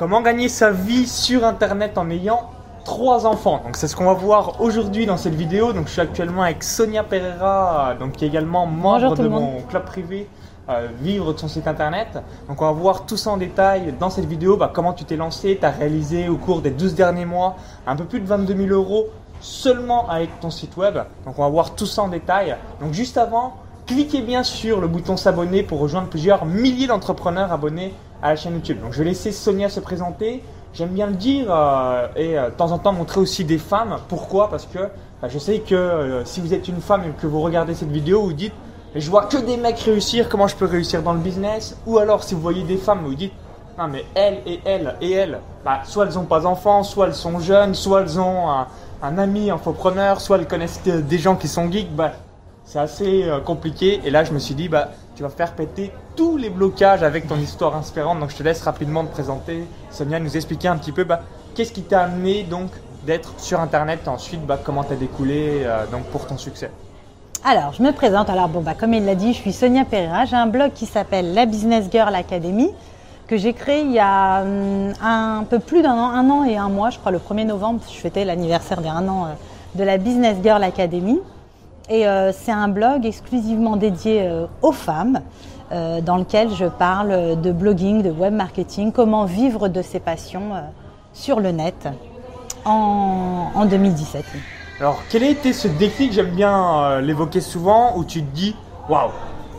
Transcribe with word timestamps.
Comment 0.00 0.22
gagner 0.22 0.48
sa 0.48 0.70
vie 0.70 1.06
sur 1.06 1.44
Internet 1.44 1.98
en 1.98 2.08
ayant 2.08 2.48
trois 2.86 3.26
enfants. 3.26 3.60
Donc 3.62 3.76
c'est 3.76 3.86
ce 3.86 3.94
qu'on 3.94 4.06
va 4.06 4.14
voir 4.14 4.58
aujourd'hui 4.62 5.04
dans 5.04 5.18
cette 5.18 5.34
vidéo. 5.34 5.74
Donc 5.74 5.88
je 5.88 5.92
suis 5.92 6.00
actuellement 6.00 6.40
avec 6.40 6.64
Sonia 6.64 7.04
Pereira, 7.04 7.96
donc 8.00 8.12
qui 8.12 8.24
est 8.24 8.28
également 8.28 8.64
membre 8.64 9.14
de 9.14 9.28
mon 9.28 9.60
club 9.60 9.84
privé. 9.84 10.26
Euh, 10.70 10.88
vivre 11.02 11.34
de 11.34 11.38
son 11.38 11.48
site 11.48 11.68
internet. 11.68 12.18
Donc 12.48 12.62
on 12.62 12.64
va 12.64 12.72
voir 12.72 13.04
tout 13.04 13.18
ça 13.18 13.32
en 13.32 13.36
détail 13.36 13.92
dans 14.00 14.08
cette 14.08 14.24
vidéo, 14.24 14.56
bah, 14.56 14.70
comment 14.72 14.94
tu 14.94 15.04
t'es 15.04 15.16
lancé, 15.16 15.58
tu 15.60 15.66
as 15.66 15.70
réalisé 15.70 16.30
au 16.30 16.36
cours 16.36 16.62
des 16.62 16.70
12 16.70 16.94
derniers 16.94 17.26
mois 17.26 17.56
un 17.86 17.94
peu 17.94 18.04
plus 18.04 18.20
de 18.20 18.26
22 18.26 18.56
000 18.56 18.68
euros 18.68 19.08
seulement 19.42 20.08
avec 20.08 20.40
ton 20.40 20.48
site 20.48 20.78
web. 20.78 20.94
Donc 21.26 21.38
on 21.38 21.42
va 21.42 21.48
voir 21.50 21.74
tout 21.74 21.84
ça 21.84 22.00
en 22.00 22.08
détail. 22.08 22.56
Donc 22.80 22.94
juste 22.94 23.18
avant, 23.18 23.52
cliquez 23.86 24.22
bien 24.22 24.44
sur 24.44 24.80
le 24.80 24.88
bouton 24.88 25.18
s'abonner 25.18 25.62
pour 25.62 25.78
rejoindre 25.78 26.08
plusieurs 26.08 26.46
milliers 26.46 26.86
d'entrepreneurs 26.86 27.52
abonnés 27.52 27.92
à 28.22 28.30
la 28.30 28.36
chaîne 28.36 28.54
YouTube. 28.54 28.80
Donc 28.80 28.92
je 28.92 28.98
vais 28.98 29.06
laisser 29.06 29.32
Sonia 29.32 29.68
se 29.68 29.80
présenter. 29.80 30.42
J'aime 30.72 30.90
bien 30.90 31.06
le 31.08 31.14
dire 31.14 31.46
euh, 31.50 32.06
et 32.14 32.38
euh, 32.38 32.48
de 32.48 32.54
temps 32.54 32.70
en 32.70 32.78
temps 32.78 32.92
montrer 32.92 33.20
aussi 33.20 33.44
des 33.44 33.58
femmes. 33.58 33.96
Pourquoi? 34.08 34.48
Parce 34.50 34.66
que 34.66 34.78
bah, 35.20 35.28
je 35.28 35.38
sais 35.38 35.58
que 35.58 35.74
euh, 35.74 36.24
si 36.24 36.40
vous 36.40 36.54
êtes 36.54 36.68
une 36.68 36.80
femme 36.80 37.02
et 37.04 37.10
que 37.20 37.26
vous 37.26 37.40
regardez 37.40 37.74
cette 37.74 37.90
vidéo, 37.90 38.22
vous 38.22 38.32
dites 38.32 38.54
je 38.94 39.08
vois 39.08 39.26
que 39.26 39.36
des 39.36 39.56
mecs 39.56 39.78
réussir, 39.80 40.28
comment 40.28 40.48
je 40.48 40.56
peux 40.56 40.66
réussir 40.66 41.02
dans 41.02 41.12
le 41.12 41.20
business? 41.20 41.76
Ou 41.86 41.98
alors 41.98 42.22
si 42.22 42.34
vous 42.34 42.40
voyez 42.40 42.62
des 42.62 42.76
femmes, 42.76 43.00
vous 43.04 43.14
dites 43.14 43.32
non 43.78 43.88
mais 43.88 44.04
elles 44.14 44.40
et 44.46 44.60
elles 44.64 44.94
et 45.00 45.12
elles, 45.12 45.40
bah, 45.64 45.80
soit 45.84 46.06
elles 46.06 46.14
n'ont 46.14 46.24
pas 46.24 46.40
d'enfants, 46.40 46.82
soit 46.82 47.06
elles 47.06 47.14
sont 47.14 47.40
jeunes, 47.40 47.74
soit 47.74 48.02
elles 48.02 48.20
ont 48.20 48.50
un, 48.50 48.66
un 49.02 49.18
ami 49.18 49.50
entrepreneur, 49.50 50.20
soit 50.20 50.38
elles 50.38 50.48
connaissent 50.48 50.82
des 50.84 51.18
gens 51.18 51.36
qui 51.36 51.48
sont 51.48 51.70
geeks. 51.70 51.94
Bah, 51.94 52.12
c'est 52.64 52.78
assez 52.78 53.28
compliqué. 53.44 54.00
Et 54.04 54.10
là, 54.10 54.22
je 54.22 54.32
me 54.32 54.38
suis 54.38 54.54
dit, 54.54 54.68
bah, 54.68 54.90
tu 55.20 55.24
vas 55.24 55.28
faire 55.28 55.52
péter 55.52 55.92
tous 56.16 56.38
les 56.38 56.48
blocages 56.48 57.02
avec 57.02 57.28
ton 57.28 57.36
histoire 57.36 57.76
inspirante. 57.76 58.20
Donc 58.20 58.30
je 58.30 58.36
te 58.36 58.42
laisse 58.42 58.62
rapidement 58.62 59.04
te 59.04 59.12
présenter, 59.12 59.66
Sonia, 59.90 60.18
nous 60.18 60.34
expliquer 60.34 60.68
un 60.68 60.78
petit 60.78 60.92
peu 60.92 61.04
bah, 61.04 61.20
qu'est-ce 61.54 61.72
qui 61.74 61.82
t'a 61.82 62.04
amené 62.04 62.42
donc 62.42 62.70
d'être 63.04 63.34
sur 63.36 63.60
Internet 63.60 64.00
et 64.06 64.08
ensuite 64.08 64.46
bah, 64.46 64.58
comment 64.64 64.82
tu 64.82 64.94
as 64.94 64.96
découlé 64.96 65.60
euh, 65.62 65.84
donc 65.92 66.04
pour 66.04 66.26
ton 66.26 66.38
succès? 66.38 66.70
Alors, 67.44 67.74
je 67.74 67.82
me 67.82 67.92
présente. 67.92 68.30
Alors, 68.30 68.48
bon, 68.48 68.62
bah, 68.62 68.72
comme 68.72 68.94
il 68.94 69.04
l'a 69.04 69.14
dit, 69.14 69.34
je 69.34 69.40
suis 69.40 69.52
Sonia 69.52 69.84
Pereira. 69.84 70.24
J'ai 70.24 70.36
un 70.36 70.46
blog 70.46 70.72
qui 70.72 70.86
s'appelle 70.86 71.34
La 71.34 71.44
Business 71.44 71.88
Girl 71.92 72.14
Academy 72.14 72.70
que 73.26 73.36
j'ai 73.36 73.52
créé 73.52 73.82
il 73.82 73.92
y 73.92 73.98
a 73.98 74.40
hum, 74.40 74.94
un, 75.02 75.44
peu 75.44 75.58
plus 75.58 75.82
d'un 75.82 75.98
an, 75.98 76.08
un 76.12 76.30
an 76.30 76.44
et 76.44 76.56
un 76.56 76.70
mois, 76.70 76.88
je 76.88 76.98
crois, 76.98 77.12
le 77.12 77.18
1er 77.18 77.44
novembre. 77.44 77.82
Je 77.86 78.00
fêtais 78.00 78.24
l'anniversaire 78.24 78.80
d'un 78.80 79.06
an 79.06 79.26
euh, 79.26 79.34
de 79.74 79.84
la 79.84 79.98
Business 79.98 80.38
Girl 80.42 80.64
Academy. 80.64 81.20
Et 81.92 82.06
euh, 82.06 82.30
c'est 82.32 82.52
un 82.52 82.68
blog 82.68 83.04
exclusivement 83.04 83.76
dédié 83.76 84.22
euh, 84.22 84.46
aux 84.62 84.70
femmes, 84.70 85.22
euh, 85.72 86.00
dans 86.00 86.18
lequel 86.18 86.54
je 86.54 86.66
parle 86.66 87.40
de 87.40 87.50
blogging, 87.50 88.02
de 88.02 88.10
web 88.12 88.32
marketing, 88.32 88.92
comment 88.92 89.24
vivre 89.24 89.66
de 89.66 89.82
ses 89.82 89.98
passions 89.98 90.52
sur 91.12 91.40
le 91.40 91.50
net 91.50 91.88
en, 92.64 93.66
2017. 93.68 94.24
Alors, 94.78 95.02
quel 95.10 95.24
a 95.24 95.28
été 95.30 95.52
ce 95.52 95.66
déclic 95.66 96.12
J'aime 96.12 96.30
bien 96.30 97.00
l'évoquer 97.00 97.40
souvent, 97.40 97.96
où 97.96 98.04
tu 98.04 98.22
te 98.22 98.34
dis, 98.34 98.54
waouh, 98.88 99.10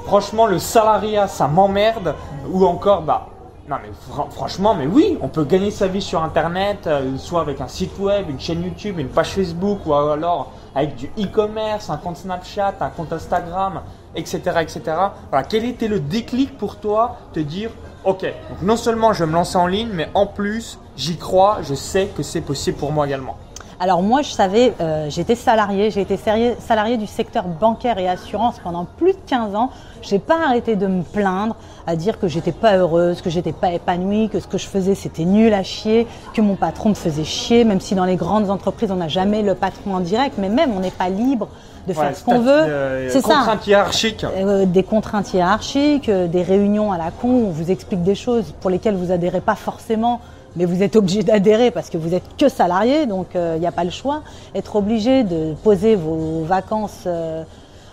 franchement, 0.05 0.47
le 0.47 0.57
salariat, 0.57 1.27
ça 1.27 1.49
m'emmerde, 1.49 2.15
ou 2.49 2.65
encore, 2.65 3.01
bah, 3.01 3.27
non 3.69 3.75
mais 3.81 3.89
franchement, 4.31 4.73
mais 4.73 4.87
oui, 4.87 5.17
on 5.21 5.27
peut 5.27 5.43
gagner 5.43 5.71
sa 5.71 5.87
vie 5.87 6.01
sur 6.01 6.23
Internet, 6.23 6.89
soit 7.17 7.41
avec 7.41 7.59
un 7.59 7.67
site 7.67 7.99
web, 7.99 8.29
une 8.29 8.39
chaîne 8.39 8.63
YouTube, 8.63 8.99
une 8.99 9.09
page 9.09 9.31
Facebook, 9.31 9.79
ou 9.85 9.93
alors 9.93 10.51
avec 10.75 10.95
du 10.95 11.07
e-commerce, 11.19 11.89
un 11.89 11.97
compte 11.97 12.17
Snapchat, 12.17 12.75
un 12.79 12.89
compte 12.89 13.13
Instagram, 13.13 13.81
etc., 14.15 14.39
etc. 14.61 14.81
Voilà, 15.29 15.45
quel 15.47 15.65
était 15.65 15.87
le 15.87 15.99
déclic 15.99 16.57
pour 16.57 16.77
toi 16.77 17.17
te 17.33 17.39
dire, 17.39 17.71
ok, 18.03 18.23
donc 18.23 18.61
non 18.61 18.77
seulement 18.77 19.13
je 19.13 19.23
vais 19.23 19.29
me 19.29 19.35
lancer 19.35 19.57
en 19.57 19.67
ligne, 19.67 19.89
mais 19.93 20.09
en 20.13 20.25
plus 20.25 20.79
j'y 20.95 21.17
crois, 21.17 21.59
je 21.63 21.73
sais 21.73 22.07
que 22.15 22.23
c'est 22.23 22.41
possible 22.41 22.77
pour 22.77 22.91
moi 22.91 23.05
également. 23.07 23.37
Alors 23.83 24.03
moi, 24.03 24.21
je 24.21 24.29
savais, 24.29 24.73
euh, 24.79 25.07
j'étais 25.09 25.33
salarié, 25.33 25.89
j'ai 25.89 26.01
été 26.01 26.15
salarié 26.15 26.97
du 26.97 27.07
secteur 27.07 27.45
bancaire 27.45 27.97
et 27.97 28.07
assurance 28.07 28.59
pendant 28.63 28.85
plus 28.85 29.13
de 29.13 29.17
15 29.25 29.55
ans. 29.55 29.71
J'ai 30.03 30.19
pas 30.19 30.37
arrêté 30.45 30.75
de 30.75 30.85
me 30.85 31.01
plaindre, 31.01 31.55
à 31.87 31.95
dire 31.95 32.19
que 32.19 32.27
j'étais 32.27 32.51
pas 32.51 32.77
heureuse, 32.77 33.23
que 33.23 33.31
j'étais 33.31 33.53
pas 33.53 33.71
épanouie, 33.71 34.29
que 34.29 34.39
ce 34.39 34.45
que 34.45 34.59
je 34.59 34.67
faisais 34.67 34.93
c'était 34.93 35.25
nul 35.25 35.51
à 35.51 35.63
chier, 35.63 36.05
que 36.35 36.41
mon 36.41 36.53
patron 36.53 36.89
me 36.89 36.93
faisait 36.93 37.23
chier, 37.23 37.63
même 37.63 37.79
si 37.79 37.95
dans 37.95 38.05
les 38.05 38.17
grandes 38.17 38.51
entreprises 38.51 38.91
on 38.91 38.97
n'a 38.97 39.07
jamais 39.07 39.41
le 39.41 39.55
patron 39.55 39.95
en 39.95 39.99
direct, 39.99 40.35
mais 40.37 40.49
même 40.49 40.73
on 40.77 40.79
n'est 40.79 40.91
pas 40.91 41.09
libre 41.09 41.47
de 41.87 41.93
faire 41.93 42.15
ce 42.15 42.23
qu'on 42.23 42.39
veut. 42.39 42.51
Euh, 42.51 43.09
c'est 43.09 43.21
ça. 43.21 43.37
Contraintes 43.39 43.65
hiérarchiques. 43.65 44.23
Euh, 44.23 44.67
des 44.67 44.83
contraintes 44.83 45.33
hiérarchiques, 45.33 46.11
des 46.11 46.43
réunions 46.43 46.91
à 46.91 46.99
la 46.99 47.09
con 47.09 47.29
où 47.29 47.47
on 47.47 47.51
vous 47.51 47.71
explique 47.71 48.03
des 48.03 48.13
choses 48.13 48.53
pour 48.61 48.69
lesquelles 48.69 48.95
vous 48.95 49.11
adhérez 49.11 49.41
pas 49.41 49.55
forcément 49.55 50.21
mais 50.55 50.65
vous 50.65 50.83
êtes 50.83 50.95
obligé 50.95 51.23
d'adhérer 51.23 51.71
parce 51.71 51.89
que 51.89 51.97
vous 51.97 52.13
êtes 52.13 52.23
que 52.37 52.49
salarié, 52.49 53.05
donc 53.05 53.27
il 53.33 53.39
euh, 53.39 53.57
n'y 53.57 53.67
a 53.67 53.71
pas 53.71 53.83
le 53.83 53.89
choix. 53.89 54.21
Être 54.55 54.75
obligé 54.75 55.23
de 55.23 55.53
poser 55.63 55.95
vos 55.95 56.43
vacances, 56.43 57.03
euh, 57.05 57.43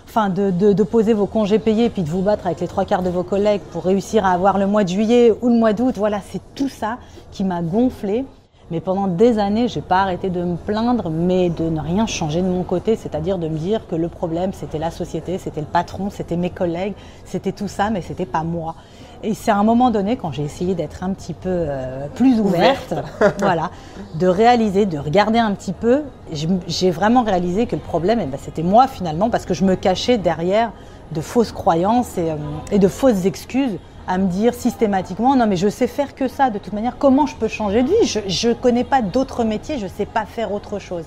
enfin 0.07 0.29
de, 0.29 0.51
de, 0.51 0.73
de, 0.73 0.83
poser 0.83 1.13
vos 1.13 1.25
congés 1.25 1.59
payés, 1.59 1.89
puis 1.89 2.01
de 2.01 2.09
vous 2.09 2.21
battre 2.21 2.45
avec 2.47 2.59
les 2.59 2.67
trois 2.67 2.85
quarts 2.85 3.03
de 3.03 3.09
vos 3.09 3.23
collègues 3.23 3.61
pour 3.71 3.83
réussir 3.83 4.25
à 4.25 4.31
avoir 4.31 4.57
le 4.57 4.67
mois 4.67 4.83
de 4.83 4.89
juillet 4.89 5.33
ou 5.41 5.49
le 5.49 5.55
mois 5.55 5.73
d'août, 5.73 5.95
voilà, 5.97 6.19
c'est 6.31 6.41
tout 6.55 6.69
ça 6.69 6.97
qui 7.31 7.43
m'a 7.43 7.61
gonflé. 7.61 8.25
Mais 8.71 8.81
pendant 8.81 9.07
des 9.07 9.39
années, 9.39 9.67
j'ai 9.67 9.81
pas 9.81 10.01
arrêté 10.01 10.29
de 10.29 10.43
me 10.43 10.55
plaindre, 10.55 11.09
mais 11.09 11.49
de 11.49 11.69
ne 11.69 11.81
rien 11.81 12.05
changer 12.05 12.41
de 12.41 12.47
mon 12.47 12.63
côté, 12.63 12.95
c'est-à-dire 12.95 13.39
de 13.39 13.47
me 13.47 13.57
dire 13.57 13.87
que 13.87 13.95
le 13.95 14.09
problème, 14.09 14.53
c'était 14.53 14.77
la 14.77 14.91
société, 14.91 15.39
c'était 15.39 15.61
le 15.61 15.67
patron, 15.67 16.09
c'était 16.11 16.37
mes 16.37 16.51
collègues, 16.51 16.93
c'était 17.25 17.51
tout 17.51 17.67
ça, 17.67 17.89
mais 17.89 18.01
c'était 18.01 18.27
pas 18.27 18.43
moi. 18.43 18.75
Et 19.23 19.33
c'est 19.33 19.51
à 19.51 19.57
un 19.57 19.63
moment 19.63 19.89
donné, 19.89 20.15
quand 20.15 20.31
j'ai 20.31 20.43
essayé 20.43 20.75
d'être 20.75 21.03
un 21.03 21.11
petit 21.13 21.33
peu 21.33 21.49
euh, 21.49 22.07
plus 22.15 22.39
ouverte, 22.39 22.93
voilà, 23.39 23.71
de 24.19 24.27
réaliser, 24.27 24.85
de 24.85 24.97
regarder 24.97 25.39
un 25.39 25.51
petit 25.53 25.73
peu, 25.73 26.03
j'ai 26.31 26.91
vraiment 26.91 27.23
réalisé 27.23 27.65
que 27.65 27.75
le 27.75 27.81
problème, 27.81 28.19
eh 28.21 28.27
ben, 28.27 28.39
c'était 28.41 28.63
moi 28.63 28.87
finalement, 28.87 29.29
parce 29.29 29.45
que 29.45 29.53
je 29.53 29.65
me 29.65 29.75
cachais 29.75 30.17
derrière 30.17 30.71
de 31.11 31.21
fausses 31.21 31.51
croyances 31.51 32.17
et, 32.17 32.31
euh, 32.31 32.77
de 32.77 32.87
fausses 32.87 33.25
excuses 33.25 33.77
à 34.09 34.17
me 34.17 34.27
dire 34.27 34.53
systématiquement 34.53 35.37
non 35.37 35.47
mais 35.47 35.55
je 35.55 35.69
sais 35.69 35.87
faire 35.87 36.15
que 36.15 36.27
ça 36.27 36.49
de 36.49 36.59
toute 36.59 36.73
manière 36.73 36.97
comment 36.97 37.25
je 37.25 37.35
peux 37.35 37.47
changer 37.47 37.83
de 37.83 37.87
vie? 37.87 38.21
Je 38.27 38.49
ne 38.49 38.53
connais 38.53 38.83
pas 38.83 39.01
d'autres 39.01 39.45
métiers 39.45 39.77
je 39.77 39.85
ne 39.85 39.89
sais 39.89 40.05
pas 40.05 40.25
faire 40.25 40.51
autre 40.51 40.79
chose 40.79 41.05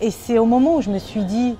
et 0.00 0.10
c'est 0.10 0.38
au 0.38 0.46
moment 0.46 0.76
où 0.76 0.80
je 0.80 0.90
me 0.90 0.98
suis 0.98 1.24
dit 1.24 1.56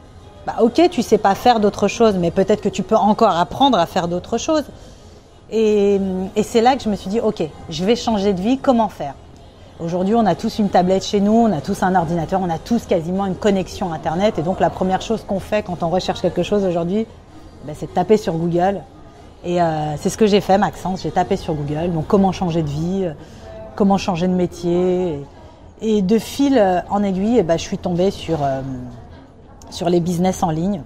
bah 0.47 0.57
ok 0.63 0.89
tu 0.91 1.03
sais 1.03 1.19
pas 1.19 1.35
faire 1.35 1.61
d'autre 1.61 1.89
chose 1.89 2.15
mais 2.17 2.31
peut-être 2.31 2.63
que 2.63 2.71
tu 2.71 2.83
peux 2.83 2.97
encore 2.97 3.37
apprendre 3.37 3.79
à 3.79 3.85
faire 3.85 4.09
d'autres 4.09 4.39
choses 4.39 4.65
et, 5.51 6.01
c'est 6.43 6.61
là 6.61 6.77
que 6.77 6.83
je 6.83 6.89
me 6.89 6.97
suis 6.97 7.09
dit, 7.09 7.21
ok, 7.21 7.43
je 7.71 7.85
vais 7.85 7.97
changer 7.97 8.33
de 8.33 8.41
vie, 8.41 8.59
comment 8.59 8.89
faire? 8.89 9.15
Aujourd'hui, 9.79 10.15
on 10.15 10.25
a 10.25 10.35
tous 10.35 10.59
une 10.59 10.71
tablette 10.71 11.05
chez 11.05 11.21
nous, 11.21 11.33
on 11.33 11.53
a 11.53 11.61
tous 11.61 11.83
un 11.83 11.95
ordinateur, 11.95 12.41
on 12.43 12.49
a 12.49 12.59
tous 12.59 12.87
quasiment 12.87 13.27
une 13.27 13.35
connexion 13.35 13.93
Internet. 13.93 14.39
Et 14.39 14.43
donc, 14.43 14.59
la 14.59 14.71
première 14.71 15.03
chose 15.03 15.23
qu'on 15.23 15.39
fait 15.39 15.63
quand 15.63 15.83
on 15.83 15.91
recherche 15.91 16.23
quelque 16.23 16.43
chose 16.43 16.65
aujourd'hui, 16.65 17.07
ben, 17.65 17.75
c'est 17.79 17.87
de 17.87 17.93
taper 17.93 18.17
sur 18.17 18.35
Google. 18.35 18.81
Et 19.45 19.61
euh, 19.61 19.97
c'est 19.97 20.11
ce 20.11 20.17
que 20.17 20.27
j'ai 20.27 20.41
fait, 20.41 20.59
Maxence. 20.59 21.03
J'ai 21.03 21.11
tapé 21.11 21.37
sur 21.37 21.55
Google. 21.55 21.93
Donc, 21.93 22.07
comment 22.07 22.33
changer 22.33 22.63
de 22.63 22.69
vie, 22.69 23.05
euh, 23.05 23.13
comment 23.75 23.99
changer 23.99 24.29
de 24.29 24.33
métier. 24.33 25.21
Et, 25.81 26.03
de 26.03 26.19
fil 26.19 26.61
en 26.89 27.03
aiguille, 27.03 27.39
eh 27.39 27.43
ben, 27.43 27.59
je 27.59 27.63
suis 27.63 27.79
tombée 27.79 28.11
sur, 28.11 28.43
euh, 28.43 28.63
sur 29.71 29.89
les 29.89 30.01
business 30.01 30.43
en 30.43 30.51
ligne. 30.51 30.83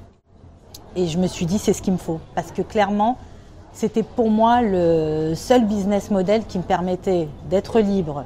Et 0.97 1.06
je 1.06 1.19
me 1.19 1.27
suis 1.27 1.47
dit, 1.47 1.59
c'est 1.59 1.72
ce 1.72 1.83
qu'il 1.83 1.93
me 1.93 1.99
faut. 1.99 2.21
Parce 2.34 2.50
que 2.50 2.62
clairement, 2.62 3.16
c'était 3.72 4.03
pour 4.03 4.31
moi 4.31 4.62
le 4.62 5.34
seul 5.37 5.65
business 5.65 6.11
model 6.11 6.44
qui 6.44 6.59
me 6.59 6.65
permettait 6.65 7.28
d'être 7.49 7.78
libre. 7.78 8.25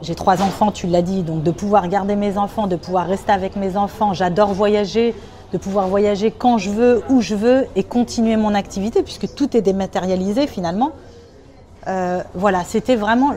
J'ai 0.00 0.14
trois 0.14 0.42
enfants, 0.42 0.70
tu 0.70 0.86
l'as 0.86 1.02
dit, 1.02 1.22
donc 1.22 1.42
de 1.42 1.50
pouvoir 1.50 1.88
garder 1.88 2.16
mes 2.16 2.38
enfants, 2.38 2.66
de 2.66 2.76
pouvoir 2.76 3.06
rester 3.06 3.32
avec 3.32 3.56
mes 3.56 3.76
enfants. 3.76 4.14
J'adore 4.14 4.54
voyager, 4.54 5.14
de 5.52 5.58
pouvoir 5.58 5.88
voyager 5.88 6.30
quand 6.30 6.58
je 6.58 6.70
veux, 6.70 7.02
où 7.08 7.20
je 7.20 7.34
veux 7.34 7.66
et 7.76 7.82
continuer 7.82 8.36
mon 8.36 8.54
activité 8.54 9.02
puisque 9.02 9.34
tout 9.34 9.56
est 9.56 9.62
dématérialisé 9.62 10.46
finalement. 10.46 10.92
Euh, 11.86 12.20
voilà, 12.34 12.64
c'était 12.64 12.96
vraiment 12.96 13.32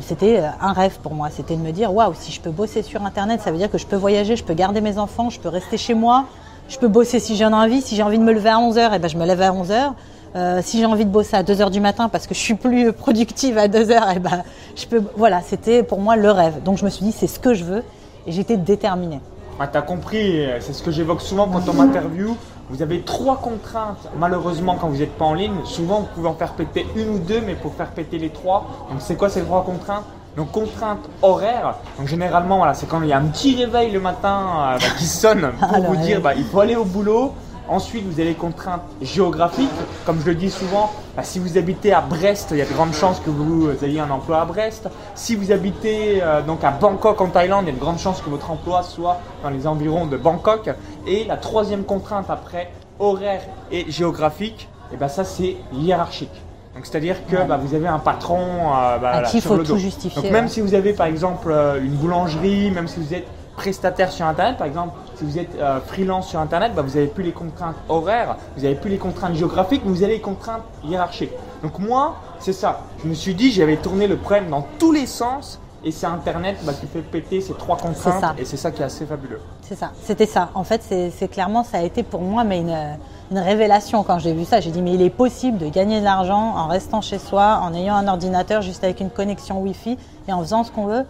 c'était 0.00 0.42
un 0.60 0.72
rêve 0.72 0.98
pour 1.02 1.14
moi. 1.14 1.28
C'était 1.30 1.54
de 1.54 1.60
me 1.60 1.70
dire 1.70 1.94
waouh, 1.94 2.12
si 2.18 2.32
je 2.32 2.40
peux 2.40 2.50
bosser 2.50 2.82
sur 2.82 3.04
Internet, 3.04 3.40
ça 3.40 3.52
veut 3.52 3.58
dire 3.58 3.70
que 3.70 3.78
je 3.78 3.86
peux 3.86 3.96
voyager, 3.96 4.36
je 4.36 4.44
peux 4.44 4.54
garder 4.54 4.80
mes 4.80 4.98
enfants, 4.98 5.30
je 5.30 5.38
peux 5.38 5.48
rester 5.48 5.76
chez 5.76 5.94
moi, 5.94 6.24
je 6.68 6.78
peux 6.78 6.88
bosser 6.88 7.20
si 7.20 7.36
j'en 7.36 7.50
ai 7.50 7.54
envie. 7.54 7.82
Si 7.82 7.94
j'ai 7.94 8.02
envie 8.02 8.18
de 8.18 8.24
me 8.24 8.32
lever 8.32 8.48
à 8.48 8.56
11h, 8.56 8.94
et 8.94 8.98
ben 8.98 9.08
je 9.08 9.16
me 9.16 9.26
lève 9.26 9.40
à 9.40 9.50
11h. 9.50 9.92
Euh, 10.36 10.60
si 10.64 10.78
j'ai 10.78 10.86
envie 10.86 11.04
de 11.04 11.10
bosser 11.10 11.36
à 11.36 11.44
2 11.44 11.60
heures 11.60 11.70
du 11.70 11.80
matin 11.80 12.08
parce 12.08 12.26
que 12.26 12.34
je 12.34 12.40
suis 12.40 12.54
plus 12.54 12.92
productive 13.04 13.56
à 13.58 13.68
2 13.68 13.92
heures, 13.92 14.10
et 14.10 14.14
eh 14.16 14.18
ben, 14.18 14.42
je 14.74 14.86
peux. 14.86 15.02
Voilà, 15.16 15.40
c'était 15.42 15.84
pour 15.84 16.00
moi 16.00 16.16
le 16.16 16.30
rêve. 16.30 16.62
Donc 16.64 16.78
je 16.78 16.84
me 16.84 16.90
suis 16.90 17.04
dit, 17.04 17.12
c'est 17.12 17.28
ce 17.28 17.38
que 17.38 17.54
je 17.54 17.62
veux 17.62 17.84
et 18.26 18.32
j'étais 18.32 18.56
déterminée. 18.56 19.20
Ah, 19.60 19.68
tu 19.68 19.78
as 19.78 19.82
compris, 19.82 20.46
c'est 20.60 20.72
ce 20.72 20.82
que 20.82 20.90
j'évoque 20.90 21.20
souvent 21.20 21.48
quand 21.48 21.68
on 21.68 21.74
m'interviewe. 21.74 22.34
Vous 22.70 22.82
avez 22.82 23.02
trois 23.02 23.36
contraintes, 23.36 24.08
malheureusement, 24.18 24.76
quand 24.80 24.88
vous 24.88 24.98
n'êtes 24.98 25.16
pas 25.16 25.26
en 25.26 25.34
ligne. 25.34 25.54
Souvent, 25.64 26.00
vous 26.00 26.08
pouvez 26.14 26.28
en 26.28 26.34
faire 26.34 26.52
péter 26.54 26.86
une 26.96 27.10
ou 27.10 27.18
deux, 27.18 27.40
mais 27.40 27.54
pour 27.54 27.74
faire 27.74 27.90
péter 27.90 28.18
les 28.18 28.30
trois. 28.30 28.66
Donc, 28.90 29.00
c'est 29.00 29.16
quoi 29.16 29.28
ces 29.28 29.42
trois 29.42 29.64
contraintes? 29.64 30.04
Donc 30.36 30.50
contraintes 30.50 31.08
horaires, 31.22 31.76
donc 31.96 32.08
généralement 32.08 32.56
voilà, 32.56 32.74
c'est 32.74 32.86
quand 32.86 33.00
il 33.02 33.08
y 33.08 33.12
a 33.12 33.18
un 33.18 33.26
petit 33.26 33.54
réveil 33.54 33.92
le 33.92 34.00
matin 34.00 34.40
euh, 34.40 34.78
bah, 34.80 34.86
qui 34.98 35.06
sonne 35.06 35.52
pour 35.60 35.84
vous 35.84 35.94
dire 35.94 36.20
bah, 36.20 36.34
il 36.34 36.44
faut 36.44 36.58
aller 36.58 36.74
au 36.74 36.84
boulot, 36.84 37.32
Ensuite, 37.68 38.04
vous 38.04 38.20
avez 38.20 38.30
les 38.30 38.34
contraintes 38.34 38.82
géographiques. 39.00 39.70
Comme 40.04 40.20
je 40.20 40.26
le 40.26 40.34
dis 40.34 40.50
souvent, 40.50 40.92
bah, 41.16 41.22
si 41.22 41.38
vous 41.38 41.56
habitez 41.56 41.92
à 41.92 42.02
Brest, 42.02 42.48
il 42.50 42.58
y 42.58 42.62
a 42.62 42.66
de 42.66 42.72
grandes 42.72 42.92
chances 42.92 43.20
que 43.20 43.30
vous 43.30 43.70
ayez 43.82 44.00
un 44.00 44.10
emploi 44.10 44.42
à 44.42 44.44
Brest. 44.44 44.88
Si 45.14 45.34
vous 45.34 45.50
habitez 45.50 46.22
euh, 46.22 46.42
donc 46.42 46.62
à 46.62 46.70
Bangkok 46.70 47.20
en 47.20 47.28
Thaïlande, 47.28 47.64
il 47.64 47.68
y 47.68 47.72
a 47.72 47.74
de 47.74 47.80
grandes 47.80 47.98
chances 47.98 48.20
que 48.20 48.28
votre 48.28 48.50
emploi 48.50 48.82
soit 48.82 49.18
dans 49.42 49.50
les 49.50 49.66
environs 49.66 50.06
de 50.06 50.18
Bangkok. 50.18 50.70
Et 51.06 51.24
la 51.24 51.38
troisième 51.38 51.84
contrainte 51.84 52.28
après, 52.28 52.70
horaire 52.98 53.42
et 53.72 53.90
géographique, 53.90 54.68
et 54.90 54.94
eh 54.94 54.96
ben 54.96 55.08
ça 55.08 55.24
c'est 55.24 55.56
hiérarchique. 55.72 56.42
Donc 56.74 56.86
c'est-à-dire 56.86 57.24
que 57.26 57.36
bah, 57.46 57.56
vous 57.56 57.74
avez 57.74 57.86
un 57.86 57.98
patron 57.98 58.40
euh, 58.40 58.98
bah, 58.98 59.24
faut 59.24 59.58
tout 59.58 59.78
justifier. 59.78 60.20
Donc 60.20 60.30
même 60.30 60.48
si 60.48 60.60
vous 60.60 60.74
avez 60.74 60.92
par 60.92 61.06
exemple 61.06 61.50
euh, 61.50 61.80
une 61.80 61.94
boulangerie, 61.94 62.70
même 62.70 62.88
si 62.88 63.00
vous 63.00 63.14
êtes 63.14 63.26
prestataire 63.56 64.10
sur 64.10 64.26
Internet, 64.26 64.56
par 64.56 64.66
exemple, 64.66 64.94
si 65.16 65.24
vous 65.24 65.38
êtes 65.38 65.54
euh, 65.56 65.80
freelance 65.80 66.28
sur 66.28 66.40
Internet, 66.40 66.72
bah, 66.74 66.82
vous 66.82 66.94
n'avez 66.94 67.06
plus 67.06 67.24
les 67.24 67.32
contraintes 67.32 67.76
horaires, 67.88 68.36
vous 68.56 68.62
n'avez 68.62 68.74
plus 68.74 68.90
les 68.90 68.98
contraintes 68.98 69.34
géographiques, 69.34 69.82
mais 69.84 69.90
vous 69.90 70.02
avez 70.02 70.14
les 70.14 70.20
contraintes 70.20 70.62
hiérarchiques. 70.84 71.32
Donc 71.62 71.78
moi, 71.78 72.16
c'est 72.38 72.52
ça. 72.52 72.80
Je 73.02 73.08
me 73.08 73.14
suis 73.14 73.34
dit, 73.34 73.50
j'avais 73.52 73.76
tourné 73.76 74.06
le 74.06 74.16
problème 74.16 74.48
dans 74.48 74.66
tous 74.78 74.92
les 74.92 75.06
sens, 75.06 75.60
et 75.84 75.90
c'est 75.90 76.06
Internet 76.06 76.56
bah, 76.64 76.72
qui 76.72 76.86
fait 76.86 77.02
péter 77.02 77.40
ces 77.40 77.54
trois 77.54 77.76
contraintes, 77.76 78.38
et 78.38 78.44
c'est 78.44 78.56
ça 78.56 78.70
qui 78.70 78.82
est 78.82 78.86
assez 78.86 79.06
fabuleux. 79.06 79.40
C'est 79.62 79.76
ça, 79.76 79.92
c'était 80.02 80.26
ça. 80.26 80.50
En 80.54 80.64
fait, 80.64 80.82
c'est 80.82 81.28
clairement, 81.28 81.64
ça 81.64 81.78
a 81.78 81.82
été 81.82 82.02
pour 82.02 82.20
moi, 82.20 82.44
mais 82.44 82.60
une 82.60 82.96
une 83.30 83.38
révélation 83.38 84.02
quand 84.02 84.18
j'ai 84.18 84.32
vu 84.32 84.44
ça. 84.44 84.60
J'ai 84.60 84.70
dit, 84.70 84.82
mais 84.82 84.94
il 84.94 85.02
est 85.02 85.10
possible 85.10 85.58
de 85.58 85.68
gagner 85.68 86.00
de 86.00 86.04
l'argent 86.04 86.54
en 86.56 86.68
restant 86.68 87.00
chez 87.00 87.18
soi, 87.18 87.60
en 87.62 87.74
ayant 87.74 87.96
un 87.96 88.08
ordinateur 88.08 88.62
juste 88.62 88.84
avec 88.84 89.00
une 89.00 89.10
connexion 89.10 89.60
Wi-Fi 89.60 89.98
et 90.28 90.32
en 90.32 90.40
faisant 90.40 90.64
ce 90.64 90.70
qu'on 90.70 90.86
veut. 90.86 91.04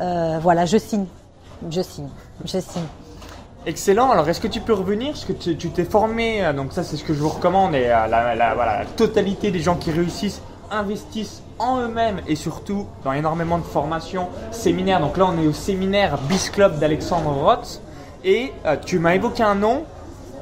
Euh, 0.00 0.38
voilà, 0.40 0.66
je 0.66 0.78
signe. 0.78 1.06
Je 2.44 2.60
signe. 2.60 2.86
Excellent. 3.66 4.10
Alors, 4.10 4.28
est-ce 4.28 4.40
que 4.40 4.48
tu 4.48 4.60
peux 4.60 4.72
revenir? 4.72 5.08
Parce 5.10 5.24
que 5.24 5.32
tu 5.32 5.70
t'es 5.70 5.84
formé, 5.84 6.44
euh, 6.44 6.52
donc 6.52 6.72
ça, 6.72 6.82
c'est 6.84 6.96
ce 6.96 7.04
que 7.04 7.12
je 7.12 7.20
vous 7.20 7.28
recommande. 7.28 7.74
Et 7.74 7.86
euh, 7.86 8.06
la, 8.06 8.84
totalité 8.96 9.50
des 9.50 9.60
gens 9.60 9.76
qui 9.76 9.90
réussissent 9.90 10.40
investissent 10.70 11.42
en 11.58 11.80
eux-mêmes 11.80 12.20
et 12.28 12.36
surtout 12.36 12.86
dans 13.04 13.12
énormément 13.12 13.58
de 13.58 13.64
formations, 13.64 14.28
séminaires. 14.52 15.00
Donc 15.00 15.16
là, 15.16 15.26
on 15.26 15.42
est 15.42 15.46
au 15.46 15.52
séminaire 15.52 16.18
BIS 16.28 16.50
Club 16.52 16.78
d'Alexandre 16.78 17.30
Roth. 17.30 17.80
Et 18.24 18.52
tu 18.84 18.98
m'as 18.98 19.14
évoqué 19.14 19.42
un 19.42 19.54
nom 19.54 19.84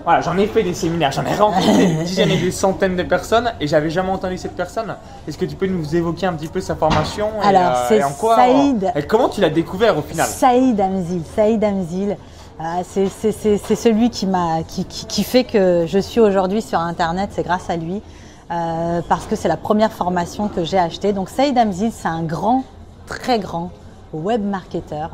voilà, 0.06 0.20
j'en 0.20 0.38
ai 0.38 0.46
fait 0.46 0.62
des 0.62 0.72
séminaires, 0.72 1.10
j'en 1.10 1.24
ai 1.24 1.34
rencontré 1.34 1.72
des 1.88 2.04
dizaines 2.04 2.30
et 2.30 2.36
des 2.36 2.52
centaines 2.52 2.94
de 2.94 3.02
personnes 3.02 3.52
et 3.60 3.66
j'avais 3.66 3.90
jamais 3.90 4.10
entendu 4.10 4.38
cette 4.38 4.54
personne. 4.54 4.94
Est-ce 5.26 5.36
que 5.36 5.44
tu 5.44 5.56
peux 5.56 5.66
nous 5.66 5.96
évoquer 5.96 6.26
un 6.26 6.34
petit 6.34 6.46
peu 6.46 6.60
sa 6.60 6.76
formation 6.76 7.28
et, 7.42 7.46
Alors, 7.46 7.72
euh, 7.74 7.86
c'est 7.88 8.00
Saïd. 8.00 8.92
Et 8.94 9.02
comment 9.02 9.28
tu 9.28 9.40
l'as 9.40 9.50
découvert 9.50 9.98
au 9.98 10.02
final? 10.02 10.28
Saïd 10.28 10.80
Amzil. 10.80 11.22
Saïd 11.34 11.64
Amzil. 11.64 12.16
Euh, 12.60 12.64
c'est 12.84 13.74
celui 13.74 14.10
qui, 14.10 14.26
m'a, 14.26 14.62
qui, 14.62 14.84
qui, 14.84 15.24
fait 15.24 15.42
que 15.42 15.86
je 15.88 15.98
suis 15.98 16.20
aujourd'hui 16.20 16.62
sur 16.62 16.78
Internet, 16.78 17.30
c'est 17.32 17.42
grâce 17.42 17.68
à 17.68 17.76
lui. 17.76 18.00
Euh, 18.52 19.00
parce 19.08 19.26
que 19.26 19.34
c'est 19.34 19.48
la 19.48 19.56
première 19.56 19.90
formation 19.90 20.46
que 20.46 20.62
j'ai 20.62 20.78
achetée. 20.78 21.12
Donc 21.14 21.30
Saïd 21.30 21.58
Amzil, 21.58 21.90
c'est 21.90 22.06
un 22.06 22.22
grand, 22.22 22.62
très 23.06 23.40
grand 23.40 23.72
web 24.12 24.44
marketer. 24.44 25.08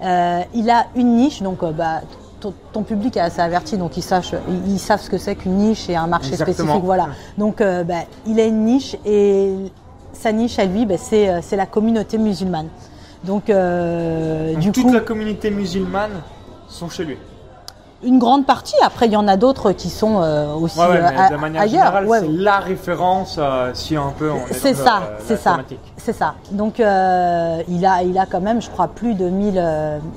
il 0.00 0.70
a 0.70 0.86
une 0.96 1.16
niche, 1.16 1.42
donc 1.42 1.62
bah, 1.74 2.00
ton, 2.40 2.82
public 2.82 3.16
est 3.16 3.20
assez 3.20 3.40
averti, 3.40 3.76
donc 3.76 3.96
ils, 3.96 4.02
savent, 4.02 4.24
ils, 4.66 4.78
savent 4.78 5.00
ce 5.00 5.10
que 5.10 5.18
c'est 5.18 5.36
qu'une 5.36 5.56
niche 5.56 5.88
et 5.88 5.96
un 5.96 6.06
marché 6.06 6.36
spécifique. 6.36 6.82
Voilà. 6.82 7.08
Donc, 7.38 7.60
euh, 7.60 7.84
bah, 7.84 8.04
il 8.26 8.40
a 8.40 8.44
une 8.44 8.64
niche 8.64 8.96
et 9.04 9.52
sa 10.12 10.32
niche 10.32 10.58
à 10.58 10.64
lui, 10.64 10.86
bah, 10.86 10.94
euh, 11.12 11.40
c'est 11.42 11.56
la 11.56 11.66
communauté 11.66 12.18
musulmane. 12.18 12.68
Donc, 13.24 13.50
euh, 13.50 14.54
du 14.56 14.72
toute 14.72 14.92
la 14.92 15.00
communauté 15.00 15.50
musulmane 15.50 16.22
sont 16.68 16.88
chez 16.88 17.04
lui 17.04 17.18
une 18.02 18.18
grande 18.18 18.46
partie. 18.46 18.76
Après, 18.82 19.06
il 19.06 19.12
y 19.12 19.16
en 19.16 19.28
a 19.28 19.36
d'autres 19.36 19.72
qui 19.72 19.90
sont 19.90 20.20
euh, 20.22 20.52
aussi 20.54 20.78
ouais, 20.78 20.86
euh, 20.86 21.28
de 21.30 21.36
manière 21.36 21.62
ailleurs. 21.62 22.02
c'est 22.08 22.28
la 22.28 22.58
référence 22.58 23.36
euh, 23.38 23.70
si 23.74 23.96
un 23.96 24.12
peu 24.18 24.30
C'est 24.50 24.74
ça, 24.74 25.02
c'est 25.18 25.36
ça, 25.36 25.58
c'est 25.96 26.12
ça. 26.12 26.34
Donc 26.50 26.78
il 26.78 26.84
a, 26.84 28.02
il 28.02 28.18
a 28.18 28.26
quand 28.26 28.40
même, 28.40 28.62
je 28.62 28.70
crois, 28.70 28.88
plus 28.88 29.14
de 29.14 29.28
1000. 29.28 29.62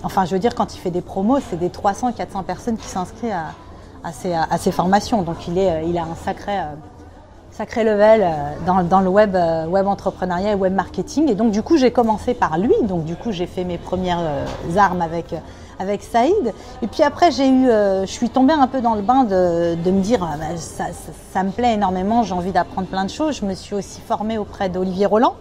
enfin, 0.03 0.25
je 0.25 0.31
veux 0.31 0.39
dire, 0.39 0.55
quand 0.55 0.75
il 0.75 0.79
fait 0.79 0.91
des 0.91 1.01
promos, 1.01 1.39
c'est 1.49 1.59
des 1.59 1.69
300, 1.69 2.13
400 2.13 2.43
personnes 2.43 2.77
qui 2.77 2.87
s'inscrivent 2.87 3.33
à, 4.03 4.11
ces, 4.11 4.33
à, 4.33 4.57
ces, 4.57 4.71
formations. 4.71 5.21
Donc 5.21 5.47
il 5.47 5.57
est, 5.57 5.87
il 5.87 5.97
a 5.97 6.03
un 6.03 6.15
sacré. 6.23 6.53
Sacré 7.51 7.83
level 7.83 8.27
dans, 8.65 8.81
dans 8.81 8.99
le 8.99 9.09
web, 9.09 9.37
web 9.69 9.85
entrepreneuriat 9.85 10.53
et 10.53 10.55
web 10.55 10.73
marketing. 10.73 11.29
Et 11.29 11.35
donc, 11.35 11.51
du 11.51 11.61
coup, 11.61 11.77
j'ai 11.77 11.91
commencé 11.91 12.33
par 12.33 12.57
lui. 12.57 12.73
Donc, 12.81 13.05
du 13.05 13.15
coup, 13.15 13.31
j'ai 13.31 13.45
fait 13.45 13.63
mes 13.63 13.77
premières 13.77 14.23
armes 14.75 15.03
avec, 15.03 15.35
avec 15.79 16.03
Saïd. 16.03 16.53
Et 16.81 16.87
puis 16.87 17.03
après, 17.03 17.31
j'ai 17.31 17.47
eu, 17.47 17.69
euh, 17.69 18.05
je 18.05 18.11
suis 18.11 18.29
tombée 18.29 18.53
un 18.53 18.67
peu 18.67 18.81
dans 18.81 18.95
le 18.95 19.01
bain 19.01 19.23
de, 19.23 19.75
me 19.91 20.01
dire, 20.01 20.19
ah, 20.21 20.37
bah, 20.37 20.57
ça, 20.57 21.43
me 21.43 21.51
plaît 21.51 21.73
énormément, 21.73 22.23
j'ai 22.23 22.33
envie 22.33 22.51
d'apprendre 22.51 22.87
plein 22.87 23.05
de 23.05 23.09
choses. 23.09 23.39
Je 23.39 23.45
me 23.45 23.53
suis 23.53 23.75
aussi 23.75 24.01
formée 24.01 24.37
auprès 24.37 24.69
d'Olivier 24.69 25.05
Roland. 25.05 25.35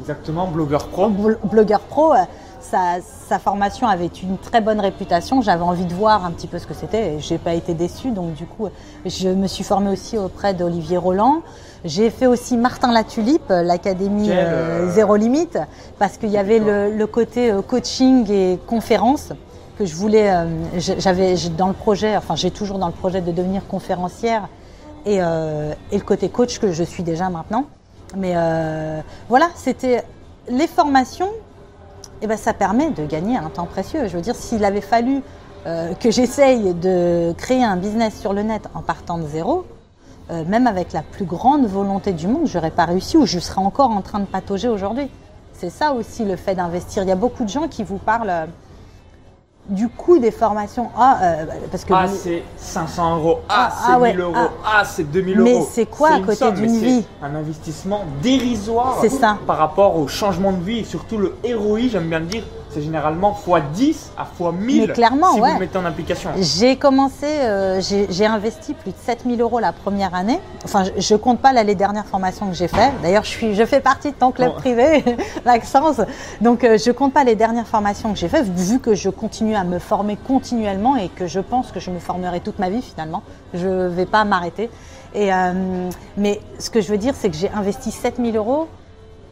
Exactement, 0.00 0.46
blogueur 0.46 0.88
pro. 0.88 1.08
blogueur 1.08 1.80
pro. 1.80 2.12
Euh, 2.12 2.16
sa, 2.60 3.38
formation 3.38 3.86
avait 3.86 4.10
une 4.22 4.38
très 4.38 4.60
bonne 4.60 4.80
réputation. 4.80 5.40
J'avais 5.40 5.62
envie 5.62 5.84
de 5.84 5.94
voir 5.94 6.24
un 6.24 6.32
petit 6.32 6.46
peu 6.46 6.58
ce 6.58 6.66
que 6.66 6.74
c'était 6.74 7.14
et 7.14 7.20
j'ai 7.20 7.38
pas 7.38 7.54
été 7.54 7.74
déçue. 7.74 8.10
Donc 8.10 8.34
du 8.34 8.44
coup, 8.44 8.68
je 9.04 9.28
me 9.28 9.46
suis 9.46 9.64
formée 9.64 9.90
aussi 9.90 10.18
auprès 10.18 10.52
d'Olivier 10.52 10.96
Roland. 10.96 11.42
J'ai 11.84 12.10
fait 12.10 12.26
aussi 12.26 12.56
Martin 12.56 12.92
Latulipe, 12.92 13.48
l'académie 13.48 14.30
euh, 14.30 14.90
Zéro 14.90 15.14
Limite, 15.14 15.58
parce 15.98 16.16
qu'il 16.16 16.30
y 16.30 16.38
avait 16.38 16.58
le, 16.58 16.90
le 16.90 17.06
côté 17.06 17.54
coaching 17.68 18.28
et 18.30 18.58
conférence 18.66 19.32
que 19.78 19.84
je 19.84 19.94
voulais, 19.94 20.30
euh, 20.30 20.46
j'avais 20.78 21.36
dans 21.56 21.68
le 21.68 21.74
projet, 21.74 22.16
enfin 22.16 22.34
j'ai 22.34 22.50
toujours 22.50 22.78
dans 22.78 22.86
le 22.86 22.92
projet 22.92 23.20
de 23.20 23.30
devenir 23.30 23.66
conférencière 23.66 24.48
et, 25.04 25.18
euh, 25.20 25.74
et, 25.92 25.98
le 25.98 26.04
côté 26.04 26.28
coach 26.28 26.58
que 26.58 26.72
je 26.72 26.82
suis 26.82 27.02
déjà 27.02 27.28
maintenant. 27.28 27.66
Mais 28.16 28.32
euh, 28.36 29.00
voilà, 29.28 29.48
c'était 29.54 30.02
les 30.48 30.66
formations, 30.66 31.26
et 31.26 32.22
eh 32.22 32.26
ben 32.26 32.38
ça 32.38 32.54
permet 32.54 32.90
de 32.90 33.04
gagner 33.04 33.36
un 33.36 33.50
temps 33.50 33.66
précieux. 33.66 34.08
Je 34.08 34.16
veux 34.16 34.22
dire, 34.22 34.34
s'il 34.34 34.64
avait 34.64 34.80
fallu 34.80 35.22
que 35.98 36.12
j'essaye 36.12 36.74
de 36.74 37.34
créer 37.36 37.64
un 37.64 37.76
business 37.76 38.20
sur 38.20 38.32
le 38.32 38.44
net 38.44 38.68
en 38.74 38.82
partant 38.82 39.18
de 39.18 39.26
zéro, 39.26 39.64
même 40.30 40.68
avec 40.68 40.92
la 40.92 41.02
plus 41.02 41.24
grande 41.24 41.66
volonté 41.66 42.12
du 42.12 42.28
monde, 42.28 42.46
j'aurais 42.46 42.70
pas 42.70 42.84
réussi 42.84 43.16
ou 43.16 43.26
je 43.26 43.40
serais 43.40 43.60
encore 43.60 43.90
en 43.90 44.00
train 44.00 44.20
de 44.20 44.26
patauger 44.26 44.68
aujourd'hui. 44.68 45.10
C'est 45.54 45.70
ça 45.70 45.92
aussi 45.92 46.24
le 46.24 46.36
fait 46.36 46.54
d'investir. 46.54 47.02
Il 47.02 47.08
y 47.08 47.12
a 47.12 47.16
beaucoup 47.16 47.42
de 47.42 47.48
gens 47.48 47.66
qui 47.66 47.82
vous 47.82 47.98
parlent 47.98 48.46
du 49.68 49.88
coût 49.88 50.18
des 50.18 50.30
formations. 50.30 50.90
Ah, 50.96 51.18
euh, 51.22 51.44
parce 51.70 51.84
que 51.84 51.92
ah, 51.92 52.06
c'est 52.08 52.42
500 52.56 53.16
euros. 53.16 53.40
Ah, 53.48 53.70
ah 53.70 53.98
c'est 54.00 54.12
1000 54.12 54.20
euros. 54.20 54.32
Ah, 54.36 54.50
ah 54.64 54.84
c'est 54.84 55.04
2000 55.04 55.40
euros. 55.40 55.44
Mais 55.44 55.60
c'est 55.70 55.86
quoi 55.86 56.10
à 56.10 56.20
côté 56.20 56.52
d'une 56.52 56.78
vie 56.78 57.04
Un 57.22 57.34
investissement 57.34 58.04
dérisoire. 58.22 58.98
C'est 59.00 59.08
ça. 59.08 59.38
Par 59.46 59.58
rapport 59.58 59.96
au 59.96 60.06
changement 60.08 60.52
de 60.52 60.62
vie 60.62 60.78
et 60.80 60.84
surtout 60.84 61.18
le 61.18 61.36
ROI, 61.44 61.88
j'aime 61.90 62.08
bien 62.08 62.20
le 62.20 62.26
dire, 62.26 62.44
c'est 62.76 62.82
généralement 62.82 63.34
x10 63.46 64.08
à 64.18 64.26
x1000 64.38 64.92
clairement, 64.92 65.32
si 65.32 65.40
vous 65.40 65.46
le 65.46 65.58
mettez 65.58 65.78
en 65.78 65.86
application. 65.86 66.30
J'ai 66.38 66.76
commencé, 66.76 67.24
euh, 67.24 67.80
j'ai 67.80 68.26
investi 68.26 68.74
plus 68.74 68.90
de 68.90 68.96
7000 69.02 69.40
euros 69.40 69.60
la 69.60 69.72
première 69.72 70.14
année. 70.14 70.38
Enfin, 70.62 70.84
je, 70.84 71.14
ne 71.14 71.18
compte 71.18 71.40
pas 71.40 71.54
les 71.54 71.74
dernières 71.74 72.04
formations 72.04 72.48
que 72.48 72.54
j'ai 72.54 72.68
fait. 72.68 72.92
D'ailleurs, 73.02 73.24
je, 73.24 73.30
suis, 73.30 73.54
je 73.54 73.64
fais 73.64 73.80
partie 73.80 74.10
de 74.10 74.16
ton 74.16 74.30
club 74.30 74.52
privé, 74.56 75.02
Maxence. 75.46 76.02
Donc, 76.42 76.60
je 76.62 76.66
euh, 76.66 76.78
je 76.86 76.92
compte 76.92 77.12
pas 77.12 77.24
les 77.24 77.34
dernières 77.34 77.66
formations 77.66 78.12
que 78.12 78.18
j'ai 78.18 78.28
faites, 78.28 78.46
vu 78.46 78.78
que 78.78 78.94
je 78.94 79.10
continue 79.10 79.56
à 79.56 79.64
me 79.64 79.80
former 79.80 80.16
continuellement 80.16 80.94
et 80.96 81.08
que 81.08 81.26
je 81.26 81.40
pense 81.40 81.72
que 81.72 81.80
je 81.80 81.90
me 81.90 81.98
formerai 81.98 82.38
toute 82.40 82.60
ma 82.60 82.70
vie 82.70 82.80
finalement. 82.80 83.22
Je 83.54 83.66
ne 83.66 83.88
vais 83.88 84.06
pas 84.06 84.24
m'arrêter. 84.24 84.70
Et, 85.14 85.32
euh, 85.32 85.90
mais 86.16 86.40
ce 86.60 86.70
que 86.70 86.80
je 86.80 86.92
veux 86.92 86.96
dire, 86.98 87.14
c'est 87.16 87.28
que 87.28 87.36
j'ai 87.36 87.50
investi 87.50 87.90
7000 87.90 88.36
euros 88.36 88.68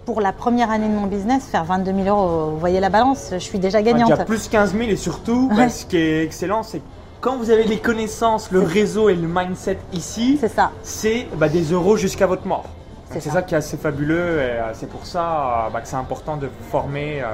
pour 0.05 0.21
la 0.21 0.33
première 0.33 0.71
année 0.71 0.89
de 0.89 0.95
mon 0.95 1.07
business, 1.07 1.45
faire 1.47 1.65
22 1.65 1.93
000 2.05 2.09
euros, 2.09 2.51
vous 2.51 2.59
voyez 2.59 2.81
la 2.81 2.91
balance, 2.91 3.29
je 3.33 3.39
suis 3.39 3.59
déjà 3.59 3.83
gagnante. 3.83 4.11
Il 4.11 4.17
y 4.17 4.21
a 4.21 4.25
plus 4.25 4.49
15 4.49 4.73
000 4.73 4.91
et 4.91 4.97
surtout, 4.97 5.51
bah, 5.55 5.69
ce 5.69 5.87
qui 5.87 5.97
est 5.97 6.25
excellent, 6.25 6.63
c'est 6.63 6.83
quand 7.21 7.37
vous 7.39 7.51
avez 7.51 7.65
les 7.65 7.79
connaissances, 7.79 8.51
le 8.51 8.61
réseau 8.61 9.09
et 9.09 9.15
le 9.15 9.27
mindset 9.27 9.79
ici, 9.93 10.37
c'est 10.39 10.49
ça. 10.49 10.73
C'est 10.83 11.27
bah, 11.37 11.49
des 11.49 11.63
euros 11.73 11.97
jusqu'à 11.97 12.27
votre 12.27 12.47
mort. 12.47 12.65
C'est 13.11 13.21
ça. 13.21 13.43
qui 13.43 13.55
est 13.55 13.59
assez 13.59 13.77
fabuleux 13.77 14.41
et 14.41 14.59
euh, 14.59 14.75
c'est 14.75 14.89
pour 14.89 15.07
ça 15.07 15.71
bah, 15.73 15.81
que 15.81 15.87
c'est 15.87 15.97
important 15.97 16.37
de 16.37 16.47
vous 16.47 16.71
former. 16.71 17.23
Euh, 17.23 17.27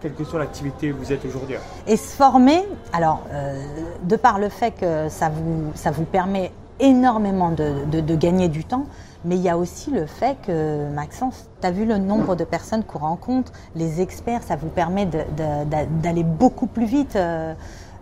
quelle 0.00 0.14
que 0.14 0.22
soit 0.22 0.38
l'activité 0.38 0.92
où 0.92 0.96
vous 0.96 1.12
êtes 1.12 1.24
aujourd'hui. 1.24 1.56
Et 1.88 1.96
se 1.96 2.14
former, 2.14 2.62
alors, 2.92 3.22
euh, 3.32 3.60
de 4.04 4.14
par 4.14 4.38
le 4.38 4.48
fait 4.48 4.70
que 4.70 5.08
ça 5.08 5.28
vous, 5.28 5.72
ça 5.74 5.90
vous 5.90 6.04
permet 6.04 6.52
énormément 6.78 7.50
de, 7.50 8.00
de 8.00 8.14
gagner 8.14 8.48
du 8.48 8.62
temps, 8.64 8.86
mais 9.24 9.36
il 9.36 9.42
y 9.42 9.48
a 9.48 9.58
aussi 9.58 9.90
le 9.90 10.06
fait 10.06 10.36
que, 10.46 10.88
Maxence, 10.90 11.48
tu 11.60 11.66
as 11.66 11.70
vu 11.70 11.84
le 11.84 11.98
nombre 11.98 12.36
de 12.36 12.44
personnes 12.44 12.84
qu'on 12.84 13.00
rencontre, 13.00 13.52
les 13.74 14.00
experts, 14.00 14.42
ça 14.42 14.56
vous 14.56 14.68
permet 14.68 15.06
d'aller 15.06 16.24
beaucoup 16.24 16.66
plus 16.66 16.86
vite. 16.86 17.16
Euh, 17.16 17.54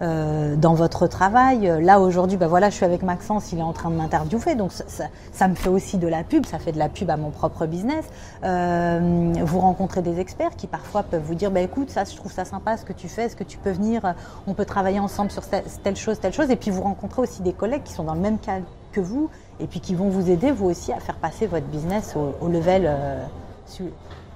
euh, 0.02 0.56
dans 0.56 0.75
votre 0.75 1.06
travail. 1.06 1.73
Là 1.80 2.00
aujourd'hui, 2.00 2.37
bah 2.37 2.49
voilà, 2.49 2.68
je 2.68 2.75
suis 2.75 2.85
avec 2.85 3.02
Maxence, 3.02 3.50
il 3.52 3.61
est 3.61 3.62
en 3.62 3.73
train 3.73 3.88
de 3.88 3.94
m'interviewer, 3.94 4.54
donc 4.54 4.70
ça, 4.73 5.49
me 5.49 5.54
fait 5.54 5.70
aussi 5.70 5.96
de 5.96 6.06
la 6.06 6.23
pub, 6.23 6.44
ça 6.44 6.58
fait 6.58 6.73
de 6.73 6.78
la 6.78 6.90
pub 6.90 7.08
à 7.08 7.16
mon 7.16 7.30
propre 7.30 7.64
business. 7.64 8.04
Euh, 8.44 9.32
vous 9.42 9.58
rencontrez 9.58 10.02
des 10.02 10.20
experts 10.20 10.54
qui 10.54 10.66
parfois 10.66 11.02
peuvent 11.02 11.23
vous 11.23 11.35
dire, 11.35 11.50
bah 11.50 11.62
écoute, 11.62 11.88
ça, 11.88 12.04
je 12.04 12.14
trouve 12.14 12.30
ça 12.30 12.44
sympa 12.44 12.76
ce 12.76 12.85
que 12.85 12.92
tu 12.92 13.08
fais, 13.08 13.23
est-ce 13.23 13.37
que 13.37 13.44
tu 13.44 13.56
peux 13.56 13.70
venir, 13.70 14.14
on 14.46 14.52
peut 14.52 14.66
travailler 14.66 15.00
ensemble 15.00 15.30
sur 15.30 15.44
telle 15.46 15.96
chose, 15.96 16.20
telle 16.20 16.35
chose. 16.35 16.50
Et 16.50 16.56
puis 16.56 16.70
vous 16.70 16.82
rencontrez 16.82 17.23
aussi 17.23 17.40
des 17.40 17.54
collègues 17.54 17.85
qui 17.85 17.94
sont 17.94 18.04
dans 18.04 18.14
le 18.14 18.20
même 18.20 18.38
cas 18.38 18.58
que 18.92 19.00
vous 19.00 19.30
et 19.60 19.66
puis 19.66 19.80
qui 19.80 19.94
vont 19.94 20.08
vous 20.08 20.30
aider 20.30 20.50
vous 20.50 20.66
aussi 20.66 20.92
à 20.92 21.00
faire 21.00 21.16
passer 21.16 21.46
votre 21.46 21.66
business 21.66 22.14
au, 22.16 22.48
level 22.48 22.84
euh, 22.86 23.25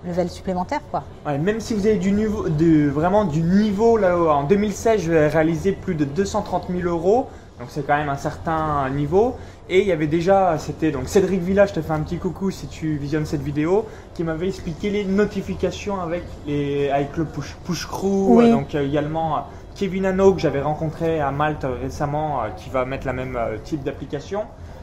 level 0.04 0.30
supplémentaire 0.30 0.80
quoi. 0.90 1.04
même 1.38 1.60
si 1.60 1.74
vous 1.74 1.86
avez 1.86 1.98
du 1.98 2.12
niveau, 2.12 2.48
de, 2.48 2.88
vraiment 2.88 3.24
du 3.24 3.42
niveau 3.42 3.96
là 3.96 4.16
en 4.18 4.44
2016, 4.44 5.02
je 5.02 5.12
vais 5.12 5.28
réaliser 5.28 5.72
plus 5.72 5.94
de 5.94 6.04
230 6.04 6.64
000 6.70 6.88
euros, 6.88 7.28
donc 7.58 7.68
c'est 7.70 7.86
quand 7.86 7.96
même 7.96 8.08
un 8.08 8.16
certain 8.16 8.88
niveau. 8.88 9.36
Et 9.72 9.82
il 9.82 9.86
y 9.86 9.92
avait 9.92 10.08
déjà, 10.08 10.58
c'était 10.58 10.90
donc 10.90 11.08
Cédric 11.08 11.42
Villa, 11.42 11.64
je 11.64 11.74
te 11.74 11.80
fais 11.80 11.92
un 11.92 12.00
petit 12.00 12.16
coucou 12.16 12.50
si 12.50 12.66
tu 12.66 12.96
visionnes 12.96 13.24
cette 13.24 13.42
vidéo, 13.42 13.86
qui 14.14 14.24
m'avait 14.24 14.48
expliqué 14.48 14.90
les 14.90 15.04
notifications 15.04 16.00
avec 16.00 16.24
les 16.46 16.90
avec 16.90 17.16
le 17.16 17.24
push, 17.24 17.54
push 17.64 17.86
crew, 17.86 18.42
donc 18.50 18.74
euh, 18.74 18.84
également 18.84 19.36
euh, 19.36 19.40
Kevin 19.76 20.06
Hano 20.06 20.34
que 20.34 20.40
j'avais 20.40 20.60
rencontré 20.60 21.20
à 21.20 21.30
Malte 21.30 21.66
récemment, 21.82 22.42
euh, 22.42 22.48
qui 22.56 22.68
va 22.68 22.84
mettre 22.84 23.06
la 23.06 23.12
même 23.12 23.38
type 23.62 23.84
d'application. 23.84 24.42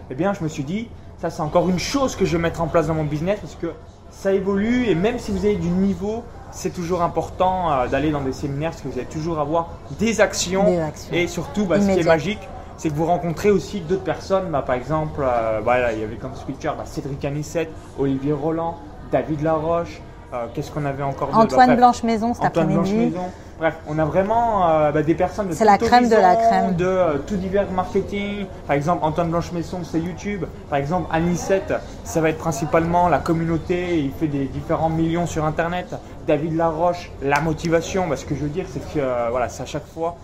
Eh 0.09 0.15
bien, 0.15 0.33
je 0.33 0.43
me 0.43 0.47
suis 0.47 0.63
dit, 0.63 0.87
ça 1.19 1.29
c'est 1.29 1.41
encore 1.41 1.69
une 1.69 1.79
chose 1.79 2.15
que 2.15 2.25
je 2.25 2.37
vais 2.37 2.41
mettre 2.41 2.61
en 2.61 2.67
place 2.67 2.87
dans 2.87 2.93
mon 2.93 3.03
business 3.03 3.39
parce 3.39 3.55
que 3.55 3.73
ça 4.09 4.33
évolue 4.33 4.85
et 4.87 4.95
même 4.95 5.19
si 5.19 5.31
vous 5.31 5.45
avez 5.45 5.55
du 5.55 5.69
niveau, 5.69 6.23
c'est 6.51 6.73
toujours 6.73 7.01
important 7.01 7.71
euh, 7.71 7.87
d'aller 7.87 8.11
dans 8.11 8.21
des 8.21 8.33
séminaires 8.33 8.71
parce 8.71 8.81
que 8.81 8.87
vous 8.87 8.97
allez 8.97 9.07
toujours 9.07 9.39
avoir 9.39 9.69
des 9.99 10.21
actions, 10.21 10.65
et 11.11 11.27
surtout 11.27 11.65
bah, 11.65 11.79
ce 11.81 11.91
qui 11.91 11.99
est 11.99 12.03
magique, 12.03 12.47
c'est 12.77 12.89
que 12.89 12.95
vous 12.95 13.05
rencontrez 13.05 13.49
aussi 13.49 13.81
d'autres 13.81 14.03
personnes. 14.03 14.49
Bah, 14.51 14.61
par 14.61 14.75
exemple, 14.75 15.21
euh, 15.21 15.61
il 15.93 15.99
y 15.99 16.03
avait 16.03 16.15
comme 16.15 16.35
speaker 16.35 16.75
bah, 16.75 16.85
Cédric 16.85 17.23
Anissette, 17.25 17.71
Olivier 17.99 18.33
Roland, 18.33 18.77
David 19.11 19.41
Laroche. 19.41 20.01
Euh, 20.33 20.47
qu'est-ce 20.53 20.71
qu'on 20.71 20.85
avait 20.85 21.03
encore 21.03 21.29
Antoine 21.33 21.77
Blanche 21.77 22.03
Maison 22.03 22.33
cet 22.33 22.43
après-midi. 22.43 23.13
Bref, 23.59 23.75
on 23.87 23.97
a 23.97 24.05
vraiment 24.05 24.69
euh, 24.69 24.91
bah, 24.91 25.01
des 25.01 25.15
personnes 25.15 25.47
de 25.47 25.53
C'est 25.53 25.65
la 25.65 25.77
crème 25.77 26.09
de 26.09 26.15
la 26.15 26.35
crème. 26.35 26.75
De 26.75 26.85
euh, 26.85 27.17
tout 27.25 27.37
divers 27.37 27.71
marketing. 27.71 28.45
Par 28.67 28.75
exemple, 28.75 29.05
Antoine 29.05 29.29
Blanche-Messon, 29.29 29.79
c'est 29.83 29.99
YouTube. 29.99 30.45
Par 30.69 30.79
exemple, 30.79 31.07
Anisette, 31.11 31.73
ça 32.03 32.19
va 32.19 32.29
être 32.29 32.37
principalement 32.37 33.07
la 33.07 33.19
communauté. 33.19 33.99
Il 33.99 34.11
fait 34.11 34.27
des 34.27 34.45
différents 34.45 34.89
millions 34.89 35.27
sur 35.27 35.45
Internet. 35.45 35.95
David 36.27 36.57
Laroche, 36.57 37.09
la 37.23 37.39
motivation. 37.39 38.07
Bah, 38.07 38.17
ce 38.17 38.25
que 38.25 38.35
je 38.35 38.41
veux 38.41 38.49
dire, 38.49 38.65
c'est 38.69 38.93
que 38.93 39.29
voilà, 39.31 39.47
c'est 39.47 39.63
à 39.63 39.67
chaque 39.67 39.87
fois 39.87 40.17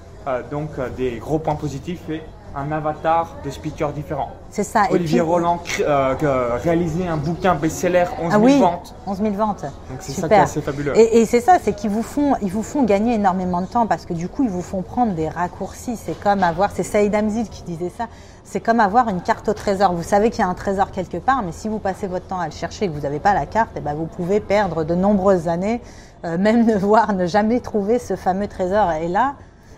donc 0.52 0.70
des 0.96 1.18
gros 1.18 1.38
points 1.40 1.56
positifs 1.56 2.10
et 2.10 2.22
un 2.56 2.72
avatar 2.72 3.36
de 3.44 3.50
speakers 3.50 3.94
différents. 3.94 4.32
C'est 4.50 4.64
ça. 4.64 4.84
Olivier 4.92 5.22
Roland 5.22 5.60
euh, 5.80 6.58
réalisé 6.64 7.08
un 7.08 7.18
bouquin 7.18 7.56
best-seller 7.56 8.06
11 8.22 8.32
000 8.32 8.32
ah 8.32 8.40
oui, 8.40 8.60
ventes. 8.60 8.96
11 9.08 9.18
000 9.18 9.34
ventes. 9.34 9.64
Donc 9.64 9.98
c'est 10.00 10.12
ça 10.12 10.28
qui 10.28 10.34
est 10.34 10.38
assez 10.38 10.62
fabuleux. 10.62 10.94
Et, 10.98 11.26
c'est 11.26 11.42
ça, 11.42 11.58
c'est 11.62 11.74
qu'ils 11.74 11.90
vous 11.90 12.04
font, 12.04 12.36
ils 12.42 12.52
vous 12.52 12.64
font 12.64 12.84
gagner 12.84 13.16
énormément 13.16 13.62
de 13.62 13.66
temps 13.66 13.88
parce 13.88 14.06
que 14.06 14.14
du 14.14 14.30
coup, 14.30 14.44
ils 14.44 14.50
vous 14.50 14.62
font 14.62 14.82
prendre 14.82 15.14
des 15.14 15.30
raccourcis. 15.30 15.98
C'est 15.98 16.20
comme 16.20 16.44
avoir, 16.44 16.72
c'est 16.72 16.84
Saïd 16.84 17.14
Amzid 17.16 17.50
qui 17.50 17.64
disait 17.64 17.92
ça. 17.96 18.06
C'est 18.44 18.60
comme 18.60 18.80
avoir 18.80 19.10
une 19.10 19.22
carte 19.22 19.50
au 19.50 19.54
trésor. 19.54 19.94
Vous 19.94 20.04
savez 20.04 20.30
qu'il 20.30 20.42
y 20.42 20.44
a 20.44 20.50
un 20.50 20.54
trésor 20.54 20.92
quelque 20.92 21.18
part, 21.18 21.42
mais 21.44 21.54
si 21.54 21.70
vous 21.70 21.80
passez 21.80 22.08
votre 22.08 22.28
temps 22.28 22.40
à 22.40 22.46
le 22.46 22.52
chercher 22.52 22.86
et 22.86 22.88
que 22.90 22.94
vous 22.94 23.02
n'avez 23.02 23.20
pas 23.20 23.34
la 23.34 23.46
carte, 23.46 23.72
eh 23.76 23.80
ben 23.80 23.96
vous 23.96 24.06
pouvez 24.06 24.40
perdre 24.40 24.84
de 24.84 24.94
nombreuses 24.94 25.48
années, 25.48 25.82
euh, 26.26 26.38
même 26.38 26.66
ne 26.66 26.76
voir, 26.76 27.14
ne 27.14 27.26
jamais 27.26 27.62
trouver 27.62 28.00
ce 28.00 28.16
fameux 28.16 28.48
trésor. 28.48 28.92
Et 28.92 29.08
là, 29.08 29.36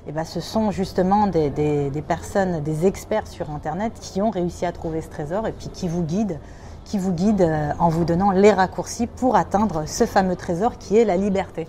eh 0.07 0.11
ben, 0.11 0.23
ce 0.23 0.39
sont 0.39 0.71
justement 0.71 1.27
des, 1.27 2.03
personnes, 2.07 2.61
des 2.61 2.85
experts 2.85 3.27
sur 3.27 3.49
Internet 3.49 3.93
qui 3.99 4.21
ont 4.21 4.29
réussi 4.29 4.65
à 4.65 4.71
trouver 4.71 5.01
ce 5.01 5.09
trésor 5.09 5.47
et 5.47 5.51
puis 5.51 5.69
qui 5.69 5.87
vous 5.87 6.03
guident, 6.03 6.39
qui 6.83 6.99
vous 6.99 7.11
guident 7.11 7.41
euh, 7.41 7.71
en 7.79 7.89
vous 7.89 8.05
donnant 8.05 8.31
les 8.31 8.51
raccourcis 8.51 9.07
pour 9.07 9.35
atteindre 9.35 9.87
ce 9.87 10.05
fameux 10.05 10.35
trésor 10.35 10.77
qui 10.77 10.97
est 10.97 11.05
la 11.05 11.17
liberté. 11.17 11.67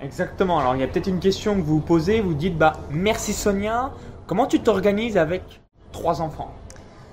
Exactement. 0.00 0.58
Alors 0.60 0.76
il 0.76 0.80
y 0.80 0.84
a 0.84 0.86
peut-être 0.86 1.08
une 1.08 1.18
question 1.18 1.54
que 1.54 1.60
vous 1.60 1.76
vous 1.76 1.80
posez, 1.80 2.20
vous 2.20 2.34
dites 2.34 2.56
bah 2.56 2.74
merci 2.90 3.32
Sonia, 3.32 3.90
comment 4.26 4.46
tu 4.46 4.60
t'organises 4.60 5.16
avec 5.16 5.42
trois 5.90 6.20
enfants? 6.20 6.52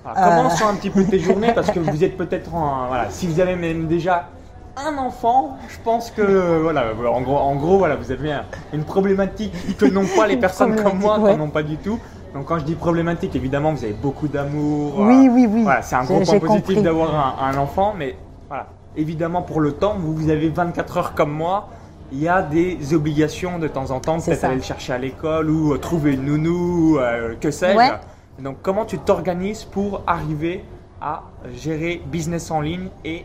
Comment 0.04 0.46
euh. 0.46 0.50
sont 0.50 0.68
un 0.68 0.74
petit 0.74 0.90
peu 0.90 1.02
tes 1.04 1.18
journées 1.18 1.52
parce 1.52 1.70
que 1.70 1.80
vous 1.80 2.04
êtes 2.04 2.16
peut-être 2.16 2.54
en 2.54 2.88
voilà, 2.88 3.10
si 3.10 3.26
vous 3.26 3.40
avez 3.40 3.56
même 3.56 3.88
déjà 3.88 4.28
un 4.76 4.98
enfant, 4.98 5.56
je 5.68 5.76
pense 5.84 6.10
que 6.10 6.60
voilà, 6.60 6.92
en 7.12 7.20
gros, 7.22 7.36
en 7.36 7.56
gros 7.56 7.78
voilà, 7.78 7.96
vous 7.96 8.10
avez 8.10 8.34
une 8.72 8.84
problématique 8.84 9.76
que 9.76 9.86
n'ont 9.86 10.06
pas 10.16 10.26
les 10.26 10.36
personnes 10.38 10.76
comme 10.82 10.98
moi, 10.98 11.18
qui 11.30 11.36
n'ont 11.36 11.50
pas 11.50 11.62
du 11.62 11.76
tout. 11.76 11.98
Donc 12.34 12.46
quand 12.46 12.58
je 12.58 12.64
dis 12.64 12.74
problématique, 12.74 13.36
évidemment, 13.36 13.72
vous 13.72 13.84
avez 13.84 13.92
beaucoup 13.92 14.26
d'amour. 14.26 14.94
Oui, 14.98 15.28
oui, 15.30 15.46
oui. 15.48 15.62
Voilà, 15.62 15.82
c'est 15.82 15.94
un 15.94 16.04
gros 16.04 16.20
point 16.20 16.40
positif 16.40 16.82
d'avoir 16.82 17.40
un, 17.40 17.56
enfant, 17.56 17.94
mais 17.96 18.16
voilà, 18.48 18.66
évidemment 18.96 19.42
pour 19.42 19.60
le 19.60 19.72
temps, 19.72 19.94
vous, 19.96 20.14
vous 20.14 20.30
avez 20.30 20.48
24 20.48 20.96
heures 20.96 21.14
comme 21.14 21.30
moi. 21.32 21.68
Il 22.12 22.20
y 22.20 22.28
a 22.28 22.42
des 22.42 22.92
obligations 22.92 23.58
de 23.58 23.66
temps 23.66 23.90
en 23.90 24.00
temps, 24.00 24.20
peut-être 24.20 24.44
aller 24.44 24.56
le 24.56 24.62
chercher 24.62 24.92
à 24.92 24.98
l'école 24.98 25.50
ou 25.50 25.72
euh, 25.72 25.78
trouver 25.78 26.14
une 26.14 26.24
nounou, 26.24 26.98
euh, 26.98 27.34
que 27.40 27.50
sais-je. 27.50 28.42
Donc 28.42 28.56
comment 28.62 28.84
tu 28.84 28.98
t'organises 28.98 29.64
pour 29.64 30.02
arriver 30.06 30.64
à 31.00 31.22
gérer 31.54 32.02
business 32.06 32.50
en 32.50 32.60
ligne 32.60 32.88
et 33.04 33.24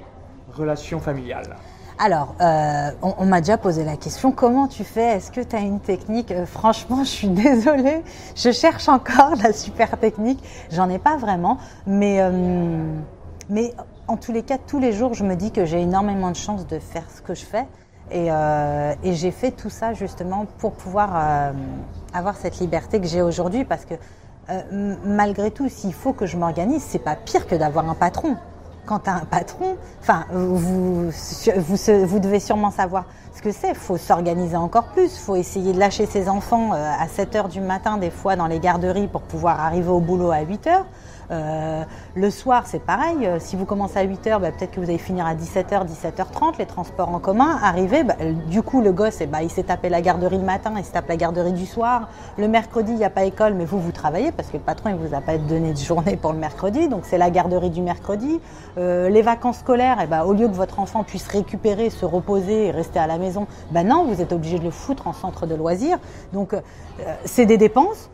relation 0.53 0.99
familiale. 0.99 1.55
Alors, 2.01 2.35
euh, 2.39 2.91
on, 3.01 3.25
m'a 3.25 3.41
déjà 3.41 3.57
posé 3.57 3.83
la 3.83 3.97
question, 3.97 4.31
comment 4.31 4.69
tu 4.69 4.85
fais? 4.85 5.17
Est-ce 5.17 5.31
que 5.31 5.41
tu 5.41 5.53
as 5.53 5.59
une 5.59 5.81
technique? 5.81 6.31
Euh, 6.31 6.45
Franchement, 6.45 6.99
je 7.03 7.09
suis 7.09 7.27
désolée, 7.27 8.03
je 8.37 8.51
cherche 8.51 8.87
encore 8.87 9.35
la 9.43 9.51
super 9.51 9.97
technique. 9.99 10.41
J'en 10.71 10.89
ai 10.89 10.97
pas 10.97 11.17
vraiment, 11.17 11.57
mais, 11.85 12.21
euh, 12.21 12.95
mais 13.49 13.73
en 14.07 14.15
tous 14.15 14.31
les 14.31 14.43
cas, 14.43 14.57
tous 14.57 14.79
les 14.79 14.93
jours, 14.93 15.13
je 15.13 15.25
me 15.25 15.35
dis 15.35 15.51
que 15.51 15.65
j'ai 15.65 15.81
énormément 15.81 16.31
de 16.31 16.37
chance 16.37 16.65
de 16.67 16.79
faire 16.79 17.03
ce 17.13 17.21
que 17.21 17.35
je 17.35 17.43
fais. 17.43 17.67
Et, 18.11 18.29
et 19.03 19.13
j'ai 19.13 19.29
fait 19.29 19.51
tout 19.51 19.69
ça 19.69 19.93
justement 19.93 20.47
pour 20.57 20.71
pouvoir 20.71 21.53
avoir 22.11 22.37
cette 22.37 22.57
liberté 22.57 22.99
que 22.99 23.05
j'ai 23.05 23.21
aujourd'hui. 23.21 23.65
Parce 23.65 23.85
que 23.85 23.93
malgré 25.05 25.51
tout, 25.51 25.69
s'il 25.69 25.93
faut 25.93 26.13
que 26.13 26.25
je 26.25 26.35
m'organise, 26.35 26.81
c'est 26.81 26.97
pas 26.97 27.15
pire 27.15 27.45
que 27.45 27.53
d'avoir 27.53 27.87
un 27.87 27.93
patron 27.93 28.35
quand 28.85 28.99
tu 28.99 29.09
as 29.09 29.15
un 29.15 29.25
patron, 29.25 29.77
enfin, 30.01 30.25
vous, 30.31 31.09
vous, 31.09 32.05
vous, 32.05 32.19
devez 32.19 32.39
sûrement 32.39 32.71
savoir 32.71 33.05
ce 33.35 33.41
que 33.41 33.51
c'est. 33.51 33.69
Il 33.69 33.75
faut 33.75 33.97
s'organiser 33.97 34.57
encore 34.57 34.85
plus. 34.85 35.13
Il 35.13 35.19
faut 35.19 35.35
essayer 35.35 35.73
de 35.73 35.79
lâcher 35.79 36.05
ses 36.05 36.29
enfants 36.29 36.73
euh, 36.73 36.91
à 36.99 37.07
7 37.07 37.35
heures 37.35 37.49
du 37.49 37.61
matin, 37.61 37.97
des 37.97 38.11
fois, 38.11 38.35
dans 38.35 38.47
les 38.47 38.59
garderies 38.59 39.07
pour 39.07 39.21
pouvoir 39.21 39.59
arriver 39.59 39.89
au 39.89 39.99
boulot 39.99 40.31
à 40.31 40.41
8 40.41 40.67
heures. 40.67 40.85
Euh, 41.31 41.83
le 42.15 42.29
soir, 42.31 42.63
c'est 42.65 42.79
pareil. 42.79 43.25
Euh, 43.25 43.37
si 43.39 43.55
vous 43.55 43.65
commencez 43.65 43.97
à 43.97 44.05
8h, 44.05 44.39
bah, 44.39 44.51
peut-être 44.51 44.71
que 44.71 44.79
vous 44.79 44.89
allez 44.89 44.97
finir 44.97 45.25
à 45.25 45.35
17h, 45.35 45.85
17h30, 45.85 46.57
les 46.57 46.65
transports 46.65 47.09
en 47.09 47.19
commun. 47.19 47.59
Arrivé, 47.61 48.03
bah, 48.03 48.15
du 48.47 48.61
coup, 48.63 48.81
le 48.81 48.91
gosse, 48.91 49.21
eh 49.21 49.27
bah, 49.27 49.43
il 49.43 49.49
s'est 49.49 49.63
tapé 49.63 49.89
la 49.89 50.01
garderie 50.01 50.37
le 50.37 50.43
matin, 50.43 50.73
il 50.77 50.83
s'est 50.83 50.93
tapé 50.93 51.09
la 51.09 51.17
garderie 51.17 51.53
du 51.53 51.65
soir. 51.65 52.09
Le 52.37 52.47
mercredi, 52.47 52.91
il 52.91 52.97
n'y 52.97 53.05
a 53.05 53.09
pas 53.09 53.25
école, 53.25 53.53
mais 53.53 53.65
vous, 53.65 53.79
vous 53.79 53.91
travaillez 53.91 54.31
parce 54.31 54.49
que 54.49 54.57
le 54.57 54.63
patron, 54.63 54.89
il 54.89 54.95
vous 54.95 55.13
a 55.13 55.21
pas 55.21 55.37
donné 55.37 55.73
de 55.73 55.77
journée 55.77 56.17
pour 56.17 56.33
le 56.33 56.39
mercredi. 56.39 56.87
Donc, 56.87 57.01
c'est 57.03 57.17
la 57.17 57.29
garderie 57.29 57.69
du 57.69 57.81
mercredi. 57.81 58.39
Euh, 58.77 59.09
les 59.09 59.21
vacances 59.21 59.59
scolaires, 59.59 59.97
eh 60.01 60.07
ben, 60.07 60.23
au 60.23 60.33
lieu 60.33 60.47
que 60.47 60.53
votre 60.53 60.79
enfant 60.79 61.03
puisse 61.03 61.27
récupérer, 61.27 61.89
se 61.89 62.05
reposer 62.05 62.67
et 62.67 62.71
rester 62.71 62.99
à 62.99 63.07
la 63.07 63.17
maison, 63.17 63.45
ben 63.71 63.87
non, 63.87 64.05
vous 64.05 64.21
êtes 64.21 64.33
obligé 64.33 64.57
de 64.57 64.63
le 64.63 64.71
foutre 64.71 65.07
en 65.07 65.13
centre 65.13 65.45
de 65.45 65.55
loisirs. 65.55 65.99
Donc, 66.33 66.55
c'est 67.25 67.45
des 67.45 67.57
dépenses 67.57 68.09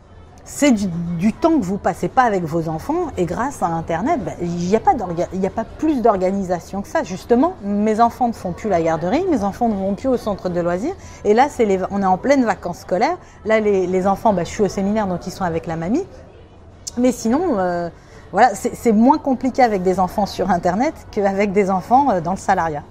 c'est 0.46 0.70
du, 0.70 1.32
temps 1.32 1.58
que 1.58 1.64
vous 1.64 1.76
passez 1.76 2.08
pas 2.08 2.22
avec 2.22 2.44
vos 2.44 2.68
enfants 2.68 3.08
et 3.18 3.24
grâce 3.24 3.62
à 3.64 3.66
Internet, 3.66 4.20
ben, 4.24 4.34
il 4.40 4.48
n'y 4.48 4.76
a, 4.76 4.80
pas 4.80 4.92
a 4.92 5.50
pas 5.50 5.64
plus 5.64 6.00
d'organisation 6.00 6.82
que 6.82 6.88
ça. 6.88 7.02
Justement, 7.02 7.56
mes 7.64 8.00
enfants 8.00 8.28
ne 8.28 8.32
font 8.32 8.52
plus 8.52 8.70
la 8.70 8.80
garderie, 8.80 9.24
mes 9.28 9.42
enfants 9.42 9.68
ne 9.68 9.74
vont 9.74 9.94
plus 9.94 10.08
au 10.08 10.16
centre 10.16 10.48
de 10.48 10.60
loisirs 10.60 10.94
et 11.24 11.34
là, 11.34 11.48
c'est 11.50 11.64
les, 11.64 11.80
on 11.90 12.00
est 12.00 12.06
en 12.06 12.16
pleine 12.16 12.44
vacances 12.44 12.78
scolaires. 12.78 13.18
Là, 13.44 13.58
les, 13.58 14.06
enfants, 14.06 14.32
ben, 14.32 14.46
je 14.46 14.50
suis 14.50 14.62
au 14.62 14.68
séminaire 14.68 15.08
donc 15.08 15.26
ils 15.26 15.32
sont 15.32 15.44
avec 15.44 15.66
la 15.66 15.74
mamie. 15.74 16.06
Mais 16.96 17.10
sinon, 17.10 17.58
euh, 17.58 17.90
voilà, 18.30 18.50
c'est 18.54 18.92
moins 18.92 19.18
compliqué 19.18 19.62
avec 19.62 19.82
des 19.82 19.98
enfants 19.98 20.26
sur 20.26 20.50
Internet 20.50 20.94
qu'avec 21.10 21.52
des 21.52 21.70
enfants 21.70 22.10
euh, 22.10 22.20
dans 22.20 22.32
le 22.32 22.38
salariat. 22.38 22.84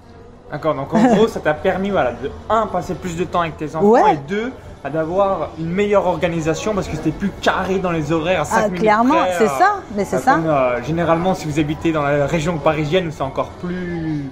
D'accord, 0.52 0.74
donc 0.74 0.94
en 0.94 1.02
gros, 1.14 1.26
ça 1.26 1.40
t'a 1.40 1.54
permis 1.54 1.90
voilà, 1.90 2.12
de, 2.12 2.30
un, 2.48 2.66
passer 2.66 2.94
plus 2.94 3.16
de 3.16 3.24
temps 3.24 3.40
avec 3.40 3.56
tes 3.56 3.74
enfants 3.74 4.06
et 4.06 4.16
deux, 4.28 4.52
d'avoir 4.90 5.50
une 5.58 5.70
meilleure 5.70 6.06
organisation 6.06 6.74
parce 6.74 6.88
que 6.88 6.96
c'était 6.96 7.10
plus 7.10 7.30
carré 7.42 7.78
dans 7.78 7.92
les 7.92 8.12
horaires. 8.12 8.44
ah, 8.52 8.68
clairement, 8.68 9.24
c'est 9.38 9.44
euh, 9.44 9.58
ça, 9.58 9.76
mais 9.94 10.04
c'est 10.04 10.18
ça. 10.18 10.38
Euh, 10.38 10.82
généralement, 10.82 11.34
si 11.34 11.46
vous 11.46 11.58
habitez 11.58 11.92
dans 11.92 12.02
la 12.02 12.26
région 12.26 12.58
parisienne, 12.58 13.10
c'est 13.12 13.22
encore 13.22 13.50
plus 13.50 14.24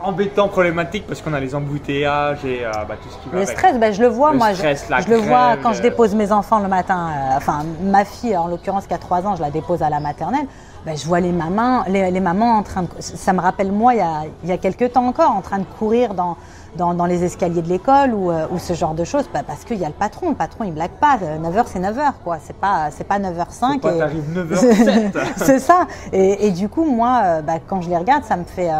embêtant, 0.00 0.48
problématique 0.48 1.04
parce 1.06 1.20
qu'on 1.20 1.32
a 1.32 1.40
les 1.40 1.54
embouteillages 1.54 2.44
et 2.44 2.64
euh, 2.64 2.70
bah, 2.88 2.94
tout 3.02 3.08
ce 3.10 3.16
qui 3.22 3.28
va. 3.28 3.40
Le 3.40 3.46
stress, 3.46 3.78
bah, 3.78 3.92
je 3.92 4.02
le 4.02 4.08
vois, 4.08 4.32
moi. 4.32 4.52
je, 4.52 5.10
le 5.10 5.16
vois 5.16 5.56
quand 5.62 5.72
je 5.72 5.82
dépose 5.82 6.14
mes 6.14 6.32
enfants 6.32 6.60
le 6.60 6.68
matin. 6.68 7.10
enfin, 7.36 7.64
ma 7.82 8.04
fille, 8.04 8.36
en 8.36 8.46
l'occurrence, 8.46 8.86
qui 8.86 8.94
a 8.94 8.98
3 8.98 9.26
ans, 9.26 9.36
je 9.36 9.42
la 9.42 9.50
dépose 9.50 9.82
à 9.82 9.90
la 9.90 10.00
maternelle. 10.00 10.46
Bah, 10.84 10.92
je 10.94 11.04
vois 11.04 11.18
les 11.18 11.32
mamans, 11.32 11.82
les, 11.88 12.20
mamans 12.20 12.58
en 12.58 12.62
train 12.62 12.82
de. 12.82 12.88
Ça 13.00 13.32
me 13.32 13.40
rappelle 13.40 13.72
moi, 13.72 13.94
il 13.94 13.98
y, 13.98 14.00
a, 14.00 14.22
il 14.44 14.48
y 14.48 14.52
a 14.52 14.58
quelques 14.58 14.92
temps 14.92 15.06
encore, 15.06 15.32
en 15.32 15.40
train 15.40 15.58
de 15.58 15.64
courir 15.64 16.14
dans 16.14 16.36
dans, 16.76 17.06
les 17.06 17.24
escaliers 17.24 17.62
de 17.62 17.68
l'école 17.68 18.12
ou, 18.14 18.30
ce 18.58 18.72
genre 18.74 18.94
de 18.94 19.04
choses 19.04 19.28
bah, 19.32 19.42
Parce 19.46 19.64
qu'il 19.64 19.78
y 19.78 19.84
a 19.84 19.88
le 19.88 19.94
patron. 19.94 20.30
Le 20.30 20.36
patron, 20.36 20.64
il 20.64 20.72
blague 20.72 20.92
pas. 21.00 21.16
9h, 21.16 21.64
c'est 21.66 21.80
9h, 21.80 22.12
quoi. 22.24 22.38
C'est 22.42 22.56
pas, 22.56 22.90
c'est 22.90 23.04
pas 23.04 23.18
9h05. 23.18 23.80
Pas, 23.80 23.92
et... 23.92 24.34
9h07. 24.34 25.12
c'est 25.36 25.58
ça. 25.58 25.86
Et, 26.12 26.50
du 26.50 26.68
coup, 26.68 26.84
moi, 26.84 27.42
bah, 27.42 27.54
quand 27.66 27.80
je 27.80 27.88
les 27.88 27.96
regarde, 27.96 28.24
ça 28.24 28.36
me 28.36 28.44
fait 28.44 28.70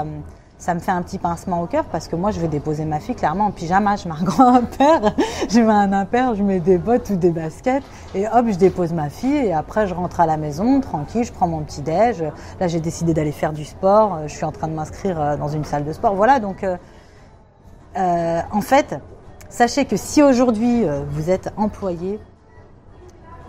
ça 0.58 0.74
me 0.74 0.80
fait 0.80 0.90
un 0.90 1.02
petit 1.02 1.18
pincement 1.18 1.62
au 1.62 1.66
cœur 1.66 1.84
parce 1.84 2.08
que 2.08 2.16
moi, 2.16 2.30
je 2.30 2.40
vais 2.40 2.48
déposer 2.48 2.84
ma 2.84 2.98
fille 2.98 3.14
clairement 3.14 3.46
en 3.46 3.50
pyjama. 3.50 3.96
Je 3.96 4.08
mets 4.08 4.14
un 4.18 4.24
grand 4.24 4.54
impair, 4.54 5.14
je 5.48 5.60
mets 5.60 5.72
un 5.72 5.92
impair, 5.92 6.34
je 6.34 6.42
mets 6.42 6.60
des 6.60 6.78
bottes 6.78 7.10
ou 7.10 7.16
des 7.16 7.30
baskets 7.30 7.82
et 8.14 8.26
hop, 8.26 8.46
je 8.48 8.56
dépose 8.56 8.92
ma 8.92 9.10
fille 9.10 9.36
et 9.36 9.52
après, 9.52 9.86
je 9.86 9.94
rentre 9.94 10.20
à 10.20 10.26
la 10.26 10.36
maison 10.36 10.80
tranquille, 10.80 11.24
je 11.24 11.32
prends 11.32 11.48
mon 11.48 11.60
petit 11.60 11.82
déj. 11.82 12.24
Là, 12.60 12.68
j'ai 12.68 12.80
décidé 12.80 13.12
d'aller 13.12 13.32
faire 13.32 13.52
du 13.52 13.64
sport. 13.64 14.20
Je 14.26 14.32
suis 14.34 14.44
en 14.44 14.52
train 14.52 14.68
de 14.68 14.74
m'inscrire 14.74 15.20
euh, 15.20 15.36
dans 15.36 15.48
une 15.48 15.64
salle 15.64 15.84
de 15.84 15.92
sport. 15.92 16.14
Voilà, 16.14 16.40
donc 16.40 16.64
euh, 16.64 16.76
euh, 17.96 18.40
en 18.50 18.60
fait, 18.60 18.96
sachez 19.48 19.84
que 19.84 19.96
si 19.96 20.22
aujourd'hui 20.22 20.84
vous 21.10 21.30
êtes 21.30 21.52
employé, 21.56 22.20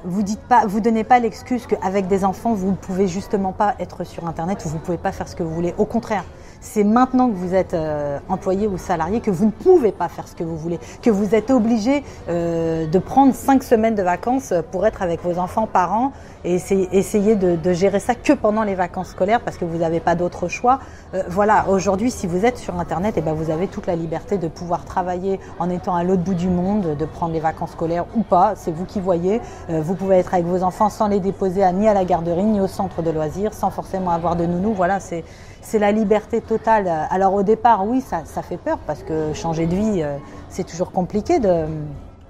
vous 0.04 0.24
vous 0.68 0.80
donnez 0.80 1.04
pas 1.04 1.20
l'excuse 1.20 1.66
qu'avec 1.68 2.08
des 2.08 2.24
enfants, 2.24 2.54
vous 2.54 2.72
ne 2.72 2.76
pouvez 2.76 3.08
justement 3.08 3.52
pas 3.52 3.76
être 3.80 4.04
sur 4.04 4.28
Internet 4.28 4.64
ou 4.66 4.70
vous 4.70 4.78
ne 4.78 4.82
pouvez 4.82 4.98
pas 4.98 5.12
faire 5.12 5.28
ce 5.28 5.36
que 5.36 5.44
vous 5.44 5.54
voulez. 5.54 5.74
Au 5.78 5.86
contraire, 5.86 6.24
c'est 6.62 6.84
maintenant 6.84 7.30
que 7.30 7.36
vous 7.36 7.54
êtes 7.54 7.74
euh, 7.74 8.20
employé 8.30 8.68
ou 8.68 8.78
salarié 8.78 9.20
que 9.22 9.32
vous 9.32 9.46
ne 9.46 9.52
pouvez 9.52 9.92
pas 9.92 10.08
faire 10.08 10.28
ce 10.28 10.36
que 10.36 10.44
vous 10.44 10.58
voulez, 10.58 10.80
que 11.02 11.10
vous 11.10 11.36
êtes 11.36 11.52
obligé 11.52 12.04
euh, 12.30 12.88
de 12.88 13.00
prendre 13.00 13.34
cinq 13.34 13.64
semaines 13.64 13.96
de 13.96 14.04
vacances 14.04 14.54
pour 14.72 14.86
être 14.86 15.02
avec 15.02 15.24
vos 15.24 15.40
enfants 15.40 15.68
par 15.68 15.94
an 15.94 16.12
et 16.44 16.56
essayer, 16.56 17.36
de, 17.36 17.74
gérer 17.74 18.00
ça 18.00 18.16
que 18.16 18.34
pendant 18.34 18.64
les 18.64 18.76
vacances 18.76 19.10
scolaires 19.10 19.42
parce 19.42 19.58
que 19.58 19.66
vous 19.66 19.78
n'avez 19.78 20.00
pas 20.00 20.16
d'autre 20.16 20.48
choix. 20.48 20.80
Euh, 21.14 21.24
voilà, 21.30 21.66
aujourd'hui, 21.70 22.12
si 22.12 22.28
vous 22.28 22.46
êtes 22.46 22.58
sur 22.58 22.80
Internet, 22.80 23.18
et 23.18 23.20
eh 23.20 23.22
ben 23.22 23.34
vous 23.34 23.52
avez 23.52 23.68
toute 23.68 23.88
la 23.88 23.96
liberté 23.96 24.38
de 24.38 24.48
pouvoir 24.48 24.86
travailler 24.86 25.40
en 25.60 25.70
étant 25.70 25.96
à 25.96 26.04
l'autre 26.04 26.24
bout 26.24 26.34
du 26.34 26.50
monde, 26.50 26.96
de 26.98 27.06
prendre 27.06 27.34
les 27.34 27.40
vacances 27.40 27.72
scolaires 27.72 28.06
ou 28.16 28.24
pas, 28.24 28.54
c'est 28.56 28.72
vous 28.72 28.86
qui 28.86 29.00
voyez. 29.00 29.42
vous 29.70 29.96
pouvez 29.96 30.18
être 30.18 30.34
avec 30.34 30.46
vos 30.46 30.64
enfants 30.64 30.90
sans 30.90 31.08
les 31.08 31.20
déposer 31.20 31.64
à, 31.64 31.72
ni 31.72 31.88
à 31.88 31.94
la 31.94 32.06
garderie 32.06 32.44
ni 32.44 32.62
au 32.62 32.68
centre 32.68 33.02
de 33.02 33.12
loisirs, 33.12 33.54
sans 33.54 33.70
forcément 33.70 34.12
avoir 34.12 34.36
de 34.36 34.46
nounou. 34.46 34.74
Voilà, 34.74 35.00
c'est 35.00 35.24
c'est 35.62 35.80
la 35.80 35.92
liberté 35.92 36.42
totale. 36.42 36.90
Alors 37.10 37.34
au 37.34 37.44
départ, 37.44 37.86
oui, 37.86 38.02
ça, 38.02 38.24
fait 38.42 38.58
peur 38.58 38.78
parce 38.86 39.04
que 39.04 39.34
changer 39.34 39.66
de 39.66 39.76
vie, 39.76 40.02
euh, 40.02 40.18
c'est 40.50 40.66
toujours 40.66 40.92
compliqué 40.92 41.40
de... 41.40 41.66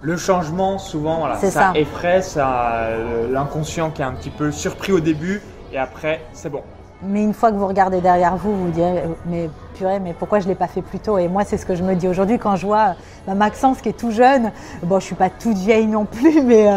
Le 0.02 0.16
changement, 0.16 0.78
souvent, 0.78 1.20
voilà, 1.20 1.38
ça, 1.38 1.72
effraie, 1.76 2.22
ça 2.22 2.72
euh, 2.74 3.32
l'inconscient 3.32 3.90
qui 3.90 4.04
est 4.04 4.06
un 4.06 4.14
petit 4.14 4.30
peu 4.30 4.52
surpris 4.52 4.92
au 4.92 5.00
début 5.00 5.42
et 5.72 5.78
après, 5.78 6.22
c'est 6.34 6.50
bon. 6.50 6.62
Mais 7.04 7.24
une 7.24 7.34
fois 7.34 7.52
que 7.52 7.58
vous 7.58 7.68
regardez 7.68 8.02
derrière 8.02 8.38
vous, 8.38 8.56
vous 8.56 8.66
vous 8.66 8.72
direz, 8.72 9.00
euh, 9.00 9.08
mais 9.26 9.50
purée, 9.76 10.00
mais 10.00 10.14
pourquoi 10.14 10.40
je 10.40 10.46
ne 10.46 10.50
l'ai 10.50 10.56
pas 10.56 10.68
fait 10.68 10.82
plus 10.82 11.00
tôt? 11.00 11.18
Et 11.18 11.28
moi, 11.28 11.44
c'est 11.46 11.58
ce 11.58 11.66
que 11.66 11.76
je 11.76 11.84
me 11.84 11.96
dis 11.96 12.08
aujourd'hui 12.08 12.40
quand 12.40 12.56
je 12.56 12.66
vois 12.66 12.96
Maxence 13.28 13.82
qui 13.82 13.90
est 13.90 13.98
tout 13.98 14.12
jeune. 14.12 14.52
Bon, 14.84 15.00
je 15.00 15.06
suis 15.06 15.16
pas 15.16 15.30
toute 15.30 15.58
vieille 15.58 15.88
non 15.88 16.06
plus, 16.06 16.42
mais, 16.44 16.68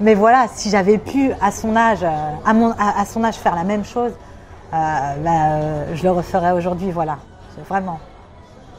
mais 0.00 0.14
voilà, 0.14 0.46
si 0.52 0.70
j'avais 0.70 0.98
pu 0.98 1.32
à 1.40 1.50
son 1.50 1.74
âge, 1.74 2.04
à, 2.04 2.54
mon, 2.54 2.72
à 2.78 3.04
son 3.04 3.24
âge 3.24 3.34
faire 3.34 3.56
la 3.56 3.64
même 3.64 3.84
chose, 3.84 4.12
bah, 4.72 5.14
euh, 5.26 5.94
je 5.94 6.02
le 6.02 6.10
referai 6.10 6.52
aujourd'hui, 6.52 6.90
voilà, 6.90 7.18
vraiment. 7.68 8.00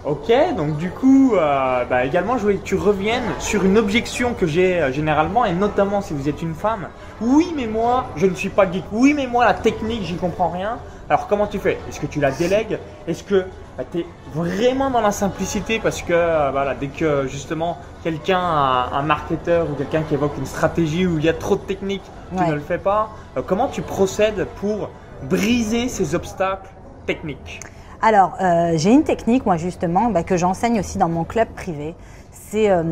Ok, 0.05 0.31
donc 0.55 0.77
du 0.77 0.91
coup, 0.91 1.33
euh, 1.35 1.83
bah, 1.85 2.05
également, 2.05 2.37
je 2.37 2.43
voulais 2.43 2.57
que 2.57 2.63
tu 2.63 2.75
reviennes 2.75 3.23
sur 3.39 3.65
une 3.65 3.75
objection 3.77 4.35
que 4.35 4.45
j'ai 4.45 4.91
généralement, 4.91 5.45
et 5.45 5.53
notamment 5.53 6.01
si 6.01 6.13
vous 6.13 6.29
êtes 6.29 6.43
une 6.43 6.53
femme. 6.53 6.89
Oui, 7.21 7.51
mais 7.55 7.65
moi, 7.65 8.05
je 8.15 8.27
ne 8.27 8.35
suis 8.35 8.49
pas 8.49 8.71
geek. 8.71 8.83
Oui, 8.91 9.15
mais 9.15 9.25
moi, 9.25 9.45
la 9.45 9.55
technique, 9.55 10.03
j'y 10.03 10.15
comprends 10.15 10.49
rien. 10.49 10.77
Alors, 11.09 11.27
comment 11.27 11.47
tu 11.47 11.57
fais? 11.57 11.79
Est-ce 11.89 11.99
que 11.99 12.05
tu 12.05 12.19
la 12.19 12.29
délègues? 12.29 12.77
Est-ce 13.07 13.23
que 13.23 13.45
bah, 13.77 13.83
tu 13.91 14.01
es 14.01 14.05
vraiment 14.33 14.91
dans 14.91 15.01
la 15.01 15.11
simplicité 15.11 15.79
Parce 15.79 16.03
que 16.03 16.51
voilà, 16.51 16.75
dès 16.75 16.87
que 16.87 17.25
justement 17.27 17.79
quelqu'un, 18.03 18.39
un 18.39 19.01
marketeur 19.01 19.67
ou 19.71 19.73
quelqu'un 19.73 20.03
qui 20.03 20.13
évoque 20.13 20.37
une 20.37 20.45
stratégie 20.45 21.07
où 21.07 21.17
il 21.17 21.25
y 21.25 21.29
a 21.29 21.33
trop 21.33 21.55
de 21.55 21.61
technique, 21.61 22.03
tu 22.37 22.43
ne 22.43 22.53
le 22.53 22.59
fais 22.59 22.77
pas. 22.77 23.09
comment 23.47 23.69
tu 23.69 23.81
procèdes 23.81 24.45
pour 24.59 24.89
briser 25.23 25.89
ces 25.89 26.15
obstacles 26.15 26.69
techniques 27.05 27.59
Alors, 28.01 28.33
euh, 28.41 28.73
j'ai 28.75 28.91
une 28.91 29.03
technique, 29.03 29.45
moi 29.45 29.57
justement, 29.57 30.09
bah, 30.09 30.23
que 30.23 30.37
j'enseigne 30.37 30.79
aussi 30.79 30.97
dans 30.97 31.09
mon 31.09 31.23
club 31.23 31.47
privé. 31.49 31.95
C'est 32.31 32.69
euh, 32.69 32.83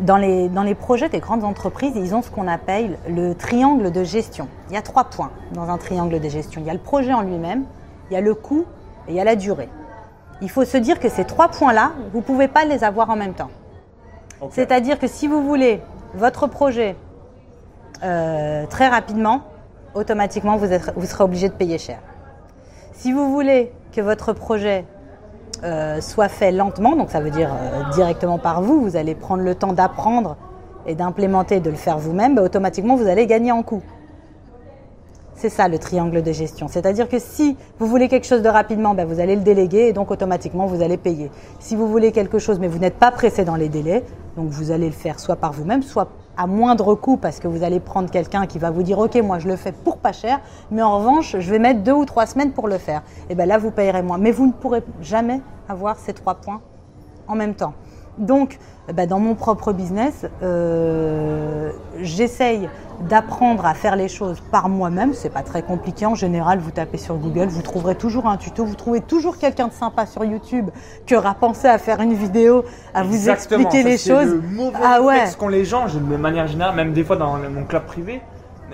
dans, 0.00 0.16
les, 0.16 0.48
dans 0.48 0.62
les 0.62 0.74
projets 0.74 1.08
des 1.08 1.20
grandes 1.20 1.44
entreprises, 1.44 1.92
ils 1.96 2.14
ont 2.14 2.22
ce 2.22 2.30
qu'on 2.30 2.48
appelle 2.48 2.98
le 3.08 3.34
triangle 3.34 3.90
de 3.90 4.04
gestion. 4.04 4.48
Il 4.68 4.74
y 4.74 4.78
a 4.78 4.82
trois 4.82 5.04
points 5.04 5.30
dans 5.52 5.68
un 5.68 5.78
triangle 5.78 6.18
de 6.20 6.28
gestion. 6.28 6.60
Il 6.60 6.66
y 6.66 6.70
a 6.70 6.74
le 6.74 6.78
projet 6.78 7.12
en 7.12 7.22
lui-même, 7.22 7.64
il 8.10 8.14
y 8.14 8.16
a 8.16 8.20
le 8.20 8.34
coût 8.34 8.64
et 9.08 9.12
il 9.12 9.16
y 9.16 9.20
a 9.20 9.24
la 9.24 9.36
durée. 9.36 9.68
Il 10.42 10.50
faut 10.50 10.64
se 10.64 10.76
dire 10.76 11.00
que 11.00 11.08
ces 11.08 11.24
trois 11.24 11.48
points-là, 11.48 11.92
vous 12.12 12.18
ne 12.18 12.22
pouvez 12.22 12.48
pas 12.48 12.64
les 12.64 12.84
avoir 12.84 13.10
en 13.10 13.16
même 13.16 13.34
temps. 13.34 13.50
C'est-à-dire 14.50 14.98
que 14.98 15.06
si 15.06 15.28
vous 15.28 15.42
voulez 15.42 15.80
votre 16.14 16.46
projet 16.46 16.96
euh, 18.02 18.66
très 18.66 18.88
rapidement, 18.88 19.42
automatiquement, 19.96 20.56
vous, 20.56 20.68
vous 20.96 21.06
serez 21.06 21.24
obligé 21.24 21.48
de 21.48 21.54
payer 21.54 21.78
cher. 21.78 21.98
Si 22.92 23.12
vous 23.12 23.32
voulez 23.32 23.72
que 23.92 24.00
votre 24.00 24.32
projet 24.32 24.84
euh, 25.64 26.00
soit 26.00 26.28
fait 26.28 26.52
lentement, 26.52 26.96
donc 26.96 27.10
ça 27.10 27.20
veut 27.20 27.30
dire 27.30 27.50
euh, 27.52 27.90
directement 27.94 28.38
par 28.38 28.62
vous, 28.62 28.82
vous 28.82 28.96
allez 28.96 29.14
prendre 29.14 29.42
le 29.42 29.54
temps 29.54 29.72
d'apprendre 29.72 30.36
et 30.86 30.94
d'implémenter, 30.94 31.60
de 31.60 31.70
le 31.70 31.76
faire 31.76 31.98
vous-même, 31.98 32.34
bah, 32.34 32.42
automatiquement 32.42 32.96
vous 32.96 33.08
allez 33.08 33.26
gagner 33.26 33.52
en 33.52 33.62
coût. 33.62 33.82
C'est 35.34 35.48
ça 35.50 35.68
le 35.68 35.78
triangle 35.78 36.22
de 36.22 36.32
gestion. 36.32 36.68
C'est-à-dire 36.68 37.08
que 37.08 37.18
si 37.18 37.56
vous 37.78 37.86
voulez 37.86 38.08
quelque 38.08 38.26
chose 38.26 38.40
de 38.40 38.48
rapidement, 38.48 38.94
bah, 38.94 39.04
vous 39.04 39.20
allez 39.20 39.36
le 39.36 39.42
déléguer 39.42 39.88
et 39.88 39.92
donc 39.92 40.10
automatiquement 40.10 40.66
vous 40.66 40.82
allez 40.82 40.96
payer. 40.96 41.30
Si 41.58 41.76
vous 41.76 41.88
voulez 41.88 42.12
quelque 42.12 42.38
chose 42.38 42.58
mais 42.58 42.68
vous 42.68 42.78
n'êtes 42.78 42.98
pas 42.98 43.10
pressé 43.10 43.44
dans 43.44 43.56
les 43.56 43.68
délais, 43.68 44.04
donc 44.36 44.48
vous 44.48 44.70
allez 44.70 44.86
le 44.86 44.94
faire 44.94 45.18
soit 45.18 45.36
par 45.36 45.52
vous-même, 45.52 45.82
soit 45.82 46.08
à 46.36 46.46
moindre 46.46 46.94
coût 46.94 47.16
parce 47.16 47.40
que 47.40 47.48
vous 47.48 47.62
allez 47.62 47.80
prendre 47.80 48.10
quelqu'un 48.10 48.46
qui 48.46 48.58
va 48.58 48.70
vous 48.70 48.82
dire 48.82 48.98
ok 48.98 49.16
moi 49.22 49.38
je 49.38 49.48
le 49.48 49.56
fais 49.56 49.72
pour 49.72 49.98
pas 49.98 50.12
cher 50.12 50.40
mais 50.70 50.82
en 50.82 50.98
revanche 50.98 51.36
je 51.38 51.50
vais 51.50 51.58
mettre 51.58 51.80
deux 51.80 51.92
ou 51.92 52.04
trois 52.04 52.26
semaines 52.26 52.52
pour 52.52 52.68
le 52.68 52.78
faire. 52.78 53.02
Et 53.30 53.34
bien 53.34 53.46
là 53.46 53.58
vous 53.58 53.70
payerez 53.70 54.02
moins. 54.02 54.18
Mais 54.18 54.30
vous 54.30 54.46
ne 54.46 54.52
pourrez 54.52 54.82
jamais 55.00 55.40
avoir 55.68 55.96
ces 55.96 56.12
trois 56.12 56.34
points 56.34 56.60
en 57.28 57.34
même 57.34 57.54
temps 57.54 57.74
donc 58.18 58.58
ben, 58.92 59.06
dans 59.06 59.18
mon 59.18 59.34
propre 59.34 59.72
business 59.72 60.26
euh, 60.42 61.70
j'essaye 62.00 62.68
d'apprendre 63.00 63.66
à 63.66 63.74
faire 63.74 63.96
les 63.96 64.08
choses 64.08 64.40
par 64.50 64.68
moi-même. 64.68 65.12
C'est 65.14 65.30
pas 65.30 65.42
très 65.42 65.62
compliqué. 65.62 66.06
En 66.06 66.14
général, 66.14 66.58
vous 66.58 66.70
tapez 66.70 66.98
sur 66.98 67.16
Google, 67.16 67.46
vous 67.46 67.62
trouverez 67.62 67.94
toujours 67.94 68.26
un 68.26 68.36
tuto, 68.36 68.64
vous 68.64 68.74
trouvez 68.74 69.00
toujours 69.00 69.38
quelqu'un 69.38 69.68
de 69.68 69.72
sympa 69.72 70.06
sur 70.06 70.24
YouTube 70.24 70.70
qui 71.06 71.14
aura 71.14 71.34
pensé 71.34 71.68
à 71.68 71.78
faire 71.78 72.00
une 72.00 72.14
vidéo, 72.14 72.64
à 72.94 73.02
vous 73.02 73.28
expliquer 73.28 73.82
les 73.82 73.98
choses. 73.98 74.32
Le 74.32 74.40
mauvais 74.40 74.78
ah 74.82 75.02
ouais. 75.02 75.24
Qu'ont 75.38 75.48
les 75.48 75.64
gens, 75.64 75.86
de 75.86 76.16
manière 76.16 76.46
générale, 76.46 76.74
même 76.74 76.92
des 76.92 77.04
fois 77.04 77.16
dans 77.16 77.36
mon 77.36 77.64
club 77.64 77.84
privé, 77.84 78.20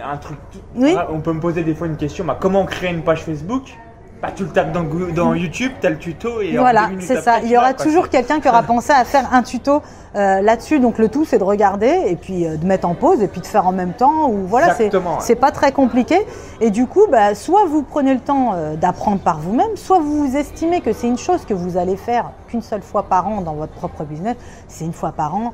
un 0.02 0.16
truc. 0.16 0.38
Oui. 0.74 0.94
On 1.10 1.20
peut 1.20 1.32
me 1.32 1.40
poser 1.40 1.62
des 1.62 1.74
fois 1.74 1.86
une 1.86 1.96
question, 1.96 2.24
bah, 2.24 2.36
comment 2.40 2.64
créer 2.64 2.90
une 2.90 3.02
page 3.02 3.22
Facebook? 3.24 3.76
Bah, 4.22 4.28
tu 4.34 4.44
le 4.44 4.50
tapes 4.50 4.70
dans, 4.70 4.84
dans 4.84 5.34
YouTube, 5.34 5.72
tu 5.80 5.86
as 5.86 5.90
le 5.90 5.98
tuto 5.98 6.40
et 6.40 6.56
voilà, 6.56 6.90
c'est 7.00 7.20
ça. 7.20 7.40
Il 7.42 7.50
y 7.50 7.56
aura 7.56 7.74
toujours 7.74 8.08
quelqu'un 8.08 8.38
qui 8.38 8.48
aura 8.48 8.62
pensé 8.62 8.92
à 8.92 9.04
faire 9.04 9.34
un 9.34 9.42
tuto 9.42 9.82
euh, 10.14 10.40
là-dessus. 10.40 10.78
Donc 10.78 10.98
le 10.98 11.08
tout, 11.08 11.24
c'est 11.24 11.38
de 11.38 11.44
regarder 11.44 12.04
et 12.06 12.14
puis 12.14 12.46
euh, 12.46 12.56
de 12.56 12.64
mettre 12.64 12.86
en 12.86 12.94
pause 12.94 13.20
et 13.20 13.26
puis 13.26 13.40
de 13.40 13.46
faire 13.46 13.66
en 13.66 13.72
même 13.72 13.94
temps. 13.94 14.30
Ou 14.30 14.46
voilà, 14.46 14.74
c'est 14.74 14.92
c'est 15.18 15.34
pas 15.34 15.50
très 15.50 15.72
compliqué. 15.72 16.24
Et 16.60 16.70
du 16.70 16.86
coup, 16.86 17.08
bah, 17.10 17.34
soit 17.34 17.64
vous 17.64 17.82
prenez 17.82 18.14
le 18.14 18.20
temps 18.20 18.52
euh, 18.54 18.76
d'apprendre 18.76 19.18
par 19.18 19.40
vous-même, 19.40 19.74
soit 19.74 19.98
vous 19.98 20.36
estimez 20.36 20.82
que 20.82 20.92
c'est 20.92 21.08
une 21.08 21.18
chose 21.18 21.44
que 21.44 21.54
vous 21.54 21.76
allez 21.76 21.96
faire 21.96 22.30
qu'une 22.46 22.62
seule 22.62 22.82
fois 22.82 23.02
par 23.02 23.26
an 23.26 23.40
dans 23.40 23.54
votre 23.54 23.72
propre 23.72 24.04
business. 24.04 24.36
C'est 24.68 24.84
une 24.84 24.92
fois 24.92 25.10
par 25.10 25.34
an 25.34 25.52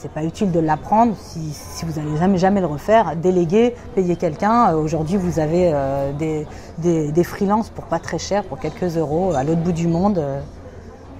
c'est 0.00 0.10
pas 0.10 0.24
utile 0.24 0.50
de 0.50 0.60
l'apprendre 0.60 1.14
si, 1.18 1.40
si, 1.52 1.84
vous 1.84 2.00
n'allez 2.00 2.16
jamais, 2.16 2.38
jamais 2.38 2.60
le 2.60 2.66
refaire. 2.66 3.16
Déléguer, 3.16 3.74
payer 3.94 4.16
quelqu'un. 4.16 4.72
Euh, 4.72 4.82
aujourd'hui, 4.82 5.16
vous 5.16 5.38
avez 5.38 5.70
euh, 5.72 6.12
des, 6.12 6.46
des, 6.78 7.12
des 7.12 7.24
freelances 7.24 7.68
pour 7.68 7.84
pas 7.84 7.98
très 7.98 8.18
cher, 8.18 8.44
pour 8.44 8.58
quelques 8.58 8.96
euros, 8.96 9.32
à 9.34 9.44
l'autre 9.44 9.60
bout 9.60 9.72
du 9.72 9.88
monde, 9.88 10.18
euh, 10.18 10.40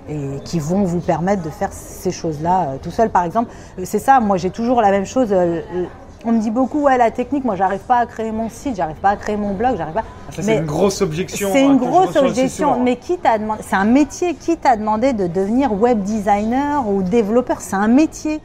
et 0.08 0.40
qui 0.44 0.58
vont 0.58 0.84
vous 0.84 1.00
permettre 1.00 1.42
de 1.42 1.50
faire 1.50 1.72
ces 1.72 2.10
choses-là 2.10 2.78
tout 2.82 2.90
seul, 2.90 3.10
par 3.10 3.24
exemple. 3.24 3.52
C'est 3.84 3.98
ça, 3.98 4.18
moi 4.18 4.38
j'ai 4.38 4.50
toujours 4.50 4.80
la 4.80 4.90
même 4.90 5.06
chose. 5.06 5.32
on 6.24 6.32
me 6.32 6.40
dit 6.40 6.50
beaucoup, 6.50 6.80
ouais, 6.80 6.98
la 6.98 7.12
technique, 7.12 7.44
moi 7.44 7.54
j'arrive 7.54 7.80
pas 7.80 7.98
à 7.98 8.06
créer 8.06 8.32
mon 8.32 8.48
site, 8.48 8.74
j'arrive 8.76 8.96
pas 8.96 9.10
à 9.10 9.16
créer 9.16 9.36
mon 9.36 9.54
blog, 9.54 9.76
j'arrive 9.76 9.94
pas. 9.94 10.04
Ah, 10.28 10.32
c'est 10.40 10.56
une 10.56 10.66
grosse 10.66 11.00
objection. 11.02 11.50
C'est 11.52 11.62
une 11.62 11.76
grosse 11.76 12.16
objection, 12.16 12.80
mais 12.80 12.96
qui 12.96 13.18
t'a 13.18 13.38
demandé, 13.38 13.62
c'est 13.62 13.76
un 13.76 13.84
métier, 13.84 14.34
qui 14.34 14.56
t'a 14.56 14.76
demandé 14.76 15.12
de 15.12 15.26
devenir 15.28 15.72
web 15.72 16.02
designer 16.02 16.88
ou 16.88 17.02
développeur, 17.02 17.60
c'est 17.60 17.76
un 17.76 17.88
métier 17.88 18.40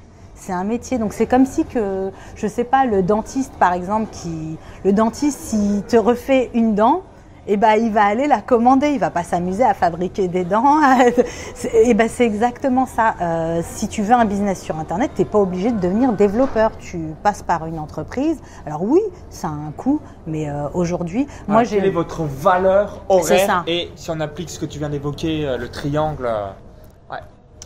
c'est 0.45 0.53
un 0.53 0.63
métier. 0.63 0.97
Donc 0.97 1.13
c'est 1.13 1.25
comme 1.25 1.45
si 1.45 1.65
que, 1.65 2.11
je 2.35 2.47
sais 2.47 2.63
pas, 2.63 2.85
le 2.85 3.01
dentiste 3.01 3.53
par 3.59 3.73
exemple, 3.73 4.07
qui, 4.11 4.57
le 4.83 4.93
dentiste, 4.93 5.39
s'il 5.39 5.83
te 5.83 5.97
refait 5.97 6.51
une 6.53 6.75
dent, 6.75 7.03
eh 7.47 7.57
ben, 7.57 7.75
il 7.75 7.91
va 7.91 8.03
aller 8.03 8.27
la 8.27 8.41
commander, 8.41 8.89
il 8.89 8.99
va 8.99 9.11
pas 9.11 9.23
s'amuser 9.23 9.63
à 9.63 9.75
fabriquer 9.75 10.27
des 10.27 10.43
dents. 10.43 10.79
et 11.73 11.93
ben, 11.93 12.09
c'est 12.09 12.25
exactement 12.25 12.87
ça. 12.87 13.15
Euh, 13.21 13.61
si 13.63 13.87
tu 13.87 14.01
veux 14.01 14.13
un 14.13 14.25
business 14.25 14.63
sur 14.63 14.79
Internet, 14.79 15.11
tu 15.15 15.21
n'es 15.21 15.25
pas 15.25 15.37
obligé 15.37 15.71
de 15.71 15.79
devenir 15.79 16.13
développeur. 16.13 16.71
Tu 16.79 17.13
passes 17.21 17.43
par 17.43 17.67
une 17.67 17.77
entreprise. 17.77 18.41
Alors 18.65 18.83
oui, 18.83 19.01
ça 19.29 19.47
a 19.47 19.51
un 19.51 19.71
coût, 19.71 20.01
mais 20.25 20.49
euh, 20.49 20.67
aujourd'hui, 20.73 21.27
moi 21.47 21.63
j'ai. 21.63 21.77
Quelle 21.77 21.85
est 21.85 21.91
votre 21.91 22.23
valeur 22.23 23.01
horaire 23.09 23.63
Et 23.67 23.91
si 23.95 24.09
on 24.09 24.19
applique 24.19 24.49
ce 24.49 24.59
que 24.59 24.65
tu 24.65 24.79
viens 24.79 24.89
d'évoquer, 24.89 25.45
euh, 25.45 25.57
le 25.57 25.69
triangle. 25.69 26.27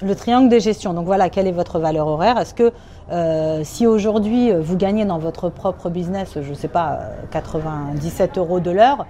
Le 0.02 0.16
triangle 0.16 0.50
des 0.50 0.60
gestions. 0.60 0.94
Donc 0.94 1.06
voilà, 1.06 1.30
quelle 1.30 1.48
est 1.48 1.52
votre 1.52 1.80
valeur 1.80 2.08
horaire? 2.08 2.38
Est-ce 2.38 2.54
que 2.54 2.72
euh, 3.12 3.62
si 3.64 3.86
aujourd'hui 3.86 4.52
vous 4.54 4.78
gagnez 4.78 5.06
dans 5.06 5.18
votre 5.18 5.50
propre 5.50 5.90
business, 5.90 6.38
je 6.42 6.50
ne 6.50 6.56
sais 6.56 6.68
pas, 6.68 7.00
97 7.32 8.38
euros 8.38 8.60
de 8.60 8.72
l'heure, 8.72 9.06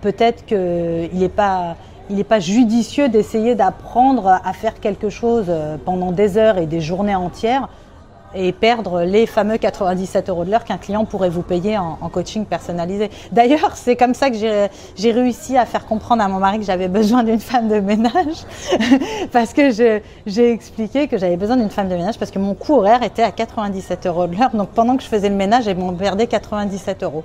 peut-être 0.00 0.44
qu'il 0.44 1.18
n'est 1.18 1.28
pas 1.28 1.76
il 2.10 2.16
n'est 2.16 2.24
pas 2.24 2.40
judicieux 2.40 3.08
d'essayer 3.08 3.54
d'apprendre 3.54 4.40
à 4.44 4.52
faire 4.52 4.80
quelque 4.80 5.08
chose 5.08 5.50
pendant 5.84 6.10
des 6.10 6.36
heures 6.36 6.58
et 6.58 6.66
des 6.66 6.80
journées 6.80 7.14
entières 7.14 7.68
et 8.34 8.52
perdre 8.52 9.02
les 9.02 9.26
fameux 9.26 9.58
97 9.58 10.28
euros 10.28 10.44
de 10.44 10.50
l'heure 10.50 10.64
qu'un 10.64 10.78
client 10.78 11.04
pourrait 11.04 11.28
vous 11.28 11.42
payer 11.42 11.78
en, 11.78 11.96
coaching 12.12 12.44
personnalisé. 12.44 13.10
D'ailleurs, 13.30 13.76
c'est 13.76 13.96
comme 13.96 14.14
ça 14.14 14.30
que 14.30 14.36
j'ai 14.36 15.12
réussi 15.12 15.56
à 15.56 15.64
faire 15.66 15.86
comprendre 15.86 16.22
à 16.22 16.28
mon 16.28 16.38
mari 16.38 16.58
que 16.58 16.64
j'avais 16.64 16.88
besoin 16.88 17.24
d'une 17.24 17.40
femme 17.40 17.68
de 17.68 17.80
ménage, 17.80 18.44
parce 19.32 19.52
que 19.52 19.70
j'ai 20.26 20.52
expliqué 20.52 21.08
que 21.08 21.18
j'avais 21.18 21.36
besoin 21.36 21.56
d'une 21.56 21.70
femme 21.70 21.88
de 21.88 21.94
ménage 21.94 22.18
parce 22.18 22.30
que 22.30 22.38
mon 22.38 22.54
coût 22.54 22.74
horaire 22.74 23.02
était 23.02 23.22
à 23.22 23.32
97 23.32 24.06
euros 24.06 24.26
de 24.26 24.36
l'heure. 24.36 24.50
Donc 24.54 24.70
pendant 24.70 24.96
que 24.96 25.02
je 25.02 25.08
faisais 25.08 25.28
le 25.28 25.36
ménage, 25.36 25.64
j'ai 25.64 25.74
perdais 25.74 26.26
97 26.26 27.02
euros. 27.02 27.24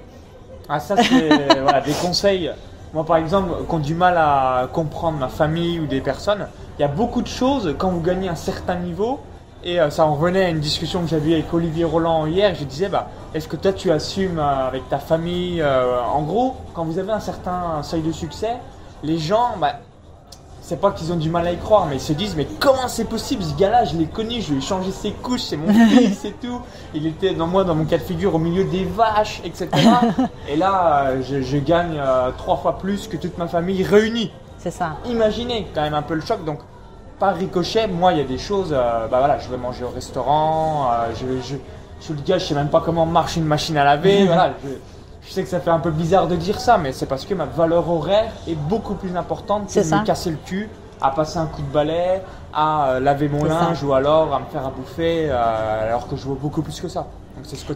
Ah 0.69 0.79
ça, 0.79 0.95
c'est 0.97 1.29
des 1.85 1.93
conseils. 2.01 2.51
Moi, 2.93 3.05
par 3.05 3.17
exemple, 3.17 3.49
qui 3.67 3.75
ont 3.75 3.79
du 3.79 3.95
mal 3.95 4.15
à 4.17 4.69
comprendre 4.71 5.17
ma 5.17 5.27
famille 5.27 5.79
ou 5.79 5.87
des 5.87 6.01
personnes, 6.01 6.47
il 6.77 6.81
y 6.81 6.85
a 6.85 6.87
beaucoup 6.87 7.21
de 7.21 7.27
choses, 7.27 7.75
quand 7.77 7.89
vous 7.89 8.01
gagnez 8.01 8.29
un 8.29 8.35
certain 8.35 8.75
niveau, 8.75 9.19
et 9.63 9.79
euh, 9.79 9.89
ça 9.89 10.05
en 10.05 10.15
revenait 10.15 10.45
à 10.45 10.49
une 10.49 10.59
discussion 10.59 11.01
que 11.01 11.07
j'avais 11.07 11.33
avec 11.33 11.53
Olivier 11.53 11.85
Roland 11.85 12.25
hier. 12.25 12.53
Je 12.55 12.63
disais, 12.63 12.89
bah, 12.89 13.09
est-ce 13.33 13.47
que 13.47 13.55
toi 13.55 13.73
tu 13.73 13.91
assumes 13.91 14.39
euh, 14.39 14.67
avec 14.67 14.87
ta 14.89 14.99
famille 14.99 15.61
euh, 15.61 15.99
En 16.01 16.21
gros, 16.21 16.55
quand 16.73 16.85
vous 16.85 16.99
avez 16.99 17.11
un 17.11 17.19
certain 17.19 17.81
seuil 17.83 18.01
de 18.01 18.11
succès, 18.11 18.57
les 19.03 19.17
gens, 19.17 19.55
bah, 19.59 19.79
c'est 20.61 20.79
pas 20.79 20.91
qu'ils 20.91 21.11
ont 21.13 21.17
du 21.17 21.29
mal 21.29 21.47
à 21.47 21.53
y 21.53 21.57
croire, 21.57 21.85
mais 21.87 21.95
ils 21.95 22.01
se 22.01 22.13
disent, 22.13 22.35
mais 22.35 22.45
comment 22.59 22.87
c'est 22.87 23.05
possible? 23.05 23.41
Ce 23.41 23.55
gars-là, 23.55 23.85
je 23.85 23.95
l'ai 23.95 24.05
connu, 24.05 24.41
je 24.41 24.51
lui 24.51 24.57
ai 24.59 24.61
changé 24.61 24.91
ses 24.91 25.11
couches, 25.11 25.41
c'est 25.41 25.57
mon 25.57 25.73
fils 25.89 26.25
et 26.25 26.33
tout. 26.33 26.61
Il 26.93 27.07
était 27.07 27.33
dans 27.33 27.47
moi, 27.47 27.63
dans 27.63 27.75
mon 27.75 27.85
cas 27.85 27.97
de 27.97 28.03
figure, 28.03 28.35
au 28.35 28.39
milieu 28.39 28.65
des 28.65 28.83
vaches, 28.83 29.41
etc. 29.43 29.69
et 30.49 30.55
là, 30.55 31.21
je, 31.21 31.41
je 31.41 31.57
gagne 31.57 32.01
trois 32.37 32.57
fois 32.57 32.77
plus 32.77 33.07
que 33.07 33.17
toute 33.17 33.37
ma 33.37 33.47
famille 33.47 33.81
réunie. 33.83 34.31
C'est 34.57 34.71
ça. 34.71 34.97
Imaginez 35.05 35.67
quand 35.73 35.81
même 35.81 35.93
un 35.93 36.01
peu 36.01 36.15
le 36.15 36.21
choc. 36.21 36.43
Donc, 36.43 36.59
par 37.19 37.35
ricochet, 37.35 37.87
moi, 37.87 38.13
il 38.13 38.19
y 38.19 38.21
a 38.21 38.25
des 38.25 38.37
choses, 38.37 38.69
euh, 38.71 39.07
bah 39.07 39.19
voilà, 39.19 39.39
je 39.39 39.49
vais 39.49 39.57
manger 39.57 39.83
au 39.83 39.89
restaurant, 39.89 40.91
euh, 40.91 41.13
je, 41.15 41.25
je, 41.41 41.55
je, 41.99 42.03
suis 42.03 42.13
le 42.13 42.21
gars, 42.21 42.37
je 42.37 42.45
sais 42.45 42.53
même 42.53 42.69
pas 42.69 42.81
comment 42.81 43.05
marche 43.05 43.37
une 43.37 43.45
machine 43.45 43.77
à 43.77 43.83
laver, 43.83 44.25
voilà, 44.27 44.53
je, 45.23 45.31
sais 45.31 45.43
que 45.43 45.49
ça 45.49 45.59
fait 45.59 45.71
un 45.71 45.79
peu 45.79 45.91
bizarre 45.91 46.27
de 46.27 46.35
dire 46.35 46.59
ça, 46.59 46.77
mais 46.77 46.93
c'est 46.93 47.07
parce 47.07 47.25
que 47.25 47.33
ma 47.33 47.45
valeur 47.45 47.89
horaire 47.89 48.31
est 48.47 48.55
beaucoup 48.55 48.93
plus 48.93 49.15
importante 49.15 49.67
que 49.67 49.79
de 49.79 49.95
me 49.95 50.05
casser 50.05 50.29
le 50.29 50.37
cul 50.45 50.69
à 51.01 51.11
passer 51.11 51.37
un 51.37 51.45
coup 51.45 51.61
de 51.61 51.71
balai, 51.71 52.21
à 52.53 52.89
euh, 52.89 52.99
laver 52.99 53.29
mon 53.29 53.43
linge 53.43 53.83
ou 53.83 53.93
alors 53.93 54.33
à 54.33 54.39
me 54.39 54.45
faire 54.45 54.65
à 54.65 54.71
bouffer, 54.71 55.29
alors 55.29 56.07
que 56.07 56.15
je 56.15 56.23
vois 56.23 56.37
beaucoup 56.39 56.61
plus 56.61 56.79
que 56.79 56.87
ça. 56.87 57.07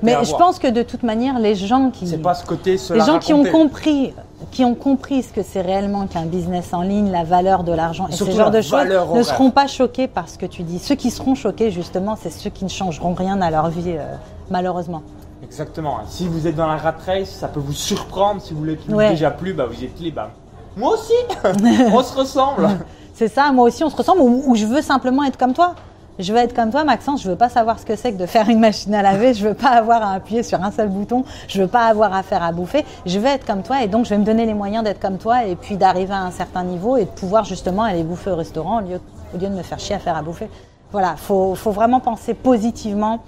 Mais 0.04 0.16
je 0.24 0.36
pense 0.36 0.60
que 0.60 0.68
de 0.68 0.84
toute 0.84 1.04
manière, 1.04 1.40
les 1.40 1.56
gens 1.56 1.92
qui, 1.92 2.08
c'est 2.08 2.18
pas 2.18 2.34
ce 2.34 2.46
côté, 2.46 2.78
les 2.94 3.00
gens 3.00 3.20
qui 3.20 3.34
ont 3.34 3.44
compris, 3.44 4.14
qui 4.52 4.66
ont 4.66 4.76
compris 4.76 5.24
ce 5.24 5.34
que 5.34 5.44
c'est 5.44 5.62
réellement 5.62 6.08
qu'un 6.08 6.26
business 6.26 6.74
en 6.74 6.82
ligne, 6.82 7.12
la 7.12 7.24
valeur 7.24 7.64
de 7.64 7.72
l'argent 7.72 8.08
et, 8.08 8.14
ce 8.14 8.30
genre 8.32 8.52
de 8.52 8.62
choses, 8.62 8.86
ne 9.14 9.24
seront 9.24 9.52
pas 9.52 9.68
choqués 9.68 10.08
par 10.08 10.30
ce 10.30 10.38
que 10.38 10.46
tu 10.46 10.64
dis. 10.64 10.80
Ceux 10.80 10.96
qui 10.96 11.12
seront 11.12 11.36
choqués, 11.36 11.72
justement, 11.72 12.18
c'est 12.22 12.32
ceux 12.32 12.50
qui 12.50 12.64
ne 12.64 12.70
changeront 12.70 13.14
rien 13.14 13.42
à 13.42 13.52
leur 13.52 13.70
vie, 13.70 13.94
euh, 13.98 14.16
malheureusement. 14.50 15.04
Exactement. 15.44 16.00
Si 16.08 16.28
vous 16.28 16.48
êtes 16.48 16.56
dans 16.56 16.68
la 16.68 16.78
rat 16.78 16.96
race, 17.06 17.30
ça 17.30 17.48
peut 17.48 17.60
vous 17.60 17.74
surprendre. 17.74 18.42
Si 18.42 18.54
vous 18.54 18.64
l'êtes 18.64 18.88
déjà 18.88 19.32
plus, 19.32 19.54
bah 19.54 19.66
vous 19.70 19.84
êtes 19.84 20.00
libre. 20.00 20.16
Bah, 20.16 20.32
moi 20.78 20.94
aussi, 20.94 21.14
on 21.92 22.04
se 22.04 22.16
ressemble. 22.16 22.70
C'est 23.14 23.28
ça, 23.28 23.52
moi 23.52 23.66
aussi 23.66 23.84
on 23.84 23.90
se 23.90 23.96
ressemble 23.96 24.22
ou 24.22 24.56
je 24.56 24.66
veux 24.66 24.82
simplement 24.82 25.24
être 25.24 25.38
comme 25.38 25.54
toi 25.54 25.76
je 26.20 26.34
veux 26.34 26.40
être 26.40 26.54
comme 26.54 26.72
toi, 26.72 26.84
Maxence, 26.84 27.24
je 27.24 27.30
veux 27.30 27.36
pas 27.36 27.50
savoir 27.50 27.80
ce 27.80 27.86
que 27.86 27.96
c'est 27.96 28.14
que 28.14 28.18
de 28.18 28.26
faire 28.26 28.50
une 28.50 28.60
machine 28.60 28.94
à 28.94 29.02
laver, 29.02 29.34
je 29.34 29.48
veux 29.48 29.54
pas 29.54 29.70
avoir 29.70 30.02
à 30.04 30.14
appuyer 30.14 30.44
sur 30.44 30.62
un 30.62 30.72
seul 30.72 30.90
bouton, 30.90 31.24
je 31.48 31.62
veux 31.62 31.68
pas 31.68 31.86
avoir 31.86 32.14
à 32.14 32.24
faire 32.24 32.44
à 32.44 32.52
bouffer, 32.52 32.86
je 33.06 33.18
veux 33.20 33.28
être 33.28 33.46
comme 33.46 33.64
toi 33.64 33.84
et 33.84 33.88
donc 33.88 34.06
je 34.06 34.12
vais 34.12 34.18
me 34.18 34.26
donner 34.26 34.46
les 34.46 34.54
moyens 34.54 34.84
d'être 34.84 35.00
comme 35.00 35.18
toi 35.18 35.46
et 35.46 35.56
puis 35.56 35.78
d'arriver 35.78 36.14
à 36.14 36.24
un 36.24 36.32
certain 36.32 36.64
niveau 36.64 36.98
et 36.98 37.06
de 37.06 37.10
pouvoir 37.10 37.46
justement 37.46 37.84
aller 37.84 38.04
bouffer 38.04 38.32
au 38.32 38.36
restaurant 38.36 38.78
au 38.78 38.82
lieu, 38.82 39.00
au 39.34 39.38
lieu 39.38 39.48
de 39.48 39.56
me 39.56 39.64
faire 39.64 39.80
chier 39.80 39.96
à 39.96 40.00
faire 40.00 40.16
à 40.16 40.22
bouffer. 40.22 40.50
Voilà, 40.92 41.16
faut, 41.16 41.56
faut 41.56 41.72
vraiment 41.72 42.02
penser 42.02 42.34
positivement, 42.34 43.22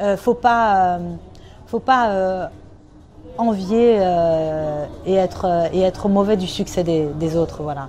euh, 0.00 0.16
faut 0.16 0.34
pas, 0.34 0.96
euh, 0.96 0.98
faut 1.66 1.80
pas 1.80 2.10
euh, 2.10 2.46
envier 3.38 3.96
euh, 3.98 4.84
et 5.06 5.14
être 5.14 5.68
et 5.72 5.80
être 5.80 6.08
mauvais 6.08 6.36
du 6.36 6.46
succès 6.46 6.84
des, 6.84 7.06
des 7.06 7.36
autres, 7.36 7.62
voilà. 7.62 7.88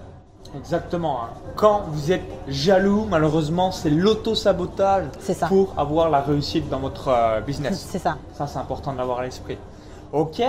Exactement. 0.58 1.22
Hein. 1.24 1.30
Quand 1.56 1.84
vous 1.90 2.12
êtes 2.12 2.26
jaloux, 2.48 3.06
malheureusement, 3.10 3.72
c'est 3.72 3.90
l'auto-sabotage 3.90 5.06
pour 5.48 5.74
avoir 5.78 6.10
la 6.10 6.22
réussite 6.22 6.70
dans 6.70 6.80
votre 6.80 7.10
euh, 7.10 7.42
business. 7.42 7.86
C'est 7.92 8.00
ça. 8.00 8.18
Ça, 8.34 8.48
c'est 8.48 8.60
important 8.60 8.94
de 8.94 8.98
l'avoir 8.98 9.20
à 9.20 9.24
l'esprit. 9.24 9.58
Ok. 10.14 10.42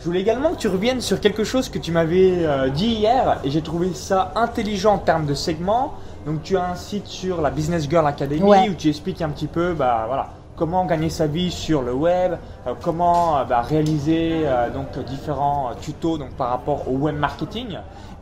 Je 0.00 0.04
voulais 0.04 0.20
également 0.20 0.50
que 0.50 0.56
tu 0.56 0.68
reviennes 0.68 1.00
sur 1.00 1.20
quelque 1.20 1.44
chose 1.44 1.68
que 1.68 1.78
tu 1.78 1.92
m'avais 1.92 2.44
euh, 2.44 2.68
dit 2.70 2.88
hier 2.88 3.38
et 3.44 3.50
j'ai 3.50 3.62
trouvé 3.62 3.94
ça 3.94 4.32
intelligent 4.34 4.94
en 4.94 4.98
termes 4.98 5.26
de 5.26 5.34
segment. 5.34 5.94
Donc, 6.26 6.42
tu 6.42 6.56
as 6.56 6.70
un 6.70 6.74
site 6.74 7.06
sur 7.06 7.40
la 7.40 7.50
Business 7.50 7.88
Girl 7.88 8.06
Academy 8.06 8.68
où 8.68 8.74
tu 8.74 8.88
expliques 8.88 9.22
un 9.22 9.28
petit 9.28 9.46
peu, 9.46 9.74
bah 9.74 10.04
voilà, 10.06 10.30
comment 10.56 10.84
gagner 10.86 11.10
sa 11.10 11.26
vie 11.26 11.50
sur 11.50 11.82
le 11.82 11.92
web, 11.92 12.34
euh, 12.66 12.74
comment 12.80 13.44
bah, 13.44 13.62
réaliser 13.62 14.44
donc 14.74 14.98
différents 15.04 15.70
tutos 15.80 16.18
donc 16.18 16.30
par 16.30 16.50
rapport 16.50 16.88
au 16.88 16.96
web 16.96 17.16
marketing 17.16 17.78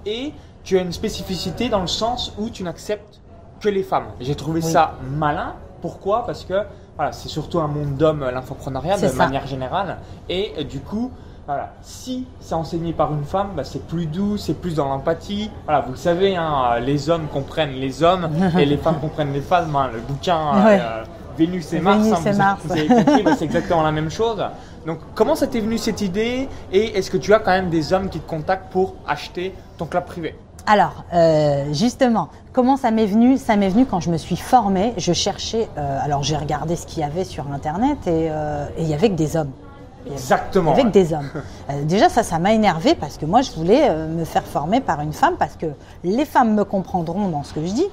et 0.07 0.33
tu 0.65 0.79
as 0.79 0.83
une 0.83 0.93
spécificité 0.93 1.69
dans 1.69 1.81
le 1.81 1.87
sens 1.87 2.35
où 2.39 2.51
tu 2.51 2.63
n'acceptes 2.63 3.21
que 3.61 3.69
les 3.69 3.83
femmes. 3.83 4.07
J'ai 4.21 4.35
trouvé 4.35 4.61
ça 4.61 4.95
malin. 5.17 5.55
Pourquoi? 5.81 6.27
Parce 6.27 6.45
que 6.45 6.55
voilà, 6.97 7.13
c'est 7.13 7.29
surtout 7.29 7.61
un 7.61 7.67
monde 7.67 7.97
d'hommes, 7.97 8.29
l'infoprenariat 8.33 8.99
de 8.99 9.17
manière 9.17 9.47
générale. 9.47 9.99
Et 10.29 10.53
euh, 10.59 10.65
du 10.65 10.81
coup, 10.81 11.11
voilà, 11.47 11.73
si 11.81 12.27
c'est 12.41 12.55
enseigné 12.55 12.93
par 12.93 13.13
une 13.13 13.25
femme, 13.25 13.49
bah, 13.57 13.65
c'est 13.65 13.87
plus 13.87 14.07
doux, 14.07 14.37
c'est 14.37 14.55
plus 14.55 14.75
dans 14.75 14.89
l'empathie. 14.89 15.51
Voilà, 15.65 15.81
vous 15.81 15.93
le 15.93 15.97
savez, 15.97 16.37
hein, 16.37 16.79
les 16.81 17.09
hommes 17.09 17.27
comprennent 17.33 17.73
les 17.73 18.03
hommes 18.03 18.29
et 18.59 18.67
les 18.67 18.77
femmes 18.77 19.01
comprennent 19.01 19.33
les 19.33 19.41
femmes. 19.41 19.75
Hein. 19.75 19.91
le 19.93 20.01
bouquin 20.01 20.39
euh, 20.55 21.05
Vénus 21.39 21.73
et 21.73 21.81
Mars, 21.81 22.05
Vénus 22.05 22.41
hein, 22.41 22.59
vous, 22.63 22.73
avez 22.73 22.87
compris, 22.87 23.23
bah, 23.23 23.33
c'est 23.39 23.47
exactement 23.47 23.83
la 23.83 23.93
même 23.93 24.11
chose. 24.11 24.45
Donc, 24.87 24.99
comment 25.15 25.35
ça 25.35 25.47
t'est 25.47 25.61
venu 25.61 25.79
cette 25.79 26.03
idée? 26.03 26.49
Et 26.73 26.97
est-ce 26.97 27.11
que 27.11 27.17
tu 27.17 27.35
as 27.35 27.39
quand 27.39 27.51
même 27.51 27.71
des 27.71 27.93
hommes 27.93 28.11
qui 28.11 28.21
te 28.21 28.29
contactent 28.29 28.71
pour 28.71 28.95
acheter 29.07 29.55
ton 29.77 29.87
club 29.87 30.05
privé? 30.05 30.37
Alors, 30.67 31.05
euh, 31.13 31.73
justement, 31.73 32.29
comment 32.53 32.77
ça 32.77 32.91
m'est 32.91 33.07
venu? 33.07 33.39
Ça 33.39 33.57
m'est 33.57 33.69
venu 33.69 33.87
quand 33.87 34.01
je 34.01 34.11
me 34.11 34.17
suis 34.17 34.37
formée. 34.37 34.93
Je 34.97 35.13
cherchais. 35.13 35.69
Euh, 35.77 35.99
alors, 36.03 36.23
j'ai 36.23 36.37
regardé 36.37 36.77
ce 36.77 36.87
qu'il 36.87 37.01
y 37.01 37.03
avait 37.03 37.25
sur 37.25 37.51
Internet 37.53 37.99
et, 38.07 38.29
euh, 38.31 38.67
il 38.79 38.87
y 38.87 38.95
avait 38.95 39.09
que 39.09 39.15
des 39.15 39.37
hommes. 39.37 39.51
Exactement. 40.11 40.73
Avec 40.73 40.91
des 40.93 41.13
hommes. 41.13 41.29
déjà, 41.85 42.09
ça, 42.09 42.23
ça 42.23 42.39
m'a 42.39 42.53
énervé 42.55 42.95
parce 42.95 43.19
que 43.19 43.27
moi, 43.27 43.43
je 43.43 43.53
voulais 43.53 43.95
me 43.95 44.25
faire 44.25 44.45
former 44.45 44.81
par 44.81 45.03
une 45.03 45.13
femme 45.13 45.35
parce 45.39 45.57
que 45.57 45.67
les 46.05 46.25
femmes 46.25 46.55
me 46.55 46.65
comprendront 46.65 47.29
dans 47.29 47.43
ce 47.43 47.53
que 47.53 47.61
je 47.67 47.73
dis. 47.73 47.87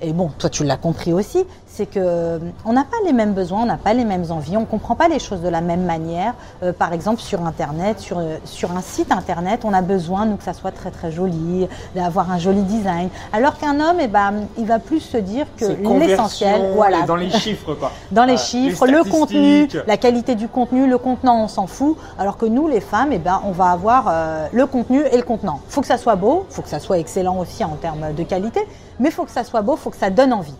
Et 0.00 0.12
bon, 0.12 0.30
toi, 0.38 0.50
tu 0.50 0.64
l'as 0.64 0.76
compris 0.76 1.12
aussi 1.12 1.46
c'est 1.72 1.86
que 1.86 1.98
euh, 1.98 2.38
on 2.66 2.74
n'a 2.74 2.84
pas 2.84 2.98
les 3.04 3.14
mêmes 3.14 3.32
besoins, 3.32 3.62
on 3.62 3.66
n'a 3.66 3.78
pas 3.78 3.94
les 3.94 4.04
mêmes 4.04 4.26
envies, 4.30 4.58
on 4.58 4.66
comprend 4.66 4.94
pas 4.94 5.08
les 5.08 5.18
choses 5.18 5.40
de 5.40 5.48
la 5.48 5.62
même 5.62 5.84
manière. 5.84 6.34
Euh, 6.62 6.72
par 6.72 6.92
exemple, 6.92 7.20
sur 7.20 7.40
Internet, 7.46 7.98
sur, 7.98 8.18
euh, 8.18 8.36
sur 8.44 8.72
un 8.72 8.82
site 8.82 9.10
Internet, 9.10 9.62
on 9.64 9.72
a 9.72 9.80
besoin, 9.80 10.26
nous, 10.26 10.36
que 10.36 10.44
ça 10.44 10.52
soit 10.52 10.70
très 10.70 10.90
très 10.90 11.10
joli, 11.10 11.66
d'avoir 11.94 12.30
un 12.30 12.38
joli 12.38 12.62
design. 12.62 13.08
Alors 13.32 13.56
qu'un 13.56 13.80
homme, 13.80 13.96
eh 14.00 14.06
ben, 14.06 14.34
il 14.58 14.66
va 14.66 14.78
plus 14.78 15.00
se 15.00 15.16
dire 15.16 15.46
que 15.56 15.64
l'essentiel, 15.98 16.72
voilà, 16.74 17.02
dans 17.02 17.16
les 17.16 17.30
chiffres, 17.30 17.74
quoi. 17.74 17.90
dans 18.10 18.24
les 18.24 18.36
chiffres, 18.36 18.86
le 18.86 19.02
contenu, 19.02 19.66
la 19.86 19.96
qualité 19.96 20.34
du 20.34 20.48
contenu, 20.48 20.86
le 20.86 20.98
contenant, 20.98 21.42
on 21.42 21.48
s'en 21.48 21.66
fout. 21.66 21.96
Alors 22.18 22.36
que 22.36 22.44
nous, 22.44 22.68
les 22.68 22.80
femmes, 22.80 23.12
eh 23.12 23.18
ben, 23.18 23.40
on 23.46 23.52
va 23.52 23.70
avoir 23.70 24.12
le 24.52 24.66
contenu 24.66 25.02
et 25.10 25.16
le 25.16 25.22
contenant. 25.22 25.60
Faut 25.68 25.80
que 25.80 25.86
ça 25.86 25.96
soit 25.96 26.16
beau, 26.16 26.44
faut 26.50 26.60
que 26.60 26.68
ça 26.68 26.80
soit 26.80 26.98
excellent 26.98 27.38
aussi 27.38 27.64
en 27.64 27.76
termes 27.76 28.12
de 28.14 28.22
qualité, 28.24 28.60
mais 29.00 29.10
faut 29.10 29.24
que 29.24 29.30
ça 29.30 29.44
soit 29.44 29.62
beau, 29.62 29.76
faut 29.76 29.90
que 29.90 29.96
ça 29.96 30.10
donne 30.10 30.34
envie. 30.34 30.54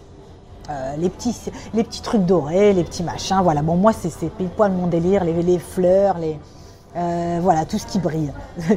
Euh, 0.73 0.97
les, 0.97 1.11
petits, 1.11 1.37
les 1.75 1.85
petits 1.85 2.01
trucs 2.01 2.25
dorés, 2.25 2.73
les 2.73 2.85
petits 2.85 3.03
machins. 3.03 3.41
Voilà, 3.43 3.63
bon, 3.63 3.77
moi, 3.77 3.93
c'est 3.93 4.11
pile 4.31 4.49
poil 4.49 4.73
mon 4.73 4.87
délire, 4.87 5.23
les, 5.25 5.43
les 5.43 5.59
fleurs, 5.59 6.17
les, 6.19 6.39
euh, 6.97 7.39
voilà, 7.43 7.65
tout 7.65 7.79
ce 7.79 7.87
qui 7.87 7.99
brille. 7.99 8.33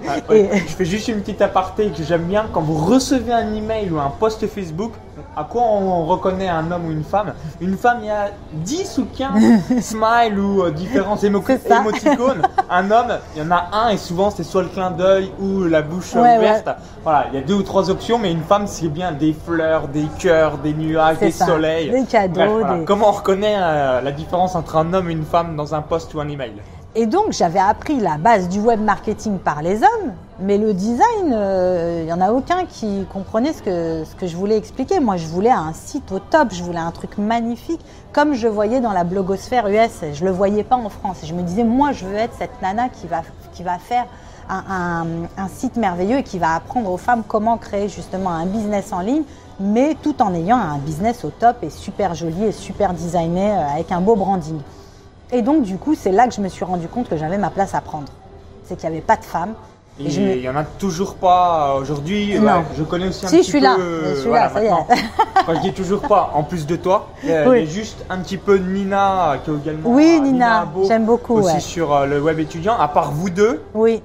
Ah, 0.08 0.18
je 0.30 0.74
fais 0.76 0.86
juste 0.86 1.08
une 1.08 1.22
petite 1.22 1.42
aparté 1.42 1.90
que 1.92 2.04
j'aime 2.04 2.24
bien. 2.24 2.48
Quand 2.52 2.62
vous 2.62 2.78
recevez 2.78 3.32
un 3.32 3.54
email 3.54 3.90
ou 3.92 4.00
un 4.00 4.10
post 4.10 4.46
Facebook, 4.48 4.92
à 5.36 5.44
quoi 5.44 5.64
on 5.64 6.06
reconnaît 6.06 6.48
un 6.48 6.72
homme 6.72 6.88
ou 6.88 6.92
une 6.92 7.04
femme? 7.04 7.34
Une 7.60 7.78
femme, 7.78 8.00
il 8.02 8.08
y 8.08 8.10
a 8.10 8.30
10 8.54 8.98
ou 9.00 9.06
15 9.18 9.82
smiles 9.82 10.40
ou 10.40 10.64
euh, 10.64 10.72
différents 10.72 11.18
émoticônes. 11.18 12.42
un 12.70 12.92
homme, 12.92 13.18
il 13.36 13.44
y 13.44 13.46
en 13.46 13.52
a 13.52 13.70
un 13.74 13.90
et 13.90 13.98
souvent 13.98 14.30
c'est 14.30 14.44
soit 14.44 14.64
le 14.64 14.70
clin 14.70 14.92
d'œil 14.92 15.32
ou 15.40 15.64
la 15.64 15.82
bouche 15.82 16.14
ouverte. 16.16 16.70
Voilà, 17.04 17.26
il 17.32 17.40
y 17.40 17.44
a 17.44 17.46
deux 17.46 17.56
ou 17.56 17.64
trois 17.64 17.90
options, 17.90 18.18
mais 18.18 18.32
une 18.32 18.44
femme, 18.44 18.68
c'est 18.68 18.88
bien 18.88 19.12
des 19.12 19.34
fleurs, 19.34 19.88
des 19.88 20.08
cœurs, 20.20 20.58
des 20.58 20.74
nuages, 20.74 21.20
des 21.20 21.32
soleils. 21.32 21.90
Des 21.92 22.06
cadeaux. 22.06 22.64
Comment 22.86 23.10
on 23.10 23.14
reconnaît 23.14 23.56
euh, 23.58 24.02
la 24.02 24.12
différence 24.12 24.56
entre 24.56 24.78
un 24.78 24.94
homme 24.94 25.10
et 25.10 25.14
une 25.14 25.26
femme 25.26 25.56
dans 25.56 25.76
un 25.76 25.82
post 25.82 26.14
ou 26.14 26.20
un 26.20 26.28
email? 26.28 26.54
Et 26.98 27.08
donc, 27.08 27.34
j'avais 27.34 27.60
appris 27.60 28.00
la 28.00 28.18
base 28.18 28.48
du 28.48 28.62
web 28.62 28.80
marketing 28.80 29.38
par 29.38 29.62
les 29.62 29.84
hommes, 29.84 30.14
mais 30.40 30.58
le 30.58 30.74
design, 30.74 31.26
il 31.26 31.34
euh, 31.34 32.06
n'y 32.06 32.14
en 32.14 32.22
a 32.22 32.32
aucun 32.32 32.66
qui 32.66 33.06
comprenait 33.12 33.52
ce 33.52 33.62
que, 33.62 34.06
ce 34.06 34.16
que 34.16 34.28
je 34.28 34.38
voulais 34.38 34.56
expliquer. 34.56 35.02
Moi, 35.02 35.18
je 35.18 35.28
voulais 35.28 35.52
un 35.52 35.74
site 35.74 36.10
au 36.14 36.20
top, 36.20 36.54
je 36.54 36.64
voulais 36.64 36.80
un 36.80 36.92
truc 36.92 37.18
magnifique, 37.18 37.82
comme 38.14 38.34
je 38.34 38.48
voyais 38.48 38.80
dans 38.80 38.94
la 38.94 39.04
blogosphère 39.04 39.68
US. 39.68 40.06
Je 40.14 40.24
ne 40.24 40.30
le 40.30 40.34
voyais 40.34 40.64
pas 40.64 40.78
en 40.78 40.88
France. 40.88 41.18
Et 41.24 41.26
je 41.26 41.34
me 41.34 41.42
disais, 41.42 41.66
moi, 41.66 41.92
je 41.92 42.06
veux 42.06 42.16
être 42.16 42.34
cette 42.40 42.62
nana 42.62 42.88
qui 42.88 43.08
va, 43.08 43.24
qui 43.52 43.64
va 43.64 43.78
faire 43.78 44.06
un, 44.48 45.06
un, 45.38 45.48
site 45.50 45.76
merveilleux 45.76 46.20
et 46.20 46.24
qui 46.24 46.40
va 46.40 46.56
apprendre 46.56 46.90
aux 46.90 46.98
femmes 46.98 47.24
comment 47.28 47.58
créer 47.58 47.90
justement 47.90 48.30
un 48.30 48.46
business 48.46 48.94
en 48.94 49.02
ligne, 49.02 49.24
mais 49.60 49.98
tout 50.02 50.22
en 50.22 50.34
ayant 50.34 50.58
un 50.58 50.78
business 50.78 51.26
au 51.26 51.30
top 51.30 51.58
et 51.62 51.70
super 51.70 52.16
joli 52.16 52.46
et 52.46 52.52
super 52.54 52.94
designé 52.94 53.52
euh, 53.52 53.68
avec 53.74 53.92
un 53.92 54.00
beau 54.00 54.16
branding. 54.16 54.60
Et 55.32 55.42
donc, 55.42 55.64
du 55.64 55.78
coup, 55.78 55.96
c'est 55.96 56.12
là 56.12 56.28
que 56.28 56.34
je 56.34 56.42
me 56.42 56.50
suis 56.50 56.66
rendu 56.66 56.88
compte 56.88 57.10
que 57.10 57.18
j'avais 57.18 57.38
ma 57.38 57.50
place 57.50 57.74
à 57.76 57.82
prendre. 57.82 58.08
C'est 58.64 58.76
qu'il 58.76 58.90
n'y 58.90 58.96
avait 58.96 59.06
pas 59.06 59.18
de 59.18 59.24
femmes. 59.24 59.54
Et, 59.98 60.10
il 60.10 60.42
n'y 60.42 60.50
en 60.50 60.58
a 60.58 60.64
toujours 60.64 61.16
pas 61.16 61.76
aujourd'hui. 61.80 62.38
je 62.76 62.84
connais 62.84 63.08
aussi 63.08 63.26
un 63.26 63.30
si, 63.30 63.38
petit 63.38 63.44
je 63.44 63.50
suis 63.50 63.60
Là. 63.62 63.78
Je 63.80 64.20
suis 64.20 64.30
là, 64.30 64.50
ça 64.50 64.62
y 64.62 64.68
est. 64.68 64.72
je 65.56 65.62
dis 65.62 65.74
toujours 65.74 66.02
pas, 66.02 66.32
en 66.34 66.44
plus 66.44 66.66
de 66.66 66.76
toi, 66.76 67.08
il 67.24 67.30
y 67.30 67.34
a 67.34 67.66
juste 67.66 68.06
un 68.10 68.18
petit 68.18 68.38
peu 68.38 68.58
Nina 68.58 69.38
qui 69.44 69.52
est 69.52 69.54
également. 69.54 69.90
Oui, 69.90 70.20
Nina, 70.20 70.68
j'aime 70.88 71.06
beaucoup. 71.06 71.36
Aussi 71.36 71.62
sur 71.62 71.94
euh, 71.94 72.06
le 72.06 72.22
web 72.22 72.40
étudiant. 72.40 72.78
À 72.78 72.90
part 72.90 73.12
vous 73.12 73.30
deux. 73.30 73.64
Oui. 73.74 74.04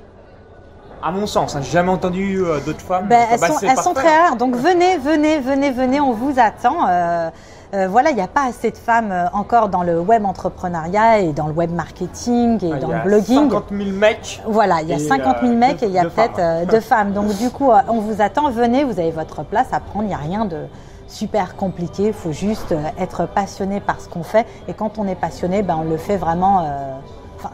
À 1.03 1.11
mon 1.11 1.27
sens, 1.27 1.57
hein, 1.57 1.61
j'ai 1.63 1.73
jamais 1.73 1.91
entendu 1.91 2.45
euh, 2.45 2.61
d'autres 2.61 2.83
femmes. 2.83 3.07
Ben, 3.09 3.27
elles, 3.33 3.39
sont, 3.39 3.59
elles 3.63 3.79
sont, 3.79 3.95
très 3.95 4.17
rares. 4.17 4.37
Donc 4.37 4.55
venez, 4.55 4.99
venez, 4.99 5.41
venez, 5.41 5.71
venez, 5.71 6.01
on 6.01 6.13
vous 6.13 6.35
attend. 6.39 6.87
Euh, 6.89 7.31
euh, 7.73 7.87
voilà, 7.89 8.11
il 8.11 8.17
n'y 8.17 8.23
a 8.23 8.27
pas 8.27 8.47
assez 8.49 8.73
de 8.73 8.77
femmes 8.77 9.13
euh, 9.13 9.27
encore 9.33 9.69
dans 9.69 9.85
le 9.85 10.01
web 10.01 10.25
entrepreneuriat 10.25 11.21
et 11.21 11.33
dans 11.33 11.47
le 11.47 11.53
web 11.53 11.71
marketing 11.71 12.65
et 12.65 12.81
dans 12.81 12.91
le 12.91 13.03
blogging. 13.05 13.49
50 13.51 13.65
000 13.71 13.91
mecs. 13.91 14.43
Voilà, 14.47 14.83
il 14.83 14.89
y 14.89 14.93
a 14.93 14.99
50 14.99 15.37
000 15.41 15.53
euh, 15.53 15.57
mecs 15.57 15.83
et 15.83 15.87
il 15.87 15.93
y 15.93 15.99
a 15.99 16.05
peut-être 16.05 16.69
deux 16.69 16.81
femmes. 16.81 17.13
Donc 17.13 17.37
du 17.37 17.51
coup, 17.51 17.71
on 17.89 18.01
vous 18.01 18.21
attend, 18.21 18.51
venez, 18.51 18.83
vous 18.83 18.99
avez 18.99 19.13
votre 19.13 19.45
place 19.45 19.69
à 19.73 19.79
prendre, 19.79 20.05
il 20.05 20.09
n'y 20.09 20.15
a 20.15 20.19
rien 20.19 20.47
de 20.47 20.57
super 21.07 21.57
compliqué, 21.57 22.09
il 22.09 22.13
faut 22.13 22.33
juste 22.33 22.75
être 22.99 23.27
passionné 23.27 23.81
par 23.81 24.01
ce 24.01 24.09
qu'on 24.09 24.23
fait. 24.23 24.47
Et 24.67 24.75
quand 24.75 24.99
on 24.99 25.07
est 25.07 25.17
passionné, 25.17 25.63
ben, 25.63 25.79
on 25.81 25.89
le 25.89 25.97
fait 25.97 26.17
vraiment 26.17 26.67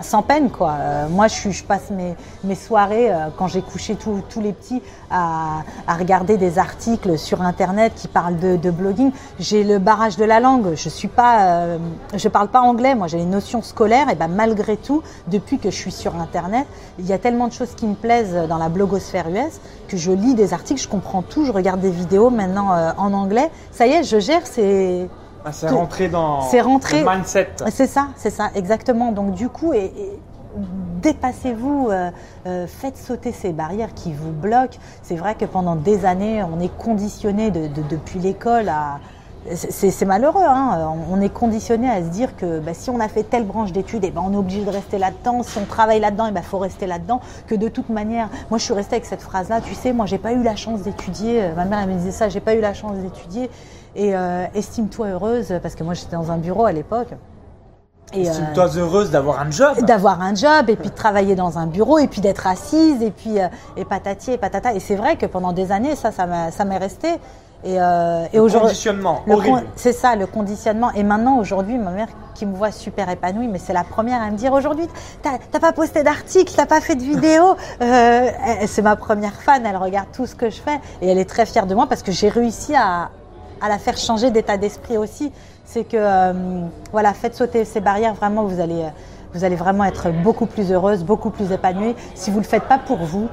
sans 0.01 0.23
peine 0.23 0.51
quoi. 0.51 0.75
Euh, 0.79 1.09
moi 1.09 1.27
je, 1.29 1.63
passe 1.63 1.91
mes, 1.91 2.55
soirées 2.55 3.11
euh, 3.11 3.29
quand 3.37 3.47
j'ai 3.47 3.63
couché 3.63 3.97
tous 3.97 4.41
les 4.41 4.53
petits 4.53 4.83
à, 5.11 5.63
regarder 5.89 6.37
des 6.37 6.59
articles 6.59 7.19
sur 7.19 7.43
internet 7.43 7.93
qui 7.97 8.09
parlent 8.09 8.39
de, 8.39 8.71
blogging. 8.71 9.13
J'ai 9.39 9.65
le 9.65 9.79
barrage 9.79 10.17
de 10.17 10.25
la 10.25 10.41
langue. 10.41 10.75
Je 10.75 10.89
suis 10.89 11.09
pas, 11.09 11.43
euh, 11.43 11.79
je 12.15 12.29
parle 12.29 12.49
pas 12.49 12.61
anglais. 12.61 12.95
Moi 12.95 13.07
j'ai 13.07 13.19
les 13.19 13.25
notions 13.25 13.63
scolaires 13.63 14.09
et 14.11 14.15
ben 14.15 14.29
malgré 14.29 14.77
tout, 14.77 15.03
depuis 15.29 15.59
que 15.59 15.71
je 15.71 15.77
suis 15.77 15.93
sur 15.93 16.17
internet, 16.17 16.67
il 16.99 17.07
y 17.07 17.13
a 17.13 17.19
tellement 17.19 17.49
de 17.49 17.53
choses 17.53 17.75
qui 17.75 17.87
me 17.87 17.95
plaisent 17.95 18.37
dans 18.49 18.59
la 18.59 18.69
blogosphère 18.69 19.29
US 19.29 19.61
que 19.89 19.97
je 19.97 20.11
lis 20.11 20.35
des 20.35 20.53
articles, 20.53 20.81
je 20.81 20.89
comprends 20.89 21.23
tout, 21.23 21.45
je 21.45 21.53
regarde 21.53 21.81
des 21.81 21.91
vidéos 21.91 22.31
maintenant 22.31 22.71
en 22.97 23.13
anglais. 23.13 23.51
Ça 23.71 23.87
y 23.87 23.93
est, 23.93 24.03
je 24.03 24.19
gère 24.19 24.47
ces 24.47 25.09
ah, 25.47 25.53
c'est 25.53 25.69
rentré 25.69 26.09
dans 26.09 26.41
le 26.41 27.17
mindset. 27.17 27.49
C'est 27.71 27.87
ça, 27.87 28.09
c'est 28.17 28.31
ça, 28.31 28.51
exactement. 28.57 29.13
Donc 29.13 29.33
du 29.33 29.49
coup, 29.49 29.73
et, 29.73 29.93
dépassez-vous, 31.03 31.89
euh, 31.91 32.11
euh, 32.47 32.67
faites 32.67 32.97
sauter 32.97 33.31
ces 33.31 33.53
barrières 33.53 33.95
qui 33.95 34.13
vous 34.13 34.33
bloquent. 34.33 34.79
C'est 35.03 35.15
vrai 35.15 35.37
que 35.37 35.45
pendant 35.45 35.77
des 35.77 36.05
années, 36.05 36.43
on 36.43 36.61
est 36.61 36.77
conditionné 36.77 37.51
depuis 37.51 38.19
l'école 38.19 38.69
à... 38.69 38.99
C'est 39.55 40.05
malheureux, 40.05 40.45
hein. 40.45 40.95
on 41.11 41.21
est 41.21 41.29
conditionné 41.29 41.89
à 41.89 42.03
se 42.03 42.09
dire 42.09 42.37
que 42.37 42.59
bah, 42.59 42.75
si 42.75 42.91
on 42.91 42.99
a 43.01 43.09
fait 43.09 43.23
telle 43.23 43.45
branche 43.45 43.73
d'études, 43.73 44.05
eh 44.05 44.11
ben, 44.11 44.23
on 44.25 44.33
est 44.33 44.37
obligé 44.37 44.65
de 44.65 44.71
rester 44.71 44.99
là-dedans. 44.99 45.43
Si 45.43 45.59
on 45.59 45.65
travaille 45.65 46.01
là-dedans, 46.01 46.27
il 46.27 46.31
eh 46.31 46.35
ben, 46.35 46.43
faut 46.43 46.59
rester 46.59 46.87
là-dedans. 46.87 47.21
Que 47.47 47.55
de 47.55 47.69
toute 47.69 47.89
manière, 47.89 48.29
moi 48.51 48.59
je 48.59 48.65
suis 48.65 48.75
restée 48.75 48.97
avec 48.97 49.07
cette 49.07 49.23
phrase-là, 49.23 49.61
tu 49.61 49.75
sais, 49.75 49.93
moi 49.93 50.07
j'ai 50.07 50.19
pas 50.19 50.33
eu 50.33 50.43
la 50.43 50.57
chance 50.57 50.83
d'étudier. 50.83 51.51
Ma 51.55 51.65
mère 51.65 51.81
elle 51.81 51.91
me 51.91 51.95
disait 51.95 52.11
ça, 52.11 52.29
j'ai 52.29 52.41
pas 52.41 52.55
eu 52.55 52.61
la 52.61 52.75
chance 52.75 52.97
d'étudier 52.97 53.51
et 53.97 54.15
euh, 54.15 54.47
estime-toi 54.55 55.09
heureuse, 55.09 55.55
parce 55.63 55.75
que 55.75 55.83
moi 55.83 55.95
j'étais 55.95 56.17
dans 56.17 56.31
un 56.31 56.37
bureau 56.37 56.67
à 56.67 56.73
l'époque. 56.73 57.09
Estime-toi 58.13 58.77
euh, 58.77 58.81
heureuse 58.81 59.11
d'avoir 59.11 59.41
un 59.41 59.51
job. 59.51 59.85
D'avoir 59.85 60.21
un 60.21 60.35
job, 60.35 60.69
et 60.69 60.77
puis 60.77 60.91
de 60.91 60.95
travailler 60.95 61.35
dans 61.35 61.59
un 61.59 61.67
bureau, 61.67 61.99
et 61.99 62.07
puis 62.07 62.21
d'être 62.21 62.47
assise, 62.47 63.03
et 63.03 63.11
puis 63.11 63.41
euh, 63.41 63.49
et 63.77 63.85
patati 63.85 64.33
et 64.33 64.39
patata. 64.39 64.75
Et 64.75 64.81
c'est 64.81 64.95
vrai 64.95 65.17
que 65.17 65.27
pendant 65.27 65.53
des 65.53 65.73
années, 65.73 65.97
ça, 65.97 66.13
ça 66.13 66.65
m'est 66.65 66.79
resté. 66.79 67.09
Et, 67.65 67.81
euh, 67.81 68.27
et 68.33 68.39
le 68.39 68.61
conditionnement, 68.61 69.23
C'est 69.75 69.93
ça, 69.93 70.15
le 70.15 70.27
conditionnement. 70.27 70.93
Et 70.93 71.03
maintenant, 71.03 71.39
aujourd'hui, 71.39 71.79
ma 71.79 71.91
mère 71.91 72.09
qui 72.35 72.47
me 72.47 72.55
voit 72.55 72.71
super 72.71 73.09
épanouie, 73.09 73.49
mais 73.49 73.59
c'est 73.59 73.73
la 73.73 73.83
première 73.83 74.21
à 74.23 74.31
me 74.31 74.37
dire 74.37 74.53
aujourd'hui, 74.53 74.87
t'as 75.23 75.59
pas 75.59 75.73
posté 75.73 76.03
d'article, 76.03 76.53
t'as 76.55 76.67
pas 76.67 76.81
fait 76.81 76.95
de 76.95 77.03
vidéo. 77.03 77.57
Euh, 77.83 78.29
c'est 78.67 78.83
ma 78.83 78.97
première 78.97 79.35
fan, 79.35 79.65
elle 79.67 79.77
regarde 79.77 80.09
tout 80.13 80.27
ce 80.27 80.35
que 80.35 80.51
je 80.51 80.61
fais 80.61 80.81
et 81.03 81.09
elle 81.09 81.19
est 81.19 81.29
très 81.29 81.47
fière 81.47 81.67
de 81.67 81.75
moi 81.75 81.87
parce 81.87 82.03
que 82.03 82.11
j'ai 82.11 82.29
réussi 82.29 82.75
à, 82.75 83.11
à 83.61 83.69
la 83.69 83.79
faire 83.79 83.97
changer 83.97 84.31
d'état 84.31 84.57
d'esprit 84.57 84.97
aussi. 84.97 85.31
C'est 85.65 85.85
que, 85.85 85.97
euh, 85.97 86.33
voilà, 86.93 87.13
faites 87.13 87.35
sauter 87.35 87.65
ces 87.65 87.81
barrières, 87.81 88.15
vraiment, 88.15 88.45
vous 88.45 88.61
allez, 88.61 88.85
vous 89.35 89.45
allez 89.45 89.57
vraiment 89.57 89.85
être 89.85 90.11
beaucoup 90.11 90.47
plus 90.47 90.73
heureuse, 90.73 91.05
beaucoup 91.05 91.31
plus 91.31 91.53
épanouie. 91.53 91.95
Si 92.15 92.31
vous 92.31 92.39
ne 92.39 92.45
le 92.45 92.49
faites 92.49 92.65
pas 92.65 92.79
pour 92.79 92.99
vous, 92.99 93.29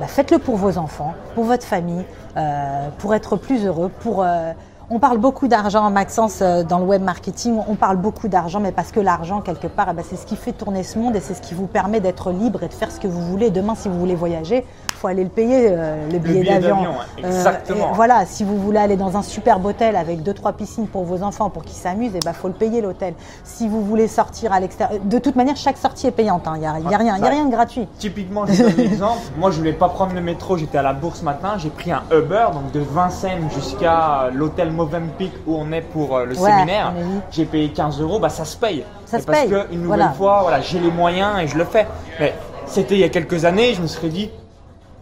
bah, 0.00 0.06
faites-le 0.06 0.38
pour 0.38 0.56
vos 0.56 0.78
enfants, 0.78 1.14
pour 1.34 1.44
votre 1.44 1.64
famille, 1.64 2.04
euh, 2.36 2.88
pour 2.98 3.14
être 3.14 3.36
plus 3.36 3.64
heureux, 3.66 3.90
pour... 4.00 4.24
on 4.90 4.98
parle 4.98 5.18
beaucoup 5.18 5.48
d'argent, 5.48 5.90
Maxence, 5.90 6.40
dans 6.40 6.78
le 6.78 6.84
web 6.84 7.02
marketing. 7.02 7.58
On 7.68 7.74
parle 7.74 7.96
beaucoup 7.96 8.28
d'argent, 8.28 8.60
mais 8.60 8.72
parce 8.72 8.92
que 8.92 9.00
l'argent, 9.00 9.40
quelque 9.40 9.66
part, 9.66 9.88
eh 9.90 9.94
ben, 9.94 10.04
c'est 10.08 10.16
ce 10.16 10.26
qui 10.26 10.36
fait 10.36 10.52
tourner 10.52 10.82
ce 10.82 10.98
monde 10.98 11.16
et 11.16 11.20
c'est 11.20 11.34
ce 11.34 11.42
qui 11.42 11.54
vous 11.54 11.66
permet 11.66 12.00
d'être 12.00 12.30
libre 12.30 12.62
et 12.62 12.68
de 12.68 12.74
faire 12.74 12.90
ce 12.90 13.00
que 13.00 13.08
vous 13.08 13.20
voulez. 13.20 13.50
Demain, 13.50 13.74
si 13.74 13.88
vous 13.88 13.98
voulez 13.98 14.14
voyager, 14.14 14.64
faut 15.04 15.08
aller 15.08 15.24
le 15.24 15.30
payer, 15.30 15.68
euh, 15.70 16.10
le 16.10 16.18
billet, 16.18 16.44
d'avion. 16.44 16.78
Euh, 16.84 17.28
exactement. 17.28 17.92
voilà, 17.92 18.24
si 18.26 18.44
vous 18.44 18.58
voulez 18.58 18.78
aller 18.78 18.96
dans 18.96 19.16
un 19.16 19.22
superbe 19.22 19.66
hôtel 19.66 19.96
avec 19.96 20.22
deux 20.22 20.32
trois 20.32 20.52
piscines 20.52 20.86
pour 20.86 21.04
vos 21.04 21.22
enfants 21.22 21.50
pour 21.50 21.62
qu'ils 21.62 21.76
s'amusent, 21.76 22.12
il 22.14 22.20
eh 22.22 22.24
ben, 22.24 22.32
faut 22.32 22.48
le 22.48 22.54
payer 22.54 22.80
l'hôtel. 22.80 23.14
Si 23.44 23.68
vous 23.68 23.84
voulez 23.84 24.08
sortir 24.08 24.52
à 24.52 24.60
l'extérieur, 24.60 25.00
de 25.04 25.18
toute 25.18 25.36
manière, 25.36 25.56
chaque 25.56 25.76
sortie 25.76 26.06
est 26.06 26.10
payante. 26.12 26.42
Il 26.46 26.48
hein. 26.48 26.58
n'y 26.58 26.66
a, 26.66 26.90
y 26.90 26.94
a, 26.94 26.98
rien, 26.98 27.16
il 27.16 27.22
y 27.22 27.26
a 27.26 27.30
rien 27.30 27.44
de 27.44 27.50
gratuit. 27.50 27.86
Typiquement, 27.98 28.46
je 28.46 28.62
donne 28.62 28.72
un 28.78 28.82
exemple. 28.82 29.20
Moi, 29.36 29.50
je 29.50 29.58
voulais 29.58 29.72
pas 29.72 29.88
prendre 29.88 30.14
le 30.14 30.20
métro. 30.20 30.56
J'étais 30.56 30.78
à 30.78 30.82
la 30.82 30.92
bourse 30.92 31.20
ce 31.20 31.24
matin. 31.24 31.54
J'ai 31.58 31.70
pris 31.70 31.92
un 31.92 32.02
Uber, 32.10 32.46
donc 32.52 32.72
de 32.72 32.80
Vincennes 32.80 33.48
jusqu'à 33.54 34.30
l'hôtel 34.32 34.72
Movenpick 34.74 35.32
où 35.46 35.56
on 35.56 35.72
est 35.72 35.80
pour 35.80 36.16
euh, 36.16 36.24
le 36.26 36.34
séminaire. 36.34 36.92
J'ai 37.30 37.44
payé 37.44 37.68
15 37.70 38.00
euros. 38.00 38.18
Bah, 38.18 38.28
ça 38.28 38.44
se 38.44 38.56
paye. 38.56 38.84
Ça 39.06 39.20
se 39.20 39.24
parce 39.26 39.40
paye. 39.40 39.50
que 39.50 39.72
une 39.72 39.82
nouvelle 39.82 40.10
fois, 40.16 40.40
voilà, 40.42 40.60
j'ai 40.60 40.78
les 40.78 40.90
moyens 40.90 41.38
et 41.40 41.46
je 41.48 41.56
le 41.56 41.64
fais. 41.64 41.86
Mais 42.20 42.34
c'était 42.66 42.94
il 42.94 43.00
y 43.00 43.04
a 43.04 43.08
quelques 43.08 43.44
années. 43.44 43.74
Je 43.74 43.82
me 43.82 43.86
serais 43.86 44.08
dit 44.08 44.30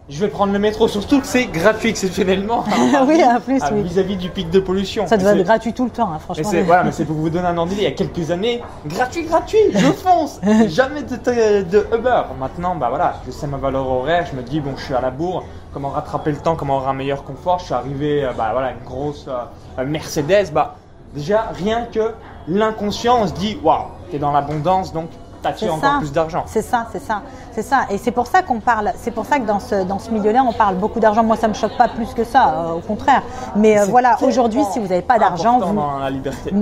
je 0.09 0.19
vais 0.19 0.27
prendre 0.27 0.51
le 0.51 0.59
métro, 0.59 0.89
surtout 0.89 1.21
que 1.21 1.27
c'est 1.27 1.45
gratuit 1.45 1.89
exceptionnellement. 1.89 2.65
oui, 3.07 3.23
en 3.23 3.39
plus, 3.39 3.61
oui. 3.71 3.83
Vis-à-vis 3.83 4.17
du 4.17 4.29
pic 4.29 4.49
de 4.49 4.59
pollution. 4.59 5.07
Ça 5.07 5.15
devrait 5.15 5.39
être 5.39 5.45
gratuit 5.45 5.71
tout 5.71 5.85
le 5.85 5.91
temps, 5.91 6.11
hein, 6.11 6.19
franchement. 6.19 6.49
Mais 6.51 6.63
voilà, 6.63 6.83
mais 6.83 6.91
c'est 6.93 7.05
pour 7.05 7.15
vous 7.15 7.29
donner 7.29 7.47
un 7.47 7.57
ordre 7.57 7.71
Il 7.71 7.81
y 7.81 7.85
a 7.85 7.91
quelques 7.91 8.29
années, 8.29 8.61
gratuit, 8.85 9.23
gratuit, 9.23 9.71
je 9.73 9.91
fonce. 9.91 10.41
Jamais 10.67 11.03
de, 11.03 11.15
de, 11.63 11.87
Uber. 11.95 12.23
Maintenant, 12.37 12.75
bah 12.75 12.89
voilà, 12.89 13.21
je 13.25 13.31
sais 13.31 13.47
ma 13.47 13.57
valeur 13.57 13.87
horaire. 13.87 14.25
Je 14.29 14.35
me 14.35 14.43
dis, 14.43 14.59
bon, 14.59 14.73
je 14.75 14.83
suis 14.83 14.93
à 14.93 15.01
la 15.01 15.09
bourre. 15.09 15.45
Comment 15.73 15.89
rattraper 15.89 16.31
le 16.31 16.37
temps? 16.37 16.55
Comment 16.55 16.77
avoir 16.77 16.91
un 16.91 16.95
meilleur 16.95 17.23
confort? 17.23 17.59
Je 17.59 17.65
suis 17.65 17.73
arrivé, 17.73 18.25
euh, 18.25 18.33
bah 18.37 18.49
voilà, 18.51 18.71
une 18.71 18.85
grosse 18.85 19.27
euh, 19.27 19.85
Mercedes. 19.85 20.51
Bah 20.53 20.75
déjà, 21.15 21.51
rien 21.53 21.87
que 21.91 22.11
l'inconscient, 22.49 23.21
on 23.21 23.27
se 23.27 23.33
dit, 23.33 23.57
waouh, 23.63 23.85
t'es 24.11 24.19
dans 24.19 24.33
l'abondance, 24.33 24.91
donc 24.91 25.09
t'attires 25.41 25.75
encore 25.75 25.99
plus 25.99 26.11
d'argent. 26.11 26.43
C'est 26.47 26.61
ça, 26.61 26.87
c'est 26.91 27.01
ça. 27.01 27.21
C'est 27.53 27.61
ça. 27.61 27.81
Et 27.91 27.99
c'est 27.99 28.11
pour 28.11 28.25
ça 28.25 28.41
qu'on 28.41 28.59
parle, 28.59 28.93
c'est 28.97 29.11
pour 29.11 29.25
ça 29.25 29.37
que 29.37 29.45
dans 29.45 29.59
ce, 29.59 29.83
dans 29.83 29.99
ce 29.99 30.09
milieu-là, 30.09 30.43
on 30.47 30.53
parle 30.53 30.77
beaucoup 30.77 30.99
d'argent. 30.99 31.23
Moi, 31.23 31.37
ça 31.37 31.47
me 31.47 31.53
choque 31.53 31.77
pas 31.77 31.87
plus 31.87 32.13
que 32.15 32.23
ça, 32.23 32.49
euh, 32.49 32.73
au 32.73 32.79
contraire. 32.79 33.21
Mais 33.55 33.79
euh, 33.79 33.85
voilà, 33.85 34.17
aujourd'hui, 34.23 34.63
si 34.71 34.79
vous 34.79 34.87
n'avez 34.87 35.03
pas 35.03 35.19
d'argent, 35.19 35.59
dans, 35.59 35.73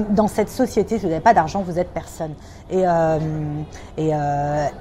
dans 0.10 0.28
cette 0.28 0.50
société, 0.50 0.98
si 0.98 1.06
vous 1.06 1.10
n'avez 1.10 1.22
pas 1.22 1.34
d'argent, 1.34 1.64
vous 1.66 1.80
êtes 1.80 1.94
personne. 1.94 2.34
Et, 2.70 2.84
euh, 2.86 3.20
et, 3.98 4.12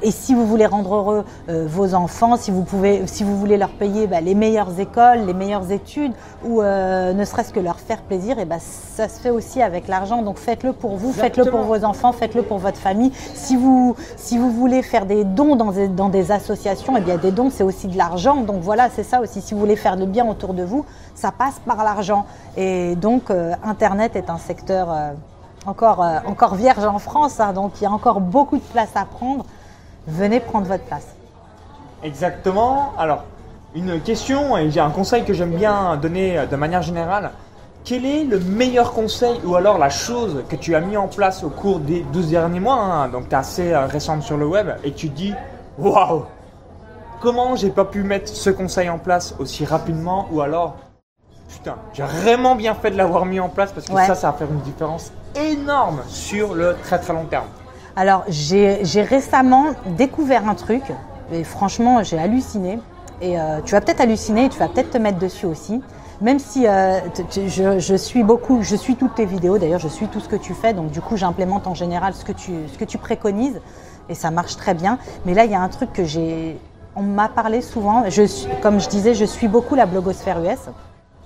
et, 0.03 0.11
si 0.11 0.35
vous 0.35 0.47
voulez 0.47 0.67
rendre 0.67 0.95
heureux 0.95 1.25
vos 1.49 1.95
enfants, 1.95 2.37
si 2.37 2.51
vous, 2.51 2.63
pouvez, 2.63 3.07
si 3.07 3.25
vous 3.25 3.37
voulez 3.37 3.57
leur 3.57 3.71
payer 3.71 4.07
bah, 4.07 4.21
les 4.21 4.35
meilleures 4.35 4.79
écoles, 4.79 5.27
les 5.27 5.35
meilleures 5.35 5.71
études, 5.73 6.13
ou 6.45 6.63
ne 6.63 7.25
serait-ce 7.25 7.53
que 7.53 7.61
leur 7.61 7.79
faire 7.81 8.03
plaisir, 8.03 8.39
et 8.39 8.45
bah, 8.45 8.59
ça 8.61 9.09
se 9.09 9.21
fait 9.21 9.31
aussi 9.31 9.61
avec 9.61 9.89
l'argent. 9.89 10.23
Donc 10.23 10.39
faites-le 10.39 10.73
pour 10.73 10.97
vous, 10.97 11.13
faites-le 11.13 11.47
pour 11.47 11.63
vos 11.63 11.85
enfants, 11.85 12.13
faites-le 12.13 12.43
pour 12.43 12.59
votre 12.59 12.79
famille. 12.79 13.13
Si 13.35 13.57
vous, 13.57 13.97
si 14.17 14.39
vous 14.39 14.51
voulez 14.51 14.83
faire 14.83 15.07
des 15.07 15.25
dons 15.25 15.57
dans 15.57 15.73
des 15.73 15.89
dans 16.01 16.09
des 16.09 16.33
associations, 16.33 16.97
et 16.97 17.01
eh 17.01 17.05
bien 17.05 17.19
des 17.19 17.31
dons, 17.31 17.51
c'est 17.51 17.63
aussi 17.63 17.87
de 17.87 17.99
l'argent. 17.99 18.37
Donc 18.37 18.63
voilà, 18.63 18.89
c'est 18.89 19.03
ça 19.03 19.21
aussi. 19.21 19.43
Si 19.43 19.53
vous 19.53 19.61
voulez 19.61 19.77
faire 19.77 19.97
le 19.97 20.07
bien 20.07 20.27
autour 20.27 20.55
de 20.55 20.63
vous, 20.63 20.87
ça 21.15 21.31
passe 21.31 21.61
par 21.67 21.85
l'argent. 21.85 22.25
Et 22.57 22.97
donc, 22.97 23.31
euh, 23.31 23.53
Internet 23.63 24.17
est 24.17 24.31
un 24.31 24.39
secteur 24.39 24.91
euh, 24.91 25.13
encore, 25.67 26.03
euh, 26.03 26.21
encore 26.25 26.55
vierge 26.55 26.87
en 26.87 26.99
France, 26.99 27.39
hein. 27.39 27.53
donc 27.53 27.73
il 27.79 27.85
y 27.85 27.87
a 27.87 27.91
encore 27.91 28.23
beaucoup 28.23 28.57
de 28.57 28.63
place 28.63 28.89
à 28.95 29.05
prendre. 29.05 29.45
Venez 30.07 30.41
prendre 30.41 30.67
votre 30.67 30.85
place. 30.85 31.07
Exactement. 32.03 32.95
Alors, 32.97 33.25
une 33.75 34.01
question, 34.01 34.57
et 34.57 34.79
un 34.79 34.91
conseil 34.91 35.25
que 35.25 35.35
j'aime 35.35 35.55
bien 35.55 35.99
donner 35.99 36.47
de 36.51 36.57
manière 36.57 36.81
générale. 36.81 37.31
quel 37.85 38.07
est 38.07 38.25
le 38.25 38.41
meilleur 38.41 38.95
conseil 38.95 39.39
ou 39.45 39.55
alors 39.55 39.77
la 39.77 39.91
chose 39.91 40.45
que 40.49 40.57
tu 40.57 40.75
as 40.75 40.81
mis 40.81 40.97
en 40.97 41.09
place 41.09 41.45
au 41.45 41.51
cours 41.51 41.79
des 41.79 42.01
12 42.11 42.31
derniers 42.31 42.59
mois 42.59 42.81
hein, 42.81 43.09
Donc, 43.09 43.29
tu 43.29 43.35
es 43.35 43.39
assez 43.39 43.77
récente 43.77 44.23
sur 44.23 44.39
le 44.39 44.47
web 44.47 44.69
et 44.83 44.93
tu 44.93 45.11
dis 45.11 45.35
Waouh 45.81 46.25
Comment 47.23 47.57
j'ai 47.57 47.71
pas 47.71 47.87
pu 47.87 48.03
mettre 48.03 48.29
ce 48.29 48.51
conseil 48.51 48.91
en 48.91 48.99
place 48.99 49.35
aussi 49.39 49.65
rapidement 49.65 50.29
ou 50.31 50.43
alors 50.43 50.77
Putain, 51.49 51.77
j'ai 51.95 52.03
vraiment 52.03 52.55
bien 52.55 52.75
fait 52.75 52.91
de 52.91 52.97
l'avoir 52.97 53.25
mis 53.25 53.41
en 53.41 53.49
place 53.49 53.73
parce 53.73 53.87
que 53.87 53.93
ça, 53.95 54.15
ça 54.15 54.31
va 54.31 54.37
faire 54.37 54.51
une 54.51 54.61
différence 54.61 55.11
énorme 55.35 56.03
sur 56.07 56.55
le 56.55 56.77
très 56.85 56.99
très 56.99 57.13
long 57.13 57.25
terme. 57.25 57.47
Alors, 57.97 58.25
j'ai 58.29 59.03
récemment 59.03 59.69
découvert 59.97 60.49
un 60.49 60.55
truc 60.55 60.83
et 61.33 61.45
franchement, 61.45 62.03
j'ai 62.03 62.19
halluciné. 62.19 62.79
Et 63.23 63.39
euh, 63.39 63.61
tu 63.65 63.73
vas 63.73 63.81
peut-être 63.81 64.01
halluciner, 64.01 64.49
tu 64.49 64.59
vas 64.59 64.69
peut-être 64.69 64.91
te 64.91 64.99
mettre 64.99 65.19
dessus 65.19 65.47
aussi. 65.47 65.83
Même 66.21 66.39
si 66.39 66.67
euh, 66.67 67.01
je, 67.31 67.97
suis 67.97 68.23
beaucoup, 68.23 68.63
je 68.63 68.77
suis 68.77 68.97
toutes 68.97 69.15
tes 69.15 69.25
vidéos, 69.25 69.59
d'ailleurs 69.59 69.81
je 69.81 69.89
suis 69.89 70.07
tout 70.09 70.21
ce 70.21 70.29
que 70.29 70.37
tu 70.37 70.53
fais, 70.53 70.75
donc 70.75 70.91
du 70.91 71.01
coup 71.01 71.17
j'implémente 71.17 71.67
en 71.67 71.75
général 71.75 72.13
ce 72.13 72.27
que, 72.27 72.33
tu, 72.33 72.53
ce 72.71 72.77
que 72.77 72.85
tu 72.85 72.99
préconises 72.99 73.61
et 74.11 74.15
ça 74.15 74.31
marche 74.31 74.57
très 74.57 74.75
bien. 74.75 74.99
Mais 75.25 75.33
là 75.33 75.47
il 75.47 75.51
y 75.51 75.55
a 75.55 75.61
un 75.63 75.69
truc 75.69 75.93
que 75.95 76.05
j'ai, 76.05 76.59
on 76.95 77.03
m'a 77.03 77.29
parlé 77.29 77.63
souvent, 77.63 78.05
je, 78.11 78.23
comme 78.61 78.81
je 78.81 78.89
disais, 78.89 79.15
je 79.15 79.25
suis 79.25 79.49
beaucoup 79.49 79.75
la 79.75 79.87
blogosphère 79.87 80.43
US 80.45 80.69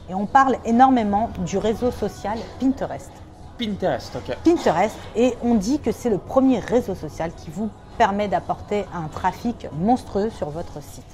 et 0.08 0.14
on 0.14 0.26
parle 0.26 0.56
énormément 0.64 1.30
du 1.38 1.58
réseau 1.58 1.90
social 1.90 2.38
Pinterest. 2.60 3.10
Pinterest, 3.58 4.16
ok. 4.16 4.36
Pinterest, 4.44 4.96
et 5.16 5.34
on 5.42 5.54
dit 5.54 5.78
que 5.80 5.92
c'est 5.92 6.10
le 6.10 6.18
premier 6.18 6.58
réseau 6.58 6.94
social 6.94 7.32
qui 7.32 7.50
vous 7.50 7.70
permet 7.96 8.28
d'apporter 8.28 8.84
un 8.92 9.08
trafic 9.08 9.68
monstrueux 9.72 10.30
sur 10.30 10.50
votre 10.50 10.82
site. 10.82 11.04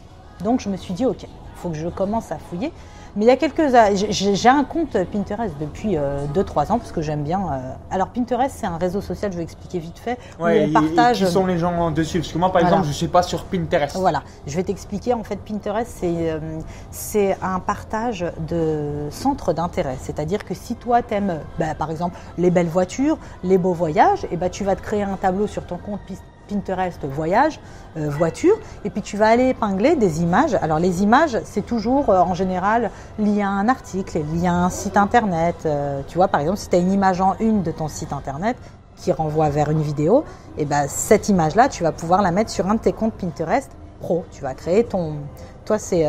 Donc 0.42 0.60
je 0.60 0.68
me 0.68 0.76
suis 0.76 0.94
dit, 0.94 1.04
ok, 1.04 1.22
il 1.24 1.28
faut 1.56 1.68
que 1.68 1.76
je 1.76 1.88
commence 1.88 2.32
à 2.32 2.38
fouiller. 2.38 2.72
Mais 3.16 3.24
il 3.24 3.28
y 3.28 3.30
a 3.30 3.36
quelques 3.36 3.62
j'ai 4.10 4.48
un 4.48 4.64
compte 4.64 4.96
Pinterest 5.04 5.54
depuis 5.60 5.96
2-3 5.96 5.98
euh, 5.98 6.72
ans 6.72 6.78
parce 6.78 6.92
que 6.92 7.02
j'aime 7.02 7.22
bien. 7.22 7.40
Euh, 7.40 7.72
alors 7.90 8.08
Pinterest 8.08 8.54
c'est 8.58 8.66
un 8.66 8.78
réseau 8.78 9.00
social, 9.00 9.32
je 9.32 9.36
vais 9.36 9.42
expliquer 9.42 9.78
vite 9.78 9.98
fait. 9.98 10.18
où 10.38 10.46
on 10.46 10.72
partage. 10.72 11.24
qui 11.24 11.30
sont 11.30 11.46
les 11.46 11.58
gens 11.58 11.90
dessus 11.90 12.20
Parce 12.20 12.32
que 12.32 12.38
moi 12.38 12.52
par 12.52 12.62
exemple 12.62 12.84
je 12.84 12.88
ne 12.88 12.94
suis 12.94 13.08
pas 13.08 13.22
sur 13.22 13.44
Pinterest. 13.44 13.96
Voilà, 13.96 14.22
je 14.46 14.56
vais 14.56 14.62
t'expliquer. 14.62 15.14
En 15.14 15.24
fait 15.24 15.36
Pinterest 15.36 15.90
c'est 16.00 16.30
euh, 16.30 16.38
c'est 16.90 17.36
un 17.42 17.58
partage 17.60 18.24
de 18.48 19.08
centres 19.10 19.52
d'intérêt. 19.52 19.96
C'est-à-dire 20.00 20.44
que 20.44 20.54
si 20.54 20.76
toi 20.76 21.02
t'aimes 21.02 21.40
bah, 21.58 21.74
par 21.74 21.90
exemple 21.90 22.16
les 22.38 22.50
belles 22.50 22.68
voitures, 22.68 23.18
les 23.42 23.58
beaux 23.58 23.74
voyages, 23.74 24.24
et 24.24 24.30
eh 24.32 24.36
bah, 24.36 24.50
tu 24.50 24.64
vas 24.64 24.76
te 24.76 24.82
créer 24.82 25.02
un 25.02 25.16
tableau 25.16 25.46
sur 25.46 25.64
ton 25.66 25.76
compte 25.76 26.00
Pinterest 26.50 27.04
voyage, 27.04 27.60
euh, 27.96 28.08
voiture, 28.10 28.56
et 28.84 28.90
puis 28.90 29.02
tu 29.02 29.16
vas 29.16 29.28
aller 29.28 29.50
épingler 29.50 29.96
des 29.96 30.22
images. 30.22 30.54
Alors 30.60 30.78
les 30.78 31.02
images, 31.02 31.38
c'est 31.44 31.64
toujours 31.64 32.10
euh, 32.10 32.20
en 32.20 32.34
général 32.34 32.90
lié 33.18 33.42
à 33.42 33.48
un 33.48 33.68
article, 33.68 34.18
lié 34.34 34.48
à 34.48 34.54
un 34.54 34.70
site 34.70 34.96
internet. 34.96 35.56
Euh, 35.64 36.00
tu 36.08 36.16
vois, 36.16 36.28
par 36.28 36.40
exemple, 36.40 36.58
si 36.58 36.68
tu 36.68 36.76
as 36.76 36.78
une 36.78 36.92
image 36.92 37.20
en 37.20 37.36
une 37.40 37.62
de 37.62 37.70
ton 37.70 37.88
site 37.88 38.12
internet 38.12 38.56
qui 38.96 39.12
renvoie 39.12 39.48
vers 39.48 39.70
une 39.70 39.80
vidéo, 39.80 40.24
et 40.58 40.64
ben 40.64 40.86
cette 40.88 41.28
image-là, 41.28 41.68
tu 41.68 41.82
vas 41.82 41.92
pouvoir 41.92 42.20
la 42.20 42.32
mettre 42.32 42.50
sur 42.50 42.66
un 42.68 42.74
de 42.74 42.80
tes 42.80 42.92
comptes 42.92 43.14
Pinterest 43.14 43.70
pro. 44.00 44.24
Tu 44.30 44.42
vas 44.42 44.54
créer 44.54 44.84
ton, 44.84 45.14
toi, 45.64 45.78
c'est 45.78 46.06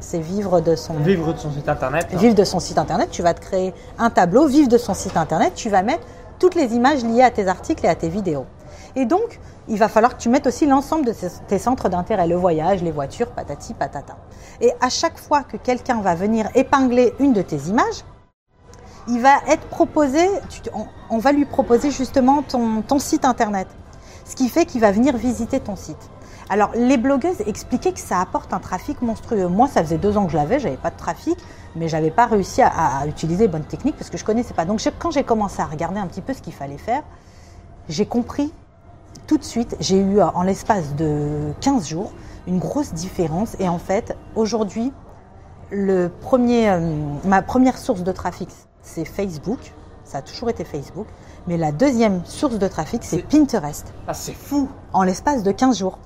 c'est 0.00 0.18
vivre 0.18 0.60
de 0.60 0.76
son 0.76 0.94
vivre 0.94 1.32
de 1.32 1.38
son 1.38 1.50
site 1.50 1.68
internet. 1.68 2.08
Hein. 2.12 2.16
Vivre 2.16 2.34
de 2.34 2.44
son 2.44 2.60
site 2.60 2.78
internet. 2.78 3.08
Tu 3.10 3.22
vas 3.22 3.34
te 3.34 3.40
créer 3.40 3.72
un 3.98 4.10
tableau, 4.10 4.46
vivre 4.46 4.68
de 4.68 4.78
son 4.78 4.94
site 4.94 5.16
internet. 5.16 5.52
Tu 5.54 5.70
vas 5.70 5.82
mettre 5.82 6.04
toutes 6.38 6.54
les 6.54 6.74
images 6.74 7.04
liées 7.04 7.22
à 7.22 7.30
tes 7.30 7.46
articles 7.48 7.84
et 7.86 7.88
à 7.88 7.94
tes 7.94 8.08
vidéos. 8.08 8.46
Et 8.96 9.06
donc, 9.06 9.40
il 9.68 9.78
va 9.78 9.88
falloir 9.88 10.16
que 10.16 10.22
tu 10.22 10.28
mettes 10.28 10.46
aussi 10.46 10.66
l'ensemble 10.66 11.04
de 11.04 11.14
tes 11.48 11.58
centres 11.58 11.88
d'intérêt, 11.88 12.26
le 12.26 12.36
voyage, 12.36 12.82
les 12.82 12.92
voitures, 12.92 13.30
patati 13.30 13.74
patata. 13.74 14.16
Et 14.60 14.72
à 14.80 14.88
chaque 14.88 15.18
fois 15.18 15.42
que 15.42 15.56
quelqu'un 15.56 16.00
va 16.00 16.14
venir 16.14 16.48
épingler 16.54 17.12
une 17.18 17.32
de 17.32 17.42
tes 17.42 17.56
images, 17.68 18.04
il 19.08 19.20
va 19.20 19.36
être 19.48 19.66
proposé, 19.68 20.28
on, 21.10 21.18
va 21.18 21.32
lui 21.32 21.44
proposer 21.44 21.90
justement 21.90 22.42
ton, 22.42 22.98
site 22.98 23.24
internet. 23.24 23.68
Ce 24.24 24.36
qui 24.36 24.48
fait 24.48 24.64
qu'il 24.64 24.80
va 24.80 24.92
venir 24.92 25.16
visiter 25.16 25.60
ton 25.60 25.76
site. 25.76 26.10
Alors, 26.48 26.70
les 26.74 26.96
blogueuses 26.96 27.40
expliquaient 27.46 27.92
que 27.92 28.00
ça 28.00 28.20
apporte 28.20 28.52
un 28.52 28.60
trafic 28.60 29.02
monstrueux. 29.02 29.48
Moi, 29.48 29.68
ça 29.68 29.82
faisait 29.82 29.98
deux 29.98 30.16
ans 30.16 30.26
que 30.26 30.32
je 30.32 30.36
l'avais, 30.36 30.58
j'avais 30.58 30.76
pas 30.76 30.90
de 30.90 30.96
trafic, 30.96 31.36
mais 31.74 31.88
j'avais 31.88 32.10
pas 32.10 32.26
réussi 32.26 32.62
à, 32.62 33.06
utiliser 33.06 33.48
bonne 33.48 33.64
technique 33.64 33.96
parce 33.96 34.08
que 34.08 34.16
je 34.16 34.24
connaissais 34.24 34.54
pas. 34.54 34.64
Donc, 34.64 34.80
quand 34.98 35.10
j'ai 35.10 35.24
commencé 35.24 35.60
à 35.60 35.66
regarder 35.66 36.00
un 36.00 36.06
petit 36.06 36.22
peu 36.22 36.32
ce 36.32 36.40
qu'il 36.40 36.52
fallait 36.52 36.78
faire, 36.78 37.02
j'ai 37.88 38.06
compris 38.06 38.52
tout 39.26 39.38
de 39.38 39.44
suite, 39.44 39.76
j'ai 39.80 39.98
eu 39.98 40.20
en 40.20 40.42
l'espace 40.42 40.94
de 40.96 41.52
15 41.60 41.88
jours 41.88 42.12
une 42.46 42.58
grosse 42.58 42.92
différence. 42.92 43.56
Et 43.58 43.68
en 43.68 43.78
fait, 43.78 44.16
aujourd'hui, 44.34 44.92
le 45.70 46.08
premier, 46.08 46.70
euh, 46.70 46.80
ma 47.24 47.42
première 47.42 47.78
source 47.78 48.02
de 48.02 48.12
trafic, 48.12 48.48
c'est 48.82 49.04
Facebook. 49.04 49.72
Ça 50.04 50.18
a 50.18 50.22
toujours 50.22 50.50
été 50.50 50.64
Facebook. 50.64 51.06
Mais 51.46 51.56
la 51.56 51.72
deuxième 51.72 52.24
source 52.24 52.58
de 52.58 52.68
trafic, 52.68 53.02
c'est 53.04 53.22
Pinterest. 53.22 53.92
Ah, 54.06 54.14
c'est 54.14 54.34
fou 54.34 54.68
En 54.92 55.02
l'espace 55.02 55.42
de 55.42 55.52
15 55.52 55.78
jours. 55.78 55.98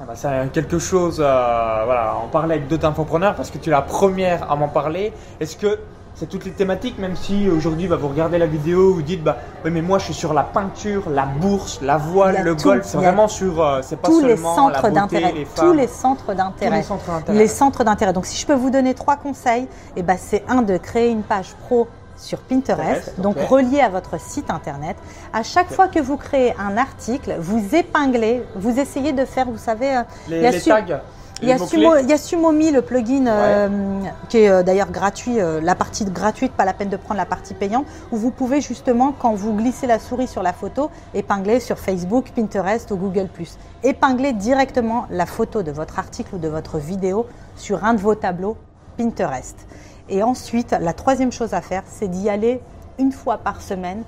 Ah 0.00 0.04
bah, 0.06 0.14
c'est 0.16 0.52
quelque 0.52 0.78
chose, 0.78 1.20
euh, 1.20 1.82
voilà, 1.84 2.16
on 2.24 2.28
parlait 2.28 2.56
avec 2.56 2.66
d'autres 2.66 2.86
infopreneurs 2.86 3.36
parce 3.36 3.50
que 3.50 3.58
tu 3.58 3.70
es 3.70 3.72
la 3.72 3.82
première 3.82 4.50
à 4.50 4.56
m'en 4.56 4.68
parler. 4.68 5.12
Est-ce 5.38 5.56
que 5.56 5.78
c'est 6.14 6.28
toutes 6.28 6.44
les 6.44 6.52
thématiques, 6.52 6.98
même 6.98 7.16
si 7.16 7.48
aujourd'hui 7.48 7.88
bah, 7.88 7.96
vous 7.96 8.08
regardez 8.08 8.38
la 8.38 8.46
vidéo, 8.46 8.94
vous 8.94 9.02
dites 9.02 9.22
bah 9.22 9.36
oui 9.64 9.70
mais 9.70 9.82
moi 9.82 9.98
je 9.98 10.04
suis 10.04 10.14
sur 10.14 10.32
la 10.32 10.44
peinture, 10.44 11.10
la 11.10 11.26
bourse, 11.26 11.80
la 11.82 11.96
voile, 11.96 12.42
le 12.44 12.54
golf, 12.54 12.84
c'est 12.84 12.96
vraiment 12.96 13.28
sur 13.28 13.62
euh, 13.62 13.80
c'est 13.82 13.96
pas 13.96 14.08
tous 14.08 14.20
seulement 14.20 14.50
les 14.50 14.56
centres 14.56 14.90
d'intérêt, 14.90 15.34
tous 15.56 15.72
les 15.72 15.86
centres 15.88 16.34
d'intérêt, 16.34 16.82
les 17.28 17.48
centres 17.48 17.84
d'intérêt. 17.84 18.12
Donc 18.12 18.26
si 18.26 18.40
je 18.40 18.46
peux 18.46 18.54
vous 18.54 18.70
donner 18.70 18.94
trois 18.94 19.16
conseils, 19.16 19.64
et 19.64 19.68
eh 19.98 20.02
ben 20.02 20.16
c'est 20.18 20.44
un 20.48 20.62
de 20.62 20.76
créer 20.76 21.10
une 21.10 21.22
page 21.22 21.54
pro 21.66 21.88
sur 22.16 22.38
Pinterest, 22.38 23.20
donc 23.20 23.36
relié 23.48 23.80
à 23.80 23.88
votre 23.88 24.20
site 24.20 24.50
internet. 24.50 24.96
À 25.32 25.42
chaque 25.42 25.70
fois 25.70 25.88
que 25.88 25.98
vous 25.98 26.16
créez 26.16 26.54
un 26.58 26.76
article, 26.76 27.34
vous 27.40 27.74
épinglez, 27.74 28.44
vous 28.54 28.78
essayez 28.78 29.12
de 29.12 29.24
faire, 29.24 29.46
vous 29.46 29.58
savez, 29.58 29.96
euh, 29.96 30.02
les, 30.28 30.60
tags. 30.60 31.00
Il 31.42 31.48
y, 31.48 31.52
a 31.52 31.58
Sumo, 31.58 31.96
il 31.96 32.08
y, 32.08 32.12
a 32.12 32.18
Sumomi, 32.18 32.70
le 32.70 32.80
plugin 32.80 33.26
euh, 33.26 34.00
qui 34.28 34.38
est 34.38 34.48
euh, 34.48 34.62
d'ailleurs 34.62 34.90
gratuit, 34.90 35.40
euh, 35.40 35.60
la 35.60 35.74
partie 35.74 36.04
gratuite, 36.04 36.52
pas 36.52 36.64
la 36.64 36.72
peine 36.72 36.88
de 36.88 36.96
prendre 36.96 37.18
la 37.18 37.26
partie 37.26 37.54
payante, 37.54 37.86
où 38.12 38.16
vous 38.16 38.30
pouvez 38.30 38.60
justement, 38.60 39.12
quand 39.18 39.34
vous 39.34 39.52
glissez 39.52 39.86
la 39.88 39.98
souris 39.98 40.28
sur 40.28 40.42
la 40.42 40.52
photo, 40.52 40.90
épingler 41.12 41.58
sur 41.58 41.78
Facebook, 41.78 42.30
Pinterest 42.34 42.90
ou 42.92 42.96
Google⁇ 42.96 43.28
Épingler 43.82 44.32
directement 44.32 45.06
la 45.10 45.26
photo 45.26 45.62
de 45.62 45.72
votre 45.72 45.98
article 45.98 46.36
ou 46.36 46.38
de 46.38 46.48
votre 46.48 46.78
vidéo 46.78 47.26
sur 47.56 47.84
un 47.84 47.94
de 47.94 48.00
vos 48.00 48.14
tableaux 48.14 48.56
Pinterest. 48.96 49.66
Et 50.08 50.22
ensuite, 50.22 50.74
la 50.80 50.92
troisième 50.92 51.32
chose 51.32 51.52
à 51.52 51.60
faire, 51.60 51.82
c'est 51.86 52.08
d'y 52.08 52.28
aller 52.28 52.60
une 52.98 53.10
fois 53.10 53.38
par 53.38 53.60
semaine, 53.60 54.04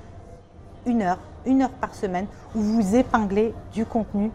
une 0.86 1.02
heure, 1.02 1.18
une 1.44 1.62
heure 1.62 1.70
par 1.70 1.94
semaine, 1.94 2.26
où 2.54 2.60
vous 2.60 2.94
épinglez 2.94 3.52
du 3.72 3.84
contenu 3.84 4.30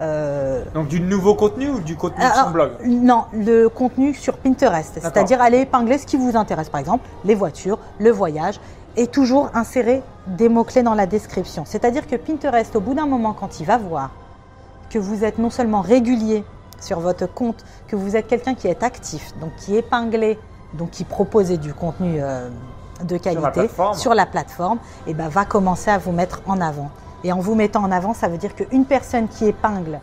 euh, 0.00 0.62
Donc 0.74 0.88
du 0.88 1.00
nouveau 1.00 1.34
contenu 1.34 1.68
ou 1.70 1.80
du 1.80 1.96
contenu 1.96 2.22
sur 2.22 2.44
son 2.44 2.50
blog 2.50 2.72
Non, 2.84 3.24
le 3.32 3.68
contenu 3.68 4.14
sur 4.14 4.36
Pinterest. 4.36 4.98
C'est-à-dire 5.00 5.40
aller 5.40 5.60
épingler 5.60 5.98
ce 5.98 6.06
qui 6.06 6.16
vous 6.16 6.36
intéresse. 6.36 6.68
Par 6.68 6.80
exemple, 6.80 7.08
les 7.24 7.34
voitures, 7.34 7.78
le 7.98 8.10
voyage. 8.10 8.60
Et 8.98 9.06
toujours 9.06 9.50
insérer 9.52 10.02
des 10.26 10.48
mots-clés 10.48 10.82
dans 10.82 10.94
la 10.94 11.06
description. 11.06 11.64
C'est-à-dire 11.66 12.06
que 12.06 12.16
Pinterest, 12.16 12.74
au 12.76 12.80
bout 12.80 12.94
d'un 12.94 13.06
moment, 13.06 13.34
quand 13.34 13.60
il 13.60 13.66
va 13.66 13.76
voir 13.76 14.10
que 14.88 14.98
vous 14.98 15.24
êtes 15.24 15.38
non 15.38 15.50
seulement 15.50 15.82
régulier 15.82 16.44
sur 16.80 17.00
votre 17.00 17.26
compte, 17.26 17.64
que 17.88 17.96
vous 17.96 18.16
êtes 18.16 18.26
quelqu'un 18.26 18.54
qui 18.54 18.68
est 18.68 18.82
actif, 18.82 19.34
donc 19.40 19.50
qui 19.56 19.76
épinglé, 19.76 20.38
donc 20.74 20.90
qui 20.90 21.04
proposait 21.04 21.56
du 21.58 21.74
contenu 21.74 22.18
euh, 22.20 22.48
de 23.04 23.16
qualité 23.18 23.68
sur 23.94 24.14
la 24.14 24.26
plateforme, 24.26 24.78
et 25.06 25.10
eh 25.10 25.14
ben, 25.14 25.28
va 25.28 25.44
commencer 25.44 25.90
à 25.90 25.98
vous 25.98 26.12
mettre 26.12 26.42
en 26.46 26.60
avant. 26.60 26.90
Et 27.26 27.32
en 27.32 27.40
vous 27.40 27.56
mettant 27.56 27.82
en 27.82 27.90
avant, 27.90 28.14
ça 28.14 28.28
veut 28.28 28.38
dire 28.38 28.54
qu'une 28.54 28.84
personne 28.84 29.26
qui 29.26 29.46
épingle 29.46 29.98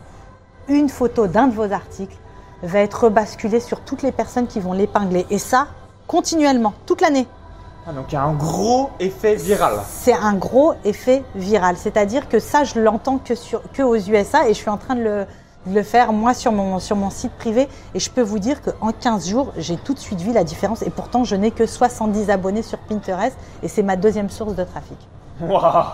une 0.67 0.89
photo 0.89 1.25
d'un 1.25 1.47
de 1.47 1.53
vos 1.53 1.71
articles 1.71 2.17
va 2.63 2.79
être 2.79 3.05
rebasculée 3.05 3.62
sur 3.62 3.79
toutes 3.79 4.01
les 4.01 4.12
personnes 4.12 4.45
qui 4.45 4.59
vont 4.59 4.73
l'épingler. 4.73 5.25
Et 5.29 5.38
ça, 5.38 5.67
continuellement, 6.05 6.73
toute 6.86 6.99
l'année. 6.99 7.25
Ah, 7.88 7.93
donc 7.93 8.07
il 8.09 8.15
y 8.15 8.17
a 8.17 8.23
un 8.23 8.33
gros 8.33 8.89
effet 8.99 9.36
viral. 9.36 9.79
C'est 9.88 10.12
un 10.12 10.33
gros 10.33 10.73
effet 10.83 11.23
viral. 11.33 11.77
C'est-à-dire 11.77 12.27
que 12.27 12.39
ça, 12.39 12.65
je 12.65 12.77
l'entends 12.77 13.19
que, 13.19 13.36
sur, 13.36 13.62
que 13.71 13.83
aux 13.83 13.95
USA 13.95 14.49
et 14.49 14.53
je 14.53 14.59
suis 14.59 14.69
en 14.69 14.77
train 14.77 14.95
de 14.95 15.03
le, 15.03 15.25
de 15.67 15.75
le 15.75 15.83
faire 15.83 16.12
moi 16.12 16.33
sur 16.33 16.51
mon, 16.51 16.79
sur 16.79 16.97
mon 16.97 17.09
site 17.09 17.31
privé. 17.38 17.69
Et 17.93 18.01
je 18.01 18.12
peux 18.12 18.21
vous 18.21 18.39
dire 18.39 18.62
qu'en 18.62 18.91
15 18.91 19.29
jours, 19.29 19.53
j'ai 19.55 19.77
tout 19.77 19.93
de 19.93 19.99
suite 19.99 20.19
vu 20.19 20.33
la 20.33 20.43
différence. 20.43 20.81
Et 20.81 20.89
pourtant, 20.89 21.23
je 21.23 21.38
n'ai 21.38 21.51
que 21.51 21.65
70 21.65 22.29
abonnés 22.29 22.63
sur 22.63 22.79
Pinterest 22.79 23.38
et 23.62 23.69
c'est 23.69 23.83
ma 23.83 23.95
deuxième 23.95 24.29
source 24.29 24.55
de 24.55 24.63
trafic. 24.65 24.97
Waouh 25.39 25.86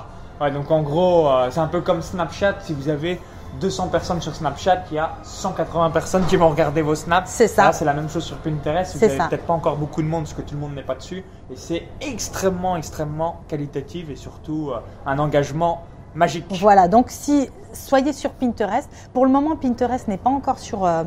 Ouais, 0.41 0.51
donc 0.51 0.71
en 0.71 0.81
gros, 0.81 1.27
euh, 1.27 1.49
c'est 1.51 1.59
un 1.59 1.67
peu 1.67 1.81
comme 1.81 2.01
Snapchat. 2.01 2.55
Si 2.61 2.73
vous 2.73 2.89
avez 2.89 3.19
200 3.59 3.87
personnes 3.87 4.21
sur 4.21 4.33
Snapchat, 4.33 4.83
il 4.91 4.95
y 4.95 4.99
a 4.99 5.17
180 5.23 5.89
personnes 5.91 6.25
qui 6.25 6.37
vont 6.37 6.49
regarder 6.49 6.81
vos 6.81 6.95
snaps. 6.95 7.29
C'est 7.29 7.47
ça. 7.47 7.73
c'est 7.73 7.85
la 7.85 7.93
même 7.93 8.09
chose 8.09 8.23
sur 8.23 8.37
Pinterest. 8.37 8.95
Vous 8.95 9.05
n'avez 9.05 9.17
peut-être 9.17 9.45
pas 9.45 9.53
encore 9.53 9.75
beaucoup 9.75 10.01
de 10.01 10.07
monde 10.07 10.23
parce 10.23 10.33
que 10.33 10.41
tout 10.41 10.55
le 10.55 10.61
monde 10.61 10.75
n'est 10.75 10.83
pas 10.83 10.95
dessus. 10.95 11.23
Et 11.51 11.55
c'est 11.55 11.83
extrêmement, 12.01 12.77
extrêmement 12.77 13.41
qualitatif 13.47 14.09
et 14.09 14.15
surtout 14.15 14.71
euh, 14.71 14.79
un 15.05 15.19
engagement 15.19 15.83
magique. 16.15 16.45
Voilà, 16.59 16.87
donc 16.87 17.07
si 17.09 17.49
soyez 17.73 18.13
sur 18.13 18.31
Pinterest. 18.31 18.89
Pour 19.13 19.25
le 19.25 19.31
moment, 19.31 19.55
Pinterest 19.55 20.07
n'est 20.07 20.17
pas 20.17 20.29
encore 20.29 20.59
sur, 20.59 20.85
euh, 20.85 21.03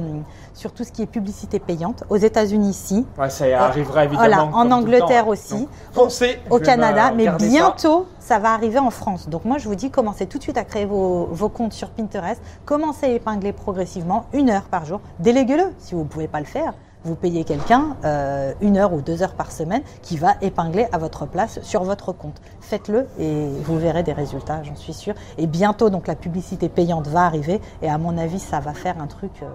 sur 0.55 0.73
tout 0.73 0.85
ce 0.85 0.93
qui 0.93 1.03
est 1.03 1.07
publicité 1.07 1.59
payante. 1.59 2.05
Aux 2.09 2.17
États-Unis, 2.17 2.71
ici. 2.71 3.07
Ouais, 3.19 3.31
ça 3.31 3.45
arrivera 3.65 4.05
évidemment. 4.05 4.49
Voilà, 4.51 4.57
en 4.57 4.71
Angleterre 4.71 5.29
aussi. 5.29 5.69
foncez, 5.93 6.39
au 6.51 6.59
Canada, 6.59 7.13
mais 7.15 7.29
bientôt, 7.39 8.07
ça. 8.09 8.12
Va 8.39 8.53
arriver 8.53 8.79
en 8.79 8.91
France. 8.91 9.29
Donc 9.29 9.45
moi, 9.45 9.59
je 9.59 9.69
vous 9.69 9.75
dis, 9.75 9.91
commencez 9.91 10.27
tout 10.27 10.39
de 10.39 10.43
suite 10.43 10.59
à 10.59 10.65
créer 10.65 10.85
vos, 10.85 11.27
vos 11.27 11.49
comptes 11.49 11.73
sur 11.73 11.91
Pinterest. 11.91 12.41
Commencez 12.65 13.07
à 13.07 13.11
épingler 13.11 13.53
progressivement, 13.53 14.27
une 14.33 14.51
heure 14.51 14.65
par 14.65 14.85
jour. 14.85 15.01
Déléguez-le 15.19 15.73
si 15.79 15.95
vous 15.95 16.03
ne 16.03 16.09
pouvez 16.09 16.29
pas 16.29 16.41
le 16.41 16.47
faire 16.47 16.75
vous 17.05 17.15
payez 17.15 17.45
quelqu'un 17.45 17.97
euh, 18.05 18.53
une 18.61 18.77
heure 18.77 18.93
ou 18.93 19.01
deux 19.01 19.23
heures 19.23 19.35
par 19.35 19.51
semaine 19.51 19.83
qui 20.03 20.17
va 20.17 20.35
épingler 20.41 20.87
à 20.93 20.99
votre 20.99 21.27
place 21.27 21.61
sur 21.63 21.85
votre 21.85 22.13
compte. 22.13 22.41
Faites-le 22.61 23.09
et 23.19 23.49
vous 23.65 23.79
verrez 23.79 24.03
des 24.03 24.13
résultats, 24.13 24.63
j'en 24.63 24.77
suis 24.77 24.93
sûre. 24.93 25.15
Et 25.39 25.47
bientôt, 25.47 25.91
donc 25.91 26.07
la 26.07 26.15
publicité 26.15 26.69
payante 26.69 27.09
va 27.09 27.25
arriver 27.25 27.61
et 27.83 27.89
à 27.89 27.99
mon 27.99 28.17
avis, 28.19 28.39
ça 28.39 28.61
va 28.61 28.75
faire 28.75 29.01
un 29.01 29.07
truc, 29.07 29.33
euh, 29.43 29.49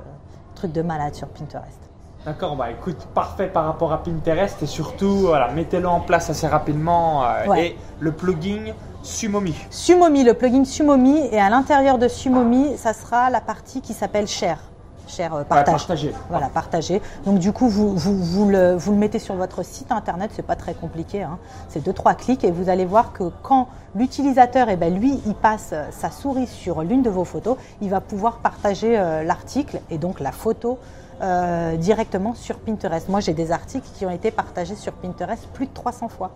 truc 0.55 0.72
de 0.72 0.82
malade 0.82 1.15
sur 1.15 1.28
Pinterest. 1.28 1.86
D'accord, 2.28 2.57
bah 2.57 2.69
écoute, 2.69 3.07
parfait 3.13 3.47
par 3.47 3.63
rapport 3.63 3.93
à 3.93 4.03
Pinterest 4.03 4.61
et 4.61 4.65
surtout, 4.65 5.19
voilà, 5.19 5.47
mettez-le 5.53 5.88
en 5.88 6.01
place 6.01 6.30
assez 6.30 6.45
rapidement. 6.45 7.23
Euh, 7.23 7.53
et 7.53 7.78
le 8.01 8.11
plugin 8.11 8.73
Sumomi. 9.01 9.55
Sumomi, 9.69 10.25
le 10.25 10.34
plugin 10.34 10.65
Sumomi 10.65 11.21
et 11.32 11.39
à 11.39 11.49
l'intérieur 11.49 11.97
de 11.97 12.09
Sumomi, 12.09 12.75
ça 12.75 12.91
sera 12.91 13.30
la 13.30 13.39
partie 13.39 13.80
qui 13.80 13.93
s'appelle 13.93 14.28
Share 14.28 14.59
cher 15.07 15.34
euh, 15.34 15.43
partage. 15.45 15.88
Voilà, 16.30 16.49
partager. 16.49 17.01
Donc 17.25 17.39
du 17.39 17.53
coup, 17.53 17.69
vous, 17.69 17.95
vous, 17.95 18.17
vous, 18.17 18.49
le, 18.49 18.75
vous 18.75 18.91
le 18.91 18.97
mettez 18.97 19.19
sur 19.19 19.36
votre 19.36 19.63
site 19.63 19.93
internet, 19.93 20.32
c'est 20.34 20.45
pas 20.45 20.57
très 20.57 20.73
compliqué. 20.73 21.23
Hein. 21.23 21.39
C'est 21.69 21.82
deux 21.82 21.93
trois 21.93 22.13
clics 22.13 22.43
et 22.43 22.51
vous 22.51 22.67
allez 22.67 22.84
voir 22.84 23.13
que 23.13 23.32
quand 23.41 23.69
l'utilisateur, 23.95 24.67
eh 24.67 24.75
ben, 24.75 24.93
lui, 24.93 25.21
il 25.25 25.34
passe 25.34 25.73
sa 25.91 26.11
souris 26.11 26.47
sur 26.47 26.84
l'une 26.84 27.03
de 27.03 27.09
vos 27.09 27.23
photos, 27.23 27.55
il 27.80 27.89
va 27.89 28.01
pouvoir 28.01 28.39
partager 28.39 28.99
euh, 28.99 29.23
l'article 29.23 29.80
et 29.89 29.97
donc 29.97 30.19
la 30.19 30.34
photo 30.34 30.78
euh, 31.22 31.76
directement 31.78 32.34
sur 32.36 32.57
Pinterest. 32.57 33.09
Moi, 33.09 33.20
j'ai 33.20 33.34
des 33.34 33.51
articles 33.51 33.88
qui 33.95 34.05
ont 34.05 34.11
été 34.11 34.32
partagés 34.32 34.76
sur 34.76 34.93
Pinterest 34.93 35.47
plus 35.53 35.68
de 35.68 35.74
300 35.74 36.09
fois. 36.09 36.32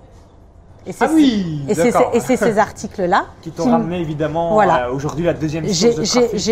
Et 0.87 0.91
ah 0.99 1.09
oui, 1.13 1.63
et 1.69 1.75
c'est 1.75 2.37
ces 2.37 2.57
articles-là 2.57 3.25
qui 3.43 3.51
t'ont 3.51 3.69
ramené 3.69 3.99
évidemment 3.99 4.57
aujourd'hui 4.91 5.25
la 5.25 5.33
deuxième 5.33 5.65
J'ai 5.67 5.93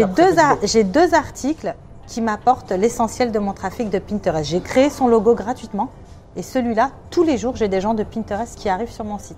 deux, 0.06 0.36
j'ai 0.62 0.84
deux 0.84 1.16
articles 1.16 1.74
qui 2.06 2.22
m'apporte 2.22 2.72
l'essentiel 2.72 3.32
de 3.32 3.40
mon 3.40 3.54
trafic 3.54 3.90
de 3.90 3.98
Pinterest. 3.98 4.48
J'ai 4.48 4.62
créé 4.62 4.92
son 4.92 5.08
logo 5.08 5.34
gratuitement 5.34 5.90
et 6.36 6.44
celui-là, 6.44 6.92
tous 7.10 7.24
les 7.24 7.38
jours, 7.38 7.56
j'ai 7.56 7.68
des 7.68 7.82
gens 7.82 7.96
de 7.96 8.04
Pinterest 8.04 8.56
qui 8.58 8.70
arrivent 8.70 8.92
sur 8.92 9.04
mon 9.04 9.18
site. 9.18 9.38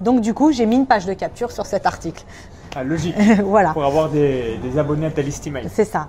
Donc 0.00 0.20
du 0.20 0.34
coup, 0.34 0.52
j'ai 0.52 0.66
mis 0.66 0.76
une 0.76 0.86
page 0.86 1.06
de 1.06 1.14
capture 1.14 1.50
sur 1.50 1.66
cet 1.66 1.86
article. 1.86 2.24
Ah, 2.76 2.84
logique. 2.84 3.16
voilà. 3.44 3.72
Pour 3.72 3.84
avoir 3.84 4.08
des, 4.08 4.58
abonnés 4.76 5.06
à 5.06 5.10
ta 5.10 5.22
liste 5.22 5.46
email. 5.46 5.68
C'est 5.72 5.84
ça. 5.84 6.08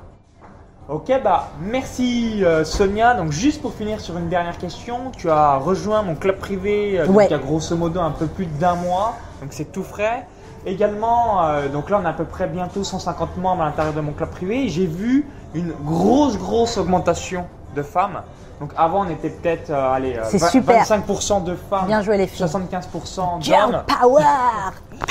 Ok, 0.89 1.11
bah 1.23 1.49
merci 1.61 2.43
euh, 2.43 2.65
Sonia. 2.65 3.13
Donc 3.13 3.31
juste 3.31 3.61
pour 3.61 3.73
finir 3.73 3.99
sur 3.99 4.17
une 4.17 4.27
dernière 4.27 4.57
question, 4.57 5.11
tu 5.15 5.29
as 5.29 5.57
rejoint 5.57 6.01
mon 6.01 6.15
club 6.15 6.37
privé 6.37 6.99
euh, 6.99 7.05
il 7.07 7.29
y 7.29 7.33
a 7.33 7.37
grosso 7.37 7.75
modo 7.75 7.99
un 7.99 8.09
peu 8.09 8.25
plus 8.25 8.47
d'un 8.47 8.73
mois, 8.73 9.13
donc 9.39 9.53
c'est 9.53 9.71
tout 9.71 9.83
frais. 9.83 10.25
Également, 10.65 11.45
euh, 11.45 11.69
donc 11.69 11.91
là 11.91 11.99
on 12.01 12.05
a 12.05 12.09
à 12.09 12.13
peu 12.13 12.25
près 12.25 12.47
bientôt 12.47 12.83
150 12.83 13.37
membres 13.37 13.61
à 13.61 13.65
l'intérieur 13.65 13.93
de 13.93 14.01
mon 14.01 14.13
club 14.13 14.29
privé. 14.29 14.67
J'ai 14.67 14.87
vu 14.87 15.27
une 15.53 15.73
grosse, 15.83 16.37
grosse 16.37 16.77
augmentation 16.77 17.45
de 17.75 17.83
femmes. 17.83 18.21
Donc 18.59 18.71
avant, 18.75 19.05
on 19.05 19.09
était 19.09 19.29
peut-être 19.29 19.69
euh, 19.69 19.93
allez, 19.93 20.15
25% 20.15 21.37
euh, 21.37 21.39
de 21.41 21.55
femmes, 21.55 21.87
Bien 21.87 22.01
joué 22.01 22.17
les 22.17 22.27
filles. 22.27 22.45
75% 22.45 23.47
d'hommes. 23.47 23.83
power 23.87 24.23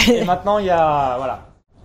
Et 0.12 0.24
maintenant, 0.24 0.58
il 0.58 0.66
y 0.66 0.70
a 0.70 1.14
voilà, 1.16 1.38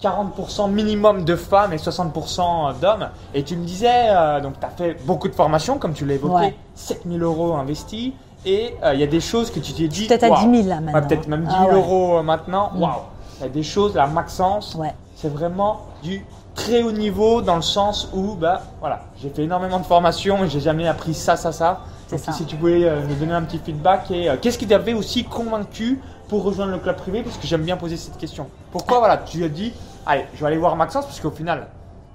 40% 0.03 0.69
minimum 0.69 1.23
de 1.23 1.35
femmes 1.35 1.73
et 1.73 1.77
60% 1.77 2.79
d'hommes. 2.79 3.09
Et 3.33 3.43
tu 3.43 3.55
me 3.55 3.63
disais, 3.63 4.09
euh, 4.09 4.41
donc 4.41 4.59
tu 4.59 4.65
as 4.65 4.69
fait 4.69 4.97
beaucoup 5.05 5.29
de 5.29 5.35
formations, 5.35 5.77
comme 5.77 5.93
tu 5.93 6.05
l'as 6.05 6.15
évoqué, 6.15 6.55
7000 6.75 7.23
euros 7.23 7.53
investis. 7.55 8.11
Et 8.45 8.75
il 8.93 8.99
y 8.99 9.03
a 9.03 9.07
des 9.07 9.21
choses 9.21 9.49
que 9.51 9.59
tu 9.59 9.71
t'es 9.71 9.87
dit. 9.87 10.07
Peut-être 10.07 10.25
à 10.25 10.45
10 10.45 10.63
000 10.63 10.67
là 10.67 10.81
maintenant. 10.81 11.07
peut-être 11.07 11.27
même 11.27 11.45
10 11.45 11.49
000 11.49 11.67
ah 11.71 11.75
euros 11.75 12.23
maintenant. 12.23 12.71
Mm. 12.73 12.81
Waouh! 12.81 13.01
Il 13.39 13.43
y 13.43 13.45
a 13.45 13.49
des 13.49 13.63
choses, 13.63 13.95
la 13.95 14.07
Maxence, 14.07 14.75
ouais. 14.75 14.93
c'est 15.15 15.31
vraiment 15.31 15.81
du 16.03 16.25
très 16.55 16.83
haut 16.83 16.91
niveau 16.91 17.41
dans 17.41 17.55
le 17.55 17.61
sens 17.61 18.09
où 18.13 18.35
bah, 18.35 18.61
voilà, 18.79 19.01
j'ai 19.21 19.29
fait 19.29 19.43
énormément 19.43 19.79
de 19.79 19.85
formations 19.85 20.43
et 20.43 20.49
j'ai 20.49 20.59
jamais 20.59 20.87
appris 20.87 21.13
ça, 21.13 21.35
ça, 21.35 21.51
ça. 21.51 21.81
Donc, 22.11 22.19
si 22.35 22.45
tu 22.45 22.55
pouvais 22.57 22.83
euh, 22.83 23.01
me 23.07 23.15
donner 23.15 23.33
un 23.33 23.41
petit 23.41 23.57
feedback 23.57 24.11
et 24.11 24.29
euh, 24.29 24.35
qu'est-ce 24.39 24.59
qui 24.59 24.67
t'avait 24.67 24.93
aussi 24.93 25.23
convaincu 25.23 25.99
pour 26.27 26.43
rejoindre 26.43 26.71
le 26.71 26.79
club 26.79 26.95
privé 26.95 27.23
Parce 27.23 27.37
que 27.37 27.47
j'aime 27.47 27.63
bien 27.63 27.77
poser 27.77 27.97
cette 27.97 28.17
question. 28.17 28.47
Pourquoi 28.71 28.99
voilà, 28.99 29.17
tu 29.17 29.43
as 29.43 29.49
dit, 29.49 29.73
allez, 30.05 30.25
je 30.33 30.39
vais 30.41 30.47
aller 30.47 30.57
voir 30.57 30.75
Maxence 30.75 31.05
parce 31.05 31.19
qu'au 31.19 31.31
final, 31.31 31.67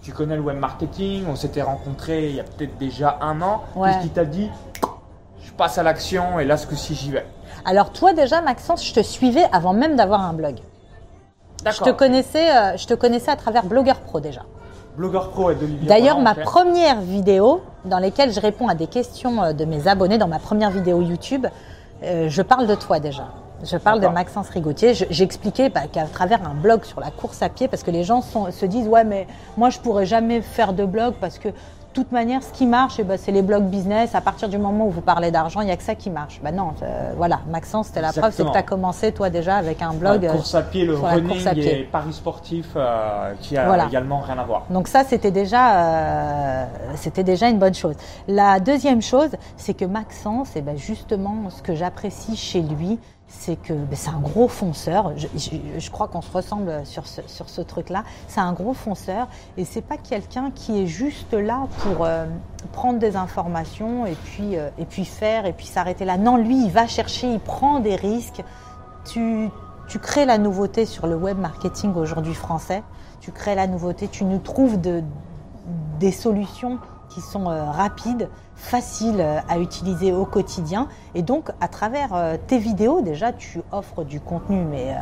tu 0.03 0.13
connais 0.13 0.37
le 0.37 0.43
web 0.43 0.59
marketing, 0.59 1.25
on 1.29 1.37
s'était 1.37 1.63
rencontrés 1.63 2.29
il 2.31 2.37
y 2.37 2.41
a 2.41 2.45
peut-être 2.45 2.79
déjà 2.79 3.19
un 3.21 3.41
an. 3.43 3.63
Qu'est-ce 3.75 4.03
qui 4.03 4.11
t'a 4.11 4.25
dit 4.25 4.51
Je 5.43 5.53
passe 5.53 5.79
à 5.79 5.83
l'action 5.83 6.39
et 6.39 6.45
là, 6.45 6.57
ce 6.57 6.67
coup-ci, 6.67 6.95
j'y 6.95 7.11
vais. 7.11 7.27
Alors 7.65 7.93
toi 7.93 8.13
déjà, 8.13 8.41
Maxence, 8.41 8.87
je 8.87 8.95
te 8.95 9.01
suivais 9.01 9.45
avant 9.53 9.73
même 9.73 9.97
d'avoir 9.97 10.23
un 10.23 10.33
blog. 10.33 10.57
Je 11.67 11.83
te 11.83 11.91
connaissais, 11.91 12.51
euh, 12.51 12.77
je 12.77 12.87
te 12.87 12.95
connaissais 12.95 13.31
à 13.31 13.37
travers 13.37 13.65
Blogueur 13.65 14.01
Pro 14.01 14.21
déjà. 14.21 14.43
Blogueur 14.97 15.31
Pro 15.31 15.51
et 15.51 15.55
d'Olivier. 15.55 15.89
D'ailleurs, 15.89 16.21
ma 16.21 16.35
première 16.35 17.01
vidéo 17.01 17.63
dans 17.85 17.99
laquelle 17.99 18.33
je 18.33 18.41
réponds 18.41 18.69
à 18.69 18.75
des 18.75 18.87
questions 18.87 19.43
euh, 19.43 19.53
de 19.53 19.65
mes 19.65 19.89
abonnés, 19.89 20.19
dans 20.19 20.29
ma 20.29 20.39
première 20.39 20.71
vidéo 20.71 21.03
YouTube, 21.03 21.47
euh, 22.03 22.29
je 22.29 22.43
parle 22.43 22.67
de 22.67 22.75
toi 22.75 23.01
déjà. 23.01 23.29
Je 23.65 23.77
parle 23.77 24.01
de 24.01 24.07
Maxence 24.07 24.49
Rigotier. 24.51 24.95
J'expliquais 24.95 25.69
bah, 25.69 25.83
qu'à 25.91 26.05
travers 26.05 26.47
un 26.47 26.55
blog 26.55 26.85
sur 26.85 27.01
la 27.01 27.11
course 27.11 27.43
à 27.43 27.49
pied, 27.49 27.69
parce 27.69 27.83
que 27.83 27.91
les 27.91 28.05
gens 28.05 28.23
se 28.23 28.67
disent 28.67 28.89
ouais 28.89 29.05
mais 29.05 29.27
moi 29.57 29.71
je 29.71 29.79
pourrais 29.79 30.07
jamais 30.07 30.41
faire 30.41 30.73
de 30.73 30.85
blog 30.85 31.15
parce 31.21 31.39
que 31.39 31.49
toute 31.99 32.13
manière, 32.13 32.45
ce 32.45 32.53
qui 32.53 32.67
marche, 32.67 33.01
eh 33.01 33.03
ben, 33.03 33.19
c'est 33.19 33.33
les 33.33 33.43
blogs 33.43 33.65
business. 33.65 34.15
À 34.15 34.21
partir 34.21 34.49
du 34.49 34.57
moment 34.57 34.87
où 34.87 34.91
vous 34.91 35.01
parlez 35.01 35.33
d'argent, 35.33 35.63
il 35.63 35.65
n'y 35.65 35.73
a 35.73 35.77
que 35.77 35.83
ça 35.83 35.97
qui 35.97 36.11
marche. 36.11 36.41
Ben 36.45 36.55
non, 36.55 36.75
euh, 36.83 37.13
voilà, 37.17 37.41
Maxence, 37.51 37.89
c'était 37.89 38.03
la 38.03 38.13
preuve, 38.13 38.33
c'est 38.33 38.45
que 38.45 38.53
tu 38.53 38.57
as 38.57 38.63
commencé 38.63 39.11
toi 39.11 39.31
déjà 39.31 39.57
avec 39.57 39.83
un 39.83 39.95
blog. 39.95 40.23
La 40.23 40.33
course 40.33 40.55
à 40.55 40.63
pied, 40.63 40.85
le 40.85 40.95
running 40.95 41.45
et 41.57 41.89
paris 41.91 42.13
sportif 42.13 42.67
euh, 42.77 43.33
qui 43.41 43.57
a 43.57 43.87
également 43.87 44.21
rien 44.21 44.39
à 44.39 44.45
voir. 44.45 44.67
Donc 44.71 44.87
ça, 44.87 45.03
c'était 45.03 45.33
déjà, 45.33 45.75
euh, 45.75 46.65
c'était 46.95 47.25
déjà 47.25 47.49
une 47.49 47.59
bonne 47.59 47.75
chose. 47.75 47.97
La 48.29 48.61
deuxième 48.61 49.03
chose, 49.03 49.31
c'est 49.57 49.75
que 49.75 49.85
Maxence, 49.85 50.51
eh 50.55 50.61
ben 50.61 50.77
justement, 50.77 51.51
ce 51.51 51.63
que 51.63 51.75
j'apprécie 51.75 52.37
chez 52.37 52.61
lui, 52.61 53.01
c'est 53.29 53.57
que 53.57 53.75
ben, 53.75 53.95
c'est 53.95 54.11
un 54.11 54.21
gros 54.21 54.49
fonceur. 54.49 55.13
Je, 55.17 55.91
crois 55.91 56.09
qu'on 56.09 56.23
se 56.23 56.33
ressemble 56.33 56.85
sur 56.85 57.07
ce, 57.07 57.21
sur 57.27 57.49
ce 57.49 57.61
truc-là. 57.61 58.05
C'est 58.27 58.41
un 58.41 58.53
gros 58.53 58.73
fonceur 58.73 59.29
et 59.57 59.65
c'est 59.65 59.83
pas 59.83 59.99
quelqu'un 59.99 60.51
qui 60.51 60.83
est 60.83 60.87
juste 60.87 61.35
là 61.35 61.67
pour 61.81 62.05
euh, 62.05 62.27
prendre 62.73 62.99
des 62.99 63.17
informations 63.17 64.07
et 64.07 64.15
puis, 64.15 64.57
euh, 64.57 64.71
et 64.79 64.87
puis 64.87 65.05
faire 65.05 65.45
et 65.45 65.53
puis 65.53 65.67
s'arrêter 65.67 66.07
là. 66.07 66.17
Non, 66.17 66.37
lui, 66.37 66.65
il 66.65 66.71
va 66.71 66.87
chercher, 66.87 67.31
il 67.31 67.41
prend 67.41 67.81
des 67.81 67.97
risques. 67.97 68.43
Tu, 69.05 69.51
tu 69.89 69.99
crées 69.99 70.25
la 70.27 70.39
nouveauté 70.39 70.87
sur 70.87 71.07
le 71.07 71.17
web 71.17 71.39
marketing 71.39 71.95
aujourd'hui 71.95 72.35
français. 72.35 72.83
Tu 73.21 73.31
crées 73.31 73.55
la 73.55 73.67
nouveauté, 73.67 74.09
tu 74.09 74.25
nous 74.25 74.39
trouves 74.39 74.81
de, 74.81 75.03
des 75.99 76.13
solutions 76.13 76.79
qui 77.11 77.21
sont 77.21 77.51
euh, 77.51 77.65
rapides, 77.65 78.29
faciles 78.59 79.21
euh, 79.21 79.39
à 79.49 79.59
utiliser 79.59 80.13
au 80.13 80.27
quotidien. 80.27 80.89
Et 81.15 81.23
donc, 81.23 81.51
à 81.61 81.69
travers 81.69 82.15
euh, 82.15 82.37
tes 82.47 82.59
vidéos, 82.59 83.01
déjà, 83.01 83.33
tu 83.33 83.61
offres 83.73 84.05
du 84.05 84.21
contenu, 84.21 84.63
mais 84.65 84.95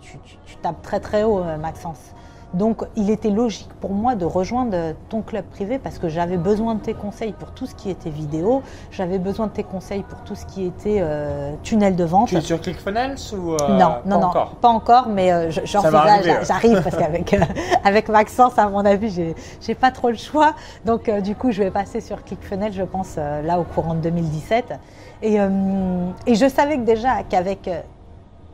tu, 0.00 0.18
tu, 0.46 0.56
tapes 0.56 0.82
très 0.82 1.00
très 1.00 1.24
haut, 1.24 1.42
Maxence. 1.58 2.14
Donc 2.54 2.82
il 2.96 3.10
était 3.10 3.30
logique 3.30 3.68
pour 3.80 3.90
moi 3.90 4.14
de 4.14 4.24
rejoindre 4.24 4.94
ton 5.10 5.20
club 5.20 5.44
privé 5.44 5.78
parce 5.78 5.98
que 5.98 6.08
j'avais 6.08 6.38
besoin 6.38 6.76
de 6.76 6.80
tes 6.80 6.94
conseils 6.94 7.32
pour 7.32 7.50
tout 7.50 7.66
ce 7.66 7.74
qui 7.74 7.90
était 7.90 8.08
vidéo, 8.08 8.62
j'avais 8.90 9.18
besoin 9.18 9.48
de 9.48 9.52
tes 9.52 9.64
conseils 9.64 10.02
pour 10.02 10.20
tout 10.20 10.34
ce 10.34 10.46
qui 10.46 10.64
était 10.64 10.98
euh, 11.00 11.52
tunnel 11.62 11.94
de 11.94 12.04
vente. 12.04 12.28
Tu 12.28 12.36
es 12.36 12.40
sur 12.40 12.60
ClickFunnels 12.60 13.16
ou 13.34 13.52
euh, 13.52 13.56
Non, 13.68 13.96
non, 14.06 14.20
non, 14.20 14.30
pas 14.62 14.68
encore, 14.68 15.08
mais 15.08 15.30
euh, 15.30 15.50
j'arrive 15.50 16.82
parce 16.82 16.96
qu'avec 16.98 17.36
avec 17.84 18.08
Maxence, 18.08 18.58
à 18.58 18.68
mon 18.68 18.84
avis, 18.84 19.10
j'ai 19.10 19.34
j'ai 19.60 19.74
pas 19.74 19.90
trop 19.90 20.08
le 20.08 20.16
choix. 20.16 20.54
Donc 20.86 21.10
du 21.20 21.34
coup, 21.34 21.52
je 21.52 21.62
vais 21.62 21.70
passer 21.70 22.00
sur 22.00 22.24
ClickFunnels, 22.24 22.72
je 22.72 22.82
pense 22.82 23.16
là 23.16 23.60
au 23.60 23.64
courant 23.64 23.94
de 23.94 24.00
2017. 24.00 24.72
Et, 25.20 25.34
et 25.34 26.34
je 26.34 26.48
savais 26.48 26.76
que 26.76 26.84
déjà 26.84 27.22
qu'avec 27.28 27.68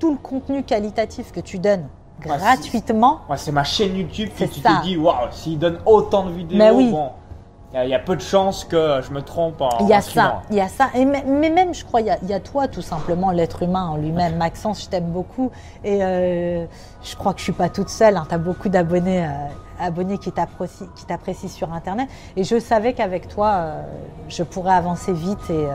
tout 0.01 0.11
le 0.11 0.19
contenu 0.19 0.65
qualitatif 0.65 1.31
que 1.31 1.41
tu 1.41 1.59
donnes 1.59 1.87
gratuitement. 2.21 3.21
c'est 3.37 3.53
ma 3.53 3.65
chaîne 3.65 3.97
YouTube 3.97 4.31
que 4.39 4.45
tu 4.45 4.61
te 4.61 4.83
dis, 4.83 4.97
waouh, 4.97 5.29
s'il 5.31 5.59
donne 5.59 5.79
autant 5.87 6.25
de 6.25 6.31
vidéos, 6.31 6.91
bon, 6.91 7.11
il 7.83 7.89
y, 7.89 7.95
a 7.95 7.99
peu 7.99 8.15
de 8.15 8.21
chances 8.21 8.65
que 8.65 9.01
je 9.03 9.11
me 9.13 9.21
trompe 9.21 9.61
en. 9.61 9.69
Il 9.81 9.89
y 9.89 9.93
a 9.93 10.01
ça, 10.01 10.43
il 10.49 10.57
y 10.57 10.61
a 10.61 10.69
ça. 10.69 10.91
Et 10.95 11.05
mais, 11.05 11.25
même, 11.25 11.75
je 11.75 11.85
crois, 11.85 12.03
il 12.03 12.07
y, 12.07 12.33
a, 12.33 12.41
toi, 12.41 12.69
tout 12.69 12.83
simplement, 12.83 13.33
l'être 13.33 13.65
humain 13.65 13.87
en 13.87 13.97
lui-même. 13.97 14.37
Maxence, 14.37 14.85
je 14.85 14.89
t'aime 14.89 15.11
beaucoup. 15.11 15.51
Et 15.83 16.05
euh, 16.05 16.67
je 17.03 17.17
crois 17.17 17.33
que 17.33 17.41
je 17.41 17.45
suis 17.45 17.53
pas 17.53 17.69
toute 17.69 17.89
seule. 17.89 18.17
Hein. 18.17 18.27
Tu 18.29 18.35
as 18.35 18.39
beaucoup 18.39 18.69
d'abonnés. 18.69 19.25
Euh, 19.25 19.31
abonnés 19.81 20.19
qui 20.19 20.31
t'apprécient 20.31 21.49
sur 21.49 21.73
Internet. 21.73 22.09
Et 22.37 22.45
je 22.45 22.61
savais 22.61 22.93
qu'avec 22.93 23.27
toi, 23.27 23.55
euh, 23.55 23.83
je 24.29 24.45
pourrais 24.45 24.75
avancer 24.75 25.13
vite 25.13 25.51
et, 25.51 25.67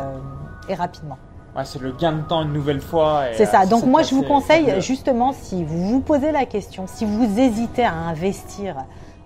et 0.69 0.73
rapidement 0.73 1.17
c'est 1.66 1.82
le 1.82 1.91
gain 1.91 2.14
de 2.14 2.22
temps 2.22 2.43
une 2.43 2.53
nouvelle 2.53 2.82
fois. 2.82 3.24
C'est 3.36 3.45
ça. 3.45 3.66
Donc 3.66 3.86
moi, 3.86 4.03
je 4.03 4.16
vous 4.16 4.24
conseille 4.24 4.82
justement, 4.82 5.34
si 5.34 5.64
vous 5.64 5.89
vous 5.89 5.99
posez 5.99 6.32
la 6.32 6.45
question, 6.45 6.86
si 6.88 7.05
vous 7.05 7.39
hésitez 7.39 7.84
à 7.84 7.93
investir 7.93 8.76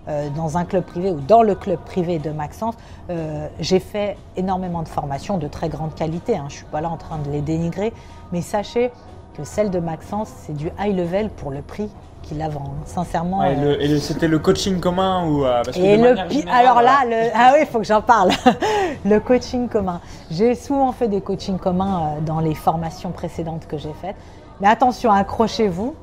euh, 0.08 0.30
dans 0.36 0.58
un 0.58 0.66
club 0.66 0.84
privé 0.84 1.12
ou 1.12 1.22
dans 1.22 1.44
le 1.44 1.56
club 1.56 1.80
privé 1.80 2.20
de 2.20 2.30
Maxence, 2.30 2.76
euh, 3.10 3.48
j'ai 3.60 3.80
fait 3.80 4.18
énormément 4.36 4.84
de 4.84 4.90
formations 4.90 5.38
de 5.38 5.48
très 5.48 5.70
grande 5.70 5.96
qualité. 5.96 6.36
Hein. 6.36 6.46
Je 6.50 6.56
ne 6.56 6.58
suis 6.58 6.66
pas 6.66 6.82
là 6.82 6.90
en 6.90 6.98
train 6.98 7.20
de 7.20 7.32
les 7.32 7.42
dénigrer, 7.42 7.94
mais 8.34 8.42
sachez 8.42 8.92
que 9.38 9.44
celle 9.44 9.72
de 9.72 9.80
Maxence, 9.80 10.30
c'est 10.46 10.56
du 10.56 10.70
high 10.80 10.96
level 10.96 11.30
pour 11.30 11.52
le 11.52 11.62
prix 11.62 11.90
qu'il 12.24 12.40
la 12.40 12.50
vend. 12.50 12.64
Hein. 12.66 12.84
Sincèrement. 12.86 13.44
Euh, 13.44 13.78
et, 13.80 14.00
c'était 14.00 14.28
le 14.28 14.40
coaching 14.40 14.80
commun 14.80 15.28
ou 15.28 15.44
parce 15.44 15.78
et 15.78 15.98
le 15.98 16.16
alors 16.50 16.82
là, 16.82 17.06
le, 17.06 17.30
ah 17.36 17.52
oui, 17.54 17.60
il 17.62 17.68
faut 17.68 17.78
que 17.78 17.86
j'en 17.86 18.02
parle. 18.02 18.32
le 19.06 19.20
coaching 19.20 19.70
commun. 19.70 20.02
J'ai 20.32 20.56
souvent 20.56 20.92
fait 20.92 21.08
des 21.08 21.22
coachings 21.22 21.60
communs 21.60 22.16
dans 22.26 22.40
les 22.40 22.56
formations 22.56 23.12
précédentes 23.12 23.68
que 23.68 23.78
j'ai 23.78 23.94
faites. 24.02 24.16
Mais 24.60 24.68
attention, 24.68 25.12
accrochez-vous. 25.12 25.96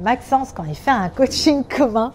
Maxence, 0.00 0.52
quand 0.52 0.64
il 0.64 0.74
fait 0.74 0.90
un 0.90 1.10
coaching 1.10 1.62
commun, 1.62 2.14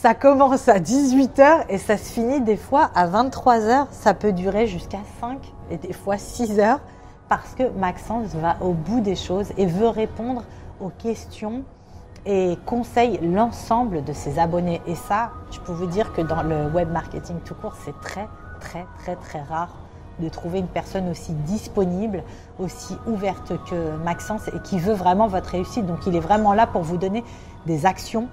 ça 0.00 0.14
commence 0.14 0.68
à 0.68 0.78
18h 0.78 1.64
et 1.68 1.78
ça 1.78 1.96
se 1.96 2.12
finit 2.12 2.40
des 2.40 2.56
fois 2.56 2.90
à 2.94 3.06
23h. 3.06 3.86
Ça 3.90 4.14
peut 4.14 4.32
durer 4.32 4.66
jusqu'à 4.66 5.00
5 5.20 5.38
et 5.70 5.76
des 5.76 5.92
fois 5.92 6.18
6 6.18 6.60
heures 6.60 6.80
parce 7.28 7.54
que 7.54 7.68
Maxence 7.70 8.28
va 8.34 8.56
au 8.60 8.72
bout 8.72 9.00
des 9.00 9.16
choses 9.16 9.52
et 9.56 9.66
veut 9.66 9.88
répondre 9.88 10.44
aux 10.80 10.90
questions 10.90 11.64
et 12.26 12.58
conseille 12.66 13.18
l'ensemble 13.22 14.04
de 14.04 14.12
ses 14.12 14.38
abonnés. 14.38 14.80
Et 14.86 14.94
ça, 14.94 15.30
je 15.50 15.60
peux 15.60 15.72
vous 15.72 15.86
dire 15.86 16.12
que 16.12 16.20
dans 16.20 16.42
le 16.42 16.66
web 16.68 16.90
marketing 16.90 17.36
tout 17.44 17.54
court, 17.54 17.74
c'est 17.84 17.98
très, 18.00 18.28
très, 18.60 18.86
très, 18.98 19.16
très 19.16 19.42
rare 19.42 19.70
de 20.18 20.28
trouver 20.28 20.58
une 20.58 20.66
personne 20.66 21.08
aussi 21.08 21.32
disponible, 21.32 22.24
aussi 22.58 22.96
ouverte 23.06 23.52
que 23.70 23.96
Maxence 24.04 24.48
et 24.48 24.60
qui 24.64 24.78
veut 24.78 24.94
vraiment 24.94 25.28
votre 25.28 25.50
réussite. 25.50 25.86
Donc 25.86 26.06
il 26.06 26.16
est 26.16 26.20
vraiment 26.20 26.54
là 26.54 26.66
pour 26.66 26.82
vous 26.82 26.96
donner 26.96 27.22
des 27.66 27.86
actions 27.86 28.28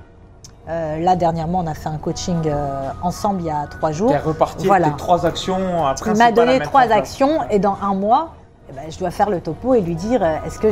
euh, 0.68 0.98
là, 0.98 1.16
dernièrement, 1.16 1.60
on 1.60 1.68
a 1.68 1.74
fait 1.74 1.90
un 1.90 1.98
coaching 1.98 2.42
euh, 2.48 2.90
ensemble 3.04 3.42
il 3.42 3.48
y 3.48 3.52
a 3.52 3.68
trois 3.68 3.92
jours. 3.92 4.12
Tu 4.12 4.18
reparti 4.18 4.66
voilà. 4.66 4.88
avec 4.88 4.98
trois 4.98 5.26
actions. 5.26 5.86
Après, 5.86 6.12
il 6.12 6.18
m'a 6.18 6.32
donné 6.32 6.60
trois 6.60 6.92
actions 6.92 7.44
et 7.50 7.60
dans 7.60 7.78
un 7.82 7.94
mois, 7.94 8.34
ben, 8.74 8.90
je 8.90 8.98
dois 8.98 9.12
faire 9.12 9.30
le 9.30 9.42
topo 9.42 9.74
et 9.76 9.82
lui 9.82 9.96
dire 9.96 10.24
euh, 10.24 10.38
est-ce 10.46 10.60
que 10.60 10.72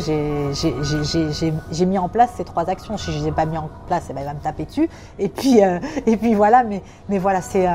j'ai 1.71 1.85
mis 1.85 1.97
en 1.97 2.09
place 2.09 2.31
ces 2.35 2.43
trois 2.43 2.69
actions 2.69 2.97
Si 2.97 3.11
je 3.11 3.17
ne 3.17 3.23
les 3.23 3.29
ai 3.29 3.31
pas 3.31 3.45
mis 3.45 3.57
en 3.57 3.69
place, 3.87 4.07
eh 4.09 4.13
ben, 4.13 4.21
il 4.21 4.25
va 4.25 4.33
me 4.33 4.39
taper 4.39 4.65
dessus. 4.65 4.89
Et 5.19 5.29
puis, 5.29 5.59
et 6.05 6.17
puis 6.17 6.33
voilà, 6.33 6.63
mais, 6.63 6.81
mais 7.09 7.19
voilà, 7.19 7.41
c'est. 7.41 7.67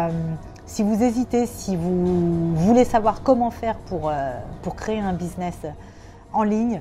si 0.66 0.82
vous 0.82 1.02
hésitez, 1.02 1.46
si 1.46 1.76
vous 1.76 2.54
voulez 2.56 2.84
savoir 2.84 3.22
comment 3.22 3.50
faire 3.50 3.76
pour, 3.86 4.12
pour 4.62 4.76
créer 4.76 5.00
un 5.00 5.12
business 5.12 5.56
en 6.32 6.42
ligne, 6.42 6.80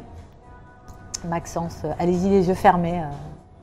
Maxence, 1.26 1.84
allez-y 2.00 2.30
les 2.30 2.48
yeux 2.48 2.54
fermés. 2.54 3.04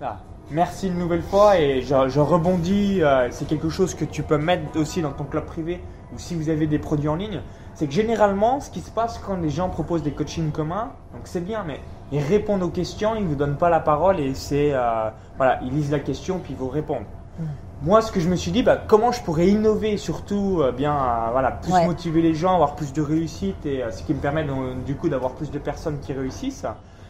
Ah. 0.01 0.19
Merci 0.51 0.89
une 0.89 0.99
nouvelle 0.99 1.23
fois 1.23 1.59
et 1.59 1.81
je, 1.81 2.21
rebondis, 2.21 3.03
euh, 3.03 3.29
c'est 3.31 3.47
quelque 3.47 3.71
chose 3.71 3.95
que 3.95 4.05
tu 4.05 4.23
peux 4.23 4.37
mettre 4.37 4.79
aussi 4.79 5.01
dans 5.01 5.13
ton 5.13 5.25
club 5.25 5.47
privé 5.47 5.81
ou 6.15 6.19
si 6.19 6.35
vous 6.35 6.51
avez 6.51 6.67
des 6.67 6.79
produits 6.79 7.09
en 7.09 7.15
ligne. 7.15 7.41
C'est 7.75 7.87
que 7.87 7.93
généralement, 7.93 8.61
ce 8.61 8.71
qui 8.71 8.81
se 8.81 8.91
passe 8.91 9.19
quand 9.19 9.37
les 9.37 9.51
gens 9.51 9.69
proposent 9.69 10.03
des 10.03 10.13
coachings 10.13 10.53
communs, 10.53 10.93
donc 11.13 11.23
c'est 11.25 11.45
bien, 11.45 11.65
mais 11.67 11.81
ils 12.13 12.21
répondent 12.21 12.63
aux 12.63 12.69
questions, 12.69 13.15
ils 13.17 13.25
ne 13.25 13.29
vous 13.29 13.35
donnent 13.35 13.57
pas 13.57 13.71
la 13.71 13.81
parole 13.81 14.21
et 14.21 14.35
c'est 14.35 14.71
euh, 14.73 15.11
voilà, 15.37 15.61
ils 15.63 15.73
lisent 15.73 15.91
la 15.91 16.01
question 16.01 16.39
puis 16.39 16.53
ils 16.53 16.59
vous 16.59 16.69
répondent. 16.69 17.07
Mm. 17.39 17.45
Moi, 17.83 18.01
ce 18.01 18.13
que 18.13 18.21
je 18.21 18.29
me 18.29 18.37
suis 18.37 18.53
dit, 18.53 18.63
bah, 18.63 18.79
comment 18.87 19.13
je 19.13 19.21
pourrais 19.23 19.49
innover, 19.49 19.97
surtout 19.97 20.61
euh, 20.61 20.73
bien, 20.73 20.97
voilà, 21.33 21.51
plus 21.51 21.73
motiver 21.85 22.23
les 22.23 22.35
gens, 22.35 22.55
avoir 22.55 22.77
plus 22.77 22.93
de 22.93 23.03
réussite 23.03 23.67
et 23.67 23.83
ce 23.91 24.03
qui 24.05 24.15
me 24.15 24.21
permet 24.21 24.47
du 24.87 24.95
coup 24.95 25.09
d'avoir 25.09 25.33
plus 25.33 25.51
de 25.51 25.59
personnes 25.59 25.99
qui 26.01 26.13
réussissent 26.13 26.67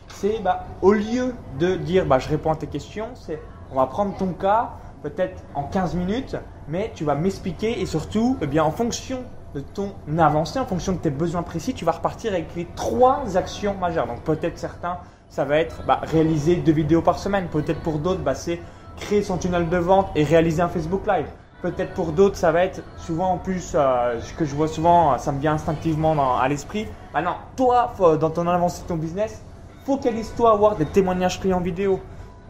c'est 0.08 0.40
bah, 0.42 0.64
au 0.82 0.92
lieu 0.92 1.34
de 1.58 1.74
dire 1.76 2.06
bah, 2.06 2.18
je 2.18 2.28
réponds 2.28 2.52
à 2.52 2.56
tes 2.56 2.66
questions, 2.66 3.08
c'est 3.14 3.40
on 3.72 3.76
va 3.76 3.86
prendre 3.86 4.16
ton 4.16 4.32
cas 4.32 4.72
peut-être 5.02 5.42
en 5.54 5.64
15 5.64 5.94
minutes, 5.94 6.36
mais 6.68 6.90
tu 6.94 7.04
vas 7.04 7.14
m'expliquer 7.14 7.80
et 7.80 7.86
surtout, 7.86 8.38
eh 8.40 8.46
bien, 8.46 8.64
en 8.64 8.70
fonction 8.70 9.22
de 9.54 9.60
ton 9.60 9.94
avancée, 10.18 10.58
en 10.58 10.66
fonction 10.66 10.92
de 10.92 10.98
tes 10.98 11.10
besoins 11.10 11.42
précis, 11.42 11.74
tu 11.74 11.84
vas 11.84 11.92
repartir 11.92 12.32
avec 12.32 12.54
les 12.56 12.66
trois 12.76 13.36
actions 13.36 13.74
majeures. 13.74 14.06
Donc 14.06 14.22
peut-être 14.22 14.58
certains, 14.58 14.98
ça 15.28 15.44
va 15.44 15.58
être 15.58 15.82
bah, 15.86 16.00
réaliser 16.02 16.56
deux 16.56 16.72
vidéos 16.72 17.02
par 17.02 17.18
semaine. 17.18 17.46
Peut-être 17.48 17.80
pour 17.80 17.98
d'autres, 17.98 18.20
bah, 18.20 18.34
c'est 18.34 18.60
créer 18.96 19.22
son 19.22 19.38
tunnel 19.38 19.68
de 19.68 19.76
vente 19.76 20.08
et 20.14 20.24
réaliser 20.24 20.62
un 20.62 20.68
Facebook 20.68 21.06
Live. 21.06 21.26
Peut-être 21.62 21.94
pour 21.94 22.12
d'autres, 22.12 22.36
ça 22.36 22.52
va 22.52 22.64
être 22.64 22.82
souvent 22.98 23.30
en 23.30 23.38
plus, 23.38 23.72
euh, 23.74 24.20
ce 24.20 24.34
que 24.34 24.44
je 24.44 24.54
vois 24.54 24.68
souvent, 24.68 25.16
ça 25.18 25.32
me 25.32 25.40
vient 25.40 25.54
instinctivement 25.54 26.38
à 26.38 26.46
l'esprit. 26.48 26.86
Bah 27.12 27.22
non, 27.22 27.36
toi, 27.56 27.94
dans 28.20 28.30
ton 28.30 28.46
avancée 28.46 28.82
de 28.82 28.88
ton 28.88 28.96
business, 28.96 29.42
Focalise-toi 29.84 30.48
à 30.48 30.54
avoir 30.54 30.76
des 30.76 30.86
témoignages 30.86 31.38
clients 31.40 31.60
vidéo. 31.60 32.00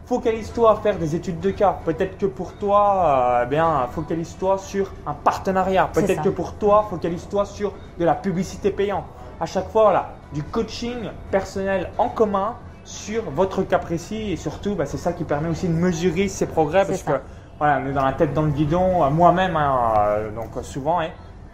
Focalise-toi 0.05 0.71
à 0.71 0.75
faire 0.75 0.97
des 0.97 1.15
études 1.15 1.39
de 1.39 1.49
cas. 1.49 1.79
Peut-être 1.83 2.17
que 2.17 2.27
pour 2.27 2.53
toi, 2.53 3.41
euh, 3.41 3.45
bien, 3.45 3.87
focalise-toi 3.91 4.59
sur 4.59 4.91
un 5.07 5.13
partenariat. 5.13 5.89
Peut-être 5.91 6.21
que 6.21 6.29
pour 6.29 6.53
toi, 6.53 6.85
focalise-toi 6.89 7.45
sur 7.45 7.73
de 7.97 8.05
la 8.05 8.13
publicité 8.13 8.69
payante. 8.69 9.05
À 9.39 9.47
chaque 9.47 9.67
fois, 9.69 9.83
voilà, 9.83 10.09
du 10.33 10.43
coaching 10.43 11.09
personnel 11.31 11.89
en 11.97 12.09
commun 12.09 12.55
sur 12.83 13.23
votre 13.31 13.63
cas 13.63 13.79
précis 13.79 14.31
et 14.31 14.37
surtout, 14.37 14.75
bah, 14.75 14.85
c'est 14.85 14.97
ça 14.97 15.11
qui 15.11 15.23
permet 15.23 15.49
aussi 15.49 15.67
de 15.67 15.73
mesurer 15.73 16.27
ses 16.27 16.45
progrès 16.45 16.85
parce 16.85 17.01
que 17.01 17.13
voilà, 17.57 17.81
on 17.83 17.89
est 17.89 17.93
dans 17.93 18.05
la 18.05 18.13
tête 18.13 18.33
dans 18.33 18.43
le 18.43 18.51
guidon, 18.51 19.03
euh, 19.03 19.09
moi-même, 19.09 19.55
hein, 19.55 19.93
euh, 19.97 20.31
donc 20.31 20.63
souvent, 20.63 20.99
hein, 20.99 21.07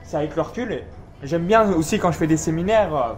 c'est 0.04 0.18
avec 0.18 0.36
le 0.36 0.42
recul. 0.42 0.84
J'aime 1.24 1.46
bien 1.46 1.72
aussi 1.72 2.00
quand 2.00 2.12
je 2.12 2.18
fais 2.18 2.28
des 2.28 2.38
séminaires 2.38 3.16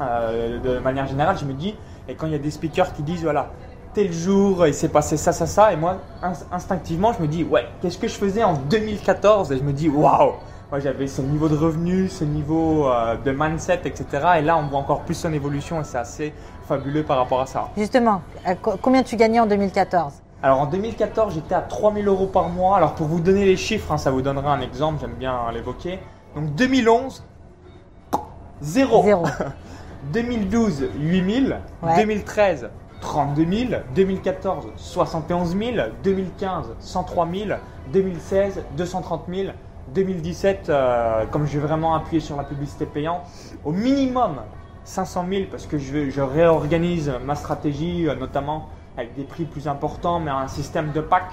euh, 0.00 0.58
de 0.58 0.78
manière 0.80 1.06
générale, 1.06 1.38
je 1.38 1.44
me 1.44 1.54
dis, 1.54 1.74
et 2.08 2.14
quand 2.14 2.26
il 2.26 2.32
y 2.32 2.36
a 2.36 2.40
des 2.40 2.50
speakers 2.50 2.92
qui 2.92 3.02
disent, 3.02 3.22
voilà, 3.22 3.50
tel 3.98 4.12
jour, 4.12 4.64
il 4.64 4.74
s'est 4.74 4.90
passé 4.90 5.16
ça, 5.16 5.32
ça, 5.32 5.44
ça, 5.44 5.72
et 5.72 5.76
moi, 5.76 5.96
instinctivement, 6.52 7.12
je 7.12 7.20
me 7.20 7.26
dis, 7.26 7.42
ouais, 7.42 7.66
qu'est-ce 7.82 7.98
que 7.98 8.06
je 8.06 8.14
faisais 8.14 8.44
en 8.44 8.52
2014 8.54 9.50
Et 9.50 9.58
je 9.58 9.62
me 9.64 9.72
dis, 9.72 9.88
waouh 9.88 10.34
moi 10.70 10.80
j'avais 10.80 11.06
ce 11.06 11.22
niveau 11.22 11.48
de 11.48 11.56
revenu, 11.56 12.08
ce 12.08 12.24
niveau 12.24 12.88
euh, 12.88 13.16
de 13.16 13.32
mindset, 13.32 13.80
etc. 13.86 14.04
Et 14.38 14.42
là, 14.42 14.56
on 14.58 14.68
voit 14.68 14.78
encore 14.78 15.00
plus 15.00 15.14
son 15.14 15.32
évolution 15.32 15.80
et 15.80 15.84
c'est 15.84 15.96
assez 15.96 16.34
fabuleux 16.68 17.02
par 17.02 17.16
rapport 17.16 17.40
à 17.40 17.46
ça. 17.46 17.70
Justement, 17.76 18.20
combien 18.82 19.02
tu 19.02 19.16
gagnais 19.16 19.40
en 19.40 19.46
2014 19.46 20.12
alors 20.40 20.60
en 20.60 20.66
2014, 20.66 21.34
j'étais 21.34 21.56
à 21.56 21.62
3000 21.62 22.06
euros 22.06 22.28
par 22.28 22.48
mois. 22.48 22.76
Alors 22.76 22.94
pour 22.94 23.08
vous 23.08 23.18
donner 23.18 23.44
les 23.44 23.56
chiffres, 23.56 23.90
hein, 23.90 23.98
ça 23.98 24.12
vous 24.12 24.22
donnera 24.22 24.52
un 24.54 24.60
exemple, 24.60 24.98
j'aime 25.00 25.16
bien 25.18 25.50
l'évoquer. 25.52 25.98
Donc 26.36 26.54
2011, 26.54 27.24
zéro. 28.60 29.02
Zéro. 29.02 29.24
2012, 30.12 30.90
8000. 31.00 31.56
2013, 31.96 32.68
32 33.00 33.68
000. 33.68 33.82
2014, 33.94 34.68
71 34.76 35.56
000. 35.56 35.76
2015, 36.02 36.66
103 36.78 37.28
000. 37.32 37.50
2016, 37.92 38.62
230 38.76 39.24
000. 39.32 39.48
2017, 39.94 40.70
comme 41.30 41.46
je 41.46 41.58
vais 41.58 41.66
vraiment 41.66 41.94
appuyer 41.94 42.20
sur 42.20 42.36
la 42.36 42.44
publicité 42.44 42.84
payante, 42.84 43.22
au 43.64 43.72
minimum 43.72 44.36
500 44.88 45.26
000 45.30 45.42
parce 45.50 45.66
que 45.66 45.76
je, 45.76 46.20
réorganise 46.20 47.12
ma 47.24 47.34
stratégie, 47.34 48.08
euh, 48.08 48.14
notamment 48.14 48.68
avec 48.96 49.14
des 49.14 49.24
prix 49.24 49.44
plus 49.44 49.68
importants, 49.68 50.18
mais 50.18 50.30
un 50.30 50.48
système 50.48 50.92
de 50.92 51.02
pack. 51.02 51.24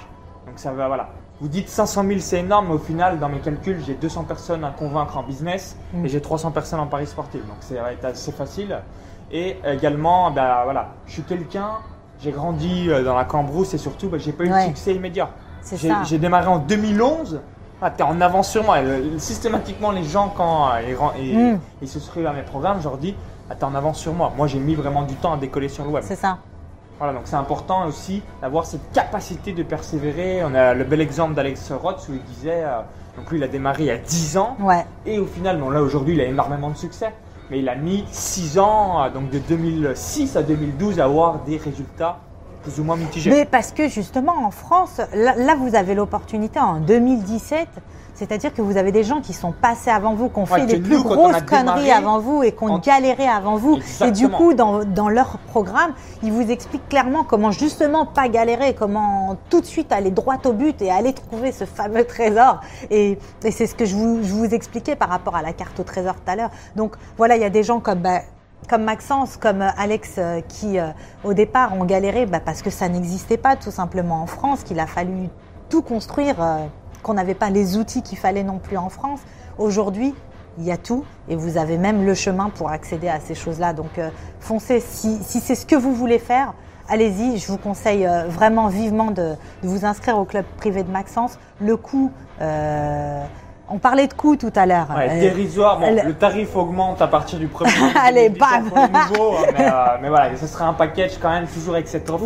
Donc 0.46 0.60
ça 0.60 0.74
va, 0.74 0.88
voilà. 0.88 1.10
Vous 1.40 1.48
dites 1.48 1.70
500 1.70 2.04
000, 2.06 2.20
c'est 2.20 2.40
énorme, 2.40 2.68
mais 2.68 2.74
au 2.74 2.80
final, 2.80 3.18
dans 3.18 3.30
mes 3.30 3.40
calculs, 3.40 3.82
j'ai 3.86 3.94
200 3.94 4.26
personnes 4.26 4.64
à 4.64 4.72
convaincre 4.72 5.18
en 5.18 5.24
business 5.24 5.78
et 6.04 6.08
j'ai 6.08 6.22
300 6.22 6.52
personnes 6.52 6.80
en 6.80 6.88
paris 6.88 7.08
sportif. 7.08 7.42
Donc 7.42 7.58
c'est 7.62 7.80
assez 7.80 8.32
facile. 8.32 8.78
Et 9.32 9.58
également, 9.66 10.32
ben, 10.32 10.64
voilà, 10.64 10.90
je 11.08 11.14
suis 11.14 11.24
quelqu'un, 11.24 11.80
j'ai 12.22 12.32
grandi 12.32 12.90
euh, 12.90 13.04
dans 13.04 13.16
la 13.16 13.26
Cambrousse 13.26 13.74
et 13.74 13.78
surtout, 13.78 14.10
ben, 14.10 14.20
j'ai 14.20 14.32
pas 14.32 14.46
eu 14.46 14.50
de 14.50 14.60
succès 14.68 14.94
immédiat. 14.94 15.30
J'ai 16.06 16.18
démarré 16.18 16.48
en 16.48 16.60
2011. 16.60 17.42
Ah, 17.82 17.92
tu 17.92 18.00
es 18.00 18.04
en 18.04 18.22
avance 18.22 18.50
sur 18.50 18.64
moi. 18.64 18.78
Systématiquement, 19.18 19.92
les 19.92 20.04
gens, 20.04 20.34
quand 20.36 20.70
euh, 20.70 21.54
mm. 21.54 21.60
ils, 21.82 21.88
se 21.88 21.98
inscrivent 21.98 22.28
à 22.28 22.34
mes 22.34 22.44
programmes, 22.44 22.78
je 22.80 22.86
leur 22.86 22.98
dis 22.98 23.16
ah, 23.50 23.56
Tu 23.56 23.62
es 23.62 23.64
en 23.64 23.76
avance 23.76 24.00
sur 24.00 24.14
moi. 24.14 24.32
Moi, 24.36 24.48
j'ai 24.48 24.60
mis 24.60 24.76
vraiment 24.76 25.04
du 25.04 25.16
temps 25.16 25.34
à 25.34 25.38
décoller 25.38 25.70
sur 25.70 25.84
le 25.84 25.90
web. 25.90 26.04
C'est 26.08 26.16
ça. 26.16 26.38
Voilà, 26.98 27.14
donc 27.14 27.24
c'est 27.26 27.36
important 27.36 27.86
aussi 27.86 28.24
d'avoir 28.42 28.66
cette 28.66 28.92
capacité 28.94 29.52
de 29.52 29.64
persévérer. 29.64 30.44
On 30.46 30.56
a 30.56 30.74
le 30.74 30.84
bel 30.86 31.02
exemple 31.02 31.34
d'Alex 31.34 31.72
Roth 31.74 32.08
où 32.10 32.14
il 32.14 32.24
disait, 32.24 32.64
euh, 32.64 32.80
donc 33.18 33.30
lui 33.30 33.38
il 33.38 33.44
a 33.44 33.50
démarré 33.50 33.84
il 33.84 33.88
y 33.88 33.92
a 33.92 33.98
10 33.98 34.38
ans, 34.38 34.56
ouais. 34.62 34.86
et 35.06 35.20
au 35.20 35.26
final, 35.26 35.60
bon 35.60 35.70
là 35.70 35.82
aujourd'hui 35.82 36.14
il 36.14 36.22
a 36.22 36.26
énormément 36.26 36.70
de 36.70 36.78
succès, 36.78 37.14
mais 37.50 37.60
il 37.60 37.70
a 37.70 37.76
mis 37.76 38.06
6 38.12 38.60
ans, 38.60 39.10
donc 39.12 39.30
de 39.30 39.40
2006 39.40 40.36
à 40.36 40.44
2012 40.44 41.00
à 41.00 41.06
avoir 41.06 41.44
des 41.44 41.58
résultats 41.58 42.20
plus 42.64 42.80
ou 42.80 42.84
moins 42.84 42.96
mitigés. 42.96 43.30
Mais 43.30 43.46
parce 43.46 43.72
que 43.72 43.88
justement 43.88 44.46
en 44.46 44.52
France, 44.52 45.00
là 45.14 45.56
vous 45.56 45.76
avez 45.76 45.94
l'opportunité 45.94 46.60
en 46.60 46.80
2017 46.80 47.68
c'est-à-dire 48.16 48.54
que 48.54 48.62
vous 48.62 48.78
avez 48.78 48.94
des 48.94 49.04
gens 49.04 49.20
qui 49.20 49.34
sont 49.34 49.52
passés 49.52 49.90
avant 49.90 50.16
vous, 50.16 50.30
qui 50.30 50.40
ont 50.40 50.46
fait 50.46 50.66
les 50.66 50.80
plus 50.80 51.04
grosses 51.04 51.42
conneries 51.42 51.92
avant 51.92 52.20
vous 52.20 52.44
et 52.44 52.54
qui 52.54 52.64
ont 52.64 52.80
galéré 52.80 53.28
avant 53.28 53.58
vous. 53.58 53.78
Et 54.04 54.12
du 54.12 54.30
coup, 54.30 54.54
dans, 54.54 54.86
dans, 54.86 55.10
leur 55.10 55.38
programme, 55.50 55.94
ils 56.24 56.32
vous 56.32 56.50
expliquent 56.50 56.88
clairement 56.88 57.24
comment 57.24 57.52
justement 57.52 58.06
pas 58.06 58.30
galérer, 58.30 58.74
comment 58.74 59.36
tout 59.50 59.60
de 59.60 59.66
suite 59.66 59.92
aller 59.92 60.12
droit 60.12 60.38
au 60.46 60.54
but 60.54 60.82
et 60.82 60.90
aller 60.90 61.14
trouver 61.14 61.52
ce 61.52 61.66
fameux 61.66 62.06
trésor. 62.08 62.62
Et, 62.90 63.20
et 63.44 63.52
c'est 63.52 63.68
ce 63.68 63.76
que 63.76 63.86
je 63.86 63.96
vous, 63.96 64.20
je 64.24 64.34
vous, 64.34 64.46
expliquais 64.46 64.96
par 64.96 65.10
rapport 65.10 65.36
à 65.36 65.42
la 65.42 65.52
carte 65.52 65.78
au 65.80 65.84
trésor 65.84 66.16
tout 66.16 66.32
à 66.32 66.38
l'heure. 66.38 66.52
Donc 66.78 66.96
voilà, 67.18 67.36
il 67.36 67.42
y 67.42 67.46
a 67.46 67.50
des 67.50 67.64
gens 67.64 67.80
comme... 67.80 68.00
Bah, 68.00 68.22
comme 68.68 68.84
Maxence, 68.84 69.38
comme 69.38 69.62
Alex, 69.62 70.20
qui 70.48 70.78
au 71.24 71.34
départ 71.36 71.80
ont 71.80 71.86
galéré 71.86 72.26
bah, 72.26 72.40
parce 72.44 72.64
que 72.64 72.72
ça 72.72 72.90
n'existait 72.90 73.38
pas 73.38 73.56
tout 73.56 73.70
simplement 73.70 74.24
en 74.24 74.26
France, 74.26 74.64
qu'il 74.64 74.80
a 74.80 74.88
fallu 74.88 75.30
tout 75.70 75.84
construire, 75.84 76.38
qu'on 77.06 77.14
n'avait 77.14 77.36
pas 77.36 77.52
les 77.52 77.78
outils 77.78 78.02
qu'il 78.02 78.18
fallait 78.18 78.44
non 78.44 78.58
plus 78.58 78.78
en 78.78 78.90
France. 78.90 79.20
Aujourd'hui, 79.60 80.16
il 80.58 80.66
y 80.66 80.72
a 80.72 80.78
tout 80.78 81.06
et 81.30 81.36
vous 81.36 81.58
avez 81.58 81.78
même 81.78 82.06
le 82.06 82.16
chemin 82.16 82.50
pour 82.50 82.70
accéder 82.70 83.08
à 83.08 83.20
ces 83.20 83.36
choses-là. 83.36 83.74
Donc 83.74 84.00
foncez, 84.40 84.80
si, 84.80 85.20
si 85.22 85.40
c'est 85.40 85.56
ce 85.56 85.66
que 85.66 85.76
vous 85.76 85.94
voulez 85.94 86.20
faire, 86.20 86.54
allez-y, 86.90 87.38
je 87.38 87.48
vous 87.48 87.58
conseille 87.58 88.06
euh, 88.06 88.26
vraiment 88.28 88.68
vivement 88.68 89.12
de, 89.12 89.36
vous 89.64 89.86
inscrire 89.86 90.18
au 90.18 90.26
club 90.26 90.46
privé 90.58 90.84
de 90.84 90.92
Maxence. 90.92 91.38
Le 91.62 91.78
coût, 91.78 92.12
euh, 92.42 93.24
on 93.70 93.78
parlait 93.78 94.08
de 94.08 94.14
coût 94.14 94.36
tout 94.36 94.54
à 94.56 94.66
l'heure. 94.66 94.88
Ouais, 94.96 95.10
euh, 95.10 95.20
dérisoire. 95.20 95.80
Bon, 95.80 95.96
le 96.04 96.14
tarif 96.14 96.56
augmente 96.56 97.02
à 97.02 97.08
partir 97.08 97.40
du 97.40 97.48
premier. 97.48 97.72
Allez, 97.96 98.30
bam 98.30 98.70
mais, 98.74 99.72
mais, 100.02 100.10
voilà, 100.10 100.36
ce 100.36 100.48
sera 100.48 100.68
un 100.68 100.74
package 100.74 101.18
quand 101.22 101.30
même 101.30 101.48
toujours 101.48 101.76
avec 101.76 101.88
cette 101.88 102.10
offre. 102.10 102.26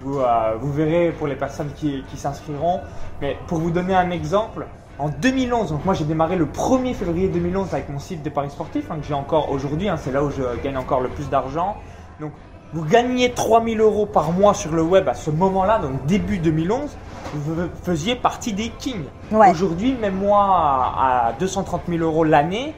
Vous, 0.00 0.20
vous, 0.60 0.72
verrez 0.72 1.12
pour 1.12 1.26
les 1.26 1.36
personnes 1.36 1.72
qui, 1.76 2.02
qui 2.08 2.16
s'inscriront. 2.16 2.80
Mais 3.20 3.36
pour 3.46 3.58
vous 3.58 3.70
donner 3.70 3.94
un 3.94 4.10
exemple, 4.10 4.66
en 5.00 5.08
2011, 5.08 5.70
donc 5.70 5.84
moi 5.86 5.94
j'ai 5.94 6.04
démarré 6.04 6.36
le 6.36 6.44
1er 6.44 6.92
février 6.92 7.28
2011 7.28 7.72
avec 7.72 7.88
mon 7.88 7.98
site 7.98 8.22
des 8.22 8.28
paris 8.28 8.50
sportifs, 8.50 8.90
hein, 8.90 8.96
que 9.00 9.06
j'ai 9.06 9.14
encore 9.14 9.50
aujourd'hui, 9.50 9.88
hein, 9.88 9.96
c'est 9.96 10.12
là 10.12 10.22
où 10.22 10.30
je 10.30 10.42
gagne 10.62 10.76
encore 10.76 11.00
le 11.00 11.08
plus 11.08 11.30
d'argent. 11.30 11.76
Donc 12.20 12.32
vous 12.74 12.84
gagnez 12.84 13.32
3000 13.32 13.80
euros 13.80 14.04
par 14.04 14.30
mois 14.32 14.52
sur 14.52 14.72
le 14.72 14.82
web 14.82 15.08
à 15.08 15.14
ce 15.14 15.30
moment-là, 15.30 15.78
donc 15.78 16.04
début 16.04 16.36
2011, 16.36 16.94
vous 17.32 17.54
faisiez 17.82 18.14
partie 18.14 18.52
des 18.52 18.68
kings. 18.68 19.06
Aujourd'hui, 19.32 19.94
même 19.94 20.16
moi, 20.16 20.42
à 20.42 21.32
230 21.40 21.82
000 21.88 22.02
euros 22.02 22.24
l'année, 22.24 22.74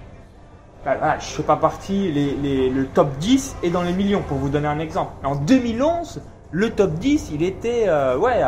ben 0.85 0.97
je 1.19 1.27
ne 1.27 1.37
fais 1.37 1.43
pas 1.43 1.57
partie, 1.57 2.13
le 2.13 2.85
top 2.87 3.19
10 3.19 3.57
est 3.65 3.71
dans 3.71 3.83
les 3.83 3.93
millions, 3.93 4.23
pour 4.23 4.39
vous 4.39 4.49
donner 4.49 4.69
un 4.69 4.79
exemple. 4.79 5.11
En 5.25 5.35
2011, 5.35 6.21
le 6.53 6.71
top 6.71 6.93
10, 6.95 7.31
il 7.33 7.43
était, 7.43 7.85
euh, 7.89 8.17
ouais, 8.19 8.43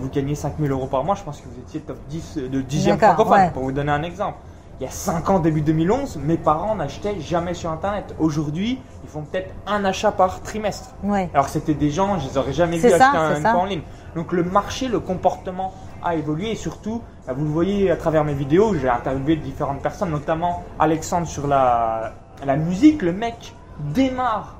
vous 0.00 0.08
gagnez 0.08 0.34
5000 0.34 0.70
euros 0.70 0.86
par 0.86 1.04
mois, 1.04 1.14
je 1.14 1.22
pense 1.22 1.40
que 1.40 1.48
vous 1.48 1.58
étiez 1.60 1.80
top 1.80 1.98
10 2.08 2.36
de 2.50 2.60
10e 2.60 2.98
francophone, 2.98 3.52
pour 3.52 3.62
vous 3.62 3.72
donner 3.72 3.92
un 3.92 4.02
exemple 4.02 4.38
il 4.80 4.84
y 4.84 4.86
a 4.86 4.90
5 4.92 5.28
ans, 5.28 5.40
début 5.40 5.60
2011, 5.60 6.20
mes 6.22 6.36
parents 6.36 6.76
n'achetaient 6.76 7.20
jamais 7.20 7.54
sur 7.54 7.70
Internet. 7.70 8.14
Aujourd'hui, 8.20 8.78
ils 9.02 9.10
font 9.10 9.22
peut-être 9.22 9.52
un 9.66 9.84
achat 9.84 10.12
par 10.12 10.40
trimestre. 10.42 10.90
Alors 11.34 11.48
c'était 11.48 11.74
des 11.74 11.90
gens, 11.90 12.18
je 12.20 12.28
les 12.28 12.38
aurais 12.38 12.52
jamais 12.52 12.76
vus 12.78 12.86
acheter 12.86 13.04
un, 13.04 13.54
en 13.54 13.64
ligne. 13.64 13.82
Donc 14.14 14.32
le 14.32 14.44
marché, 14.44 14.86
le 14.86 15.00
comportement 15.00 15.74
a 16.04 16.14
évolué 16.14 16.52
et 16.52 16.54
surtout, 16.54 17.02
bah, 17.26 17.32
vous 17.36 17.44
le 17.44 17.50
voyez 17.50 17.90
à 17.90 17.96
travers 17.96 18.24
mes 18.24 18.34
vidéos, 18.34 18.74
j'ai 18.74 18.88
interviewé 18.88 19.34
différentes 19.34 19.82
personnes, 19.82 20.10
notamment 20.10 20.62
Alexandre 20.78 21.26
sur 21.26 21.48
la, 21.48 22.12
la 22.46 22.56
musique. 22.56 23.02
Le 23.02 23.12
mec 23.12 23.54
démarre 23.80 24.57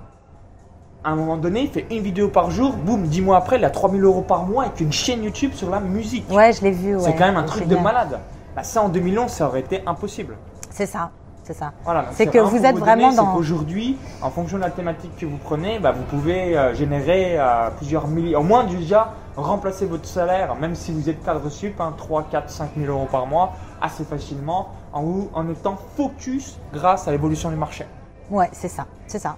à 1.08 1.12
un 1.12 1.16
moment 1.16 1.38
donné, 1.38 1.62
il 1.62 1.70
fait 1.70 1.86
une 1.90 2.02
vidéo 2.02 2.28
par 2.28 2.50
jour, 2.50 2.74
boum, 2.74 3.04
dix 3.06 3.22
mois 3.22 3.38
après, 3.38 3.56
il 3.56 3.64
a 3.64 3.70
3000 3.70 4.04
euros 4.04 4.20
par 4.20 4.44
mois 4.44 4.64
avec 4.64 4.78
une 4.80 4.92
chaîne 4.92 5.24
YouTube 5.24 5.52
sur 5.54 5.70
la 5.70 5.80
musique. 5.80 6.30
Ouais, 6.30 6.52
je 6.52 6.60
l'ai 6.60 6.70
vu. 6.70 6.96
C'est 7.00 7.14
quand 7.14 7.24
même 7.24 7.38
un 7.38 7.44
truc 7.44 7.66
de 7.66 7.76
malade. 7.76 8.18
Bah, 8.54 8.62
ça 8.62 8.82
en 8.82 8.90
2011, 8.90 9.30
ça 9.30 9.46
aurait 9.46 9.60
été 9.60 9.82
impossible. 9.86 10.36
C'est 10.70 10.84
ça. 10.84 11.10
C'est 11.44 11.54
ça. 11.54 11.72
Voilà, 11.82 12.04
c'est 12.12 12.26
que 12.26 12.38
vous 12.38 12.62
êtes 12.62 12.76
vraiment 12.76 13.10
dans. 13.10 13.36
Aujourd'hui, 13.36 13.96
en 14.20 14.28
fonction 14.28 14.58
de 14.58 14.62
la 14.62 14.70
thématique 14.70 15.16
que 15.16 15.24
vous 15.24 15.38
prenez, 15.38 15.78
bah, 15.78 15.92
vous 15.92 16.02
pouvez 16.02 16.58
euh, 16.58 16.74
générer 16.74 17.38
euh, 17.38 17.70
plusieurs 17.78 18.06
milliers, 18.06 18.36
au 18.36 18.42
moins 18.42 18.64
déjà 18.64 19.14
remplacer 19.34 19.86
votre 19.86 20.04
salaire, 20.04 20.56
même 20.56 20.74
si 20.74 20.92
vous 20.92 21.08
êtes 21.08 21.24
cadre 21.24 21.48
sup, 21.48 21.80
3, 21.96 22.24
4, 22.30 22.50
5 22.50 22.70
000 22.76 22.92
euros 22.92 23.08
par 23.10 23.26
mois, 23.26 23.54
assez 23.80 24.04
facilement, 24.04 24.68
en, 24.92 25.04
en 25.32 25.48
étant 25.48 25.78
focus 25.96 26.58
grâce 26.74 27.08
à 27.08 27.12
l'évolution 27.12 27.48
du 27.48 27.56
marché. 27.56 27.86
Ouais, 28.30 28.50
c'est 28.52 28.68
ça, 28.68 28.84
c'est 29.06 29.18
ça. 29.18 29.36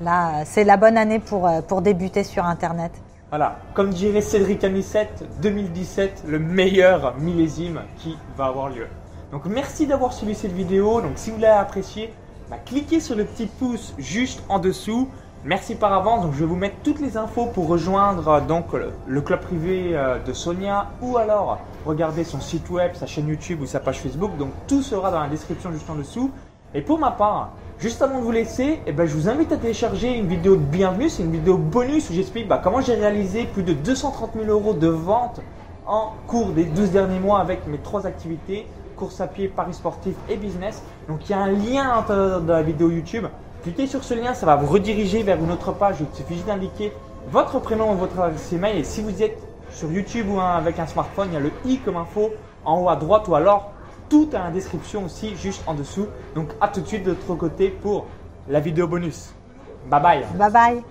Là, 0.00 0.44
c'est 0.44 0.64
la 0.64 0.76
bonne 0.76 0.96
année 0.96 1.18
pour, 1.18 1.46
euh, 1.46 1.60
pour 1.60 1.82
débuter 1.82 2.24
sur 2.24 2.44
Internet. 2.44 2.92
Voilà, 3.30 3.56
comme 3.74 3.90
dirait 3.90 4.20
Cédric 4.20 4.62
Anissette, 4.64 5.24
2017, 5.40 6.24
le 6.26 6.38
meilleur 6.38 7.14
millésime 7.18 7.80
qui 7.96 8.16
va 8.36 8.46
avoir 8.46 8.68
lieu. 8.68 8.86
Donc 9.30 9.46
merci 9.46 9.86
d'avoir 9.86 10.12
suivi 10.12 10.34
cette 10.34 10.52
vidéo. 10.52 11.00
Donc 11.00 11.12
si 11.16 11.30
vous 11.30 11.38
l'avez 11.38 11.58
apprécié, 11.58 12.12
bah, 12.50 12.58
cliquez 12.64 13.00
sur 13.00 13.16
le 13.16 13.24
petit 13.24 13.46
pouce 13.46 13.94
juste 13.96 14.42
en 14.50 14.58
dessous. 14.58 15.08
Merci 15.44 15.74
par 15.74 15.92
avance. 15.94 16.22
Donc 16.22 16.34
je 16.34 16.40
vais 16.40 16.46
vous 16.46 16.56
mettre 16.56 16.76
toutes 16.84 17.00
les 17.00 17.16
infos 17.16 17.46
pour 17.46 17.68
rejoindre 17.68 18.28
euh, 18.28 18.40
donc 18.40 18.66
le, 19.06 19.20
club 19.22 19.40
privé 19.40 19.96
euh, 19.96 20.18
de 20.18 20.34
Sonia 20.34 20.90
ou 21.00 21.16
alors 21.16 21.58
regarder 21.86 22.24
son 22.24 22.40
site 22.40 22.68
web, 22.68 22.92
sa 22.94 23.06
chaîne 23.06 23.28
YouTube 23.28 23.62
ou 23.62 23.66
sa 23.66 23.80
page 23.80 24.00
Facebook. 24.00 24.36
Donc 24.36 24.50
tout 24.68 24.82
sera 24.82 25.10
dans 25.10 25.20
la 25.20 25.28
description 25.28 25.72
juste 25.72 25.88
en 25.88 25.94
dessous. 25.94 26.30
Et 26.74 26.82
pour 26.82 26.98
ma 26.98 27.10
part, 27.10 27.52
Juste 27.82 28.00
avant 28.00 28.20
de 28.20 28.22
vous 28.22 28.30
laisser, 28.30 28.78
eh 28.86 28.92
ben, 28.92 29.06
je 29.06 29.12
vous 29.12 29.28
invite 29.28 29.50
à 29.50 29.56
télécharger 29.56 30.16
une 30.16 30.28
vidéo 30.28 30.54
de 30.54 30.60
bienvenue. 30.60 31.08
C'est 31.08 31.24
une 31.24 31.32
vidéo 31.32 31.56
bonus 31.56 32.08
où 32.10 32.12
j'explique 32.12 32.46
bah, 32.46 32.60
comment 32.62 32.80
j'ai 32.80 32.94
réalisé 32.94 33.42
plus 33.42 33.64
de 33.64 33.72
230 33.72 34.34
000 34.34 34.46
euros 34.46 34.72
de 34.72 34.86
vente 34.86 35.40
en 35.84 36.12
cours 36.28 36.50
des 36.50 36.62
12 36.62 36.92
derniers 36.92 37.18
mois 37.18 37.40
avec 37.40 37.66
mes 37.66 37.78
trois 37.78 38.06
activités 38.06 38.68
course 38.94 39.20
à 39.20 39.26
pied, 39.26 39.48
paris 39.48 39.74
sportif 39.74 40.14
et 40.30 40.36
business. 40.36 40.80
Donc 41.08 41.28
il 41.28 41.32
y 41.32 41.34
a 41.34 41.40
un 41.40 41.50
lien 41.50 41.88
à 41.88 41.96
l'intérieur 41.96 42.40
de 42.42 42.52
la 42.52 42.62
vidéo 42.62 42.88
YouTube. 42.88 43.26
Cliquez 43.64 43.88
sur 43.88 44.04
ce 44.04 44.14
lien, 44.14 44.32
ça 44.32 44.46
va 44.46 44.54
vous 44.54 44.72
rediriger 44.72 45.24
vers 45.24 45.42
une 45.42 45.50
autre 45.50 45.72
page. 45.72 45.96
Il 45.98 46.16
suffit 46.16 46.40
d'indiquer 46.42 46.92
votre 47.32 47.58
prénom 47.58 47.94
ou 47.94 47.96
votre 47.96 48.20
adresse 48.20 48.52
email. 48.52 48.78
Et 48.78 48.84
si 48.84 49.02
vous 49.02 49.24
êtes 49.24 49.42
sur 49.72 49.90
YouTube 49.90 50.26
ou 50.30 50.38
avec 50.38 50.78
un 50.78 50.86
smartphone, 50.86 51.30
il 51.32 51.34
y 51.34 51.36
a 51.36 51.40
le 51.40 51.50
i 51.64 51.78
comme 51.78 51.96
info 51.96 52.30
en 52.64 52.80
haut 52.80 52.88
à 52.88 52.94
droite 52.94 53.26
ou 53.26 53.34
alors 53.34 53.72
tout 54.12 54.28
est 54.34 54.36
en 54.36 54.50
description 54.50 55.06
aussi, 55.06 55.34
juste 55.36 55.62
en 55.66 55.72
dessous. 55.72 56.06
Donc 56.34 56.50
à 56.60 56.68
tout 56.68 56.82
de 56.82 56.86
suite 56.86 57.02
de 57.02 57.12
l'autre 57.12 57.34
côté 57.34 57.70
pour 57.70 58.06
la 58.46 58.60
vidéo 58.60 58.86
bonus. 58.86 59.32
Bye 59.90 60.02
bye. 60.02 60.24
Bye 60.38 60.52
bye. 60.52 60.84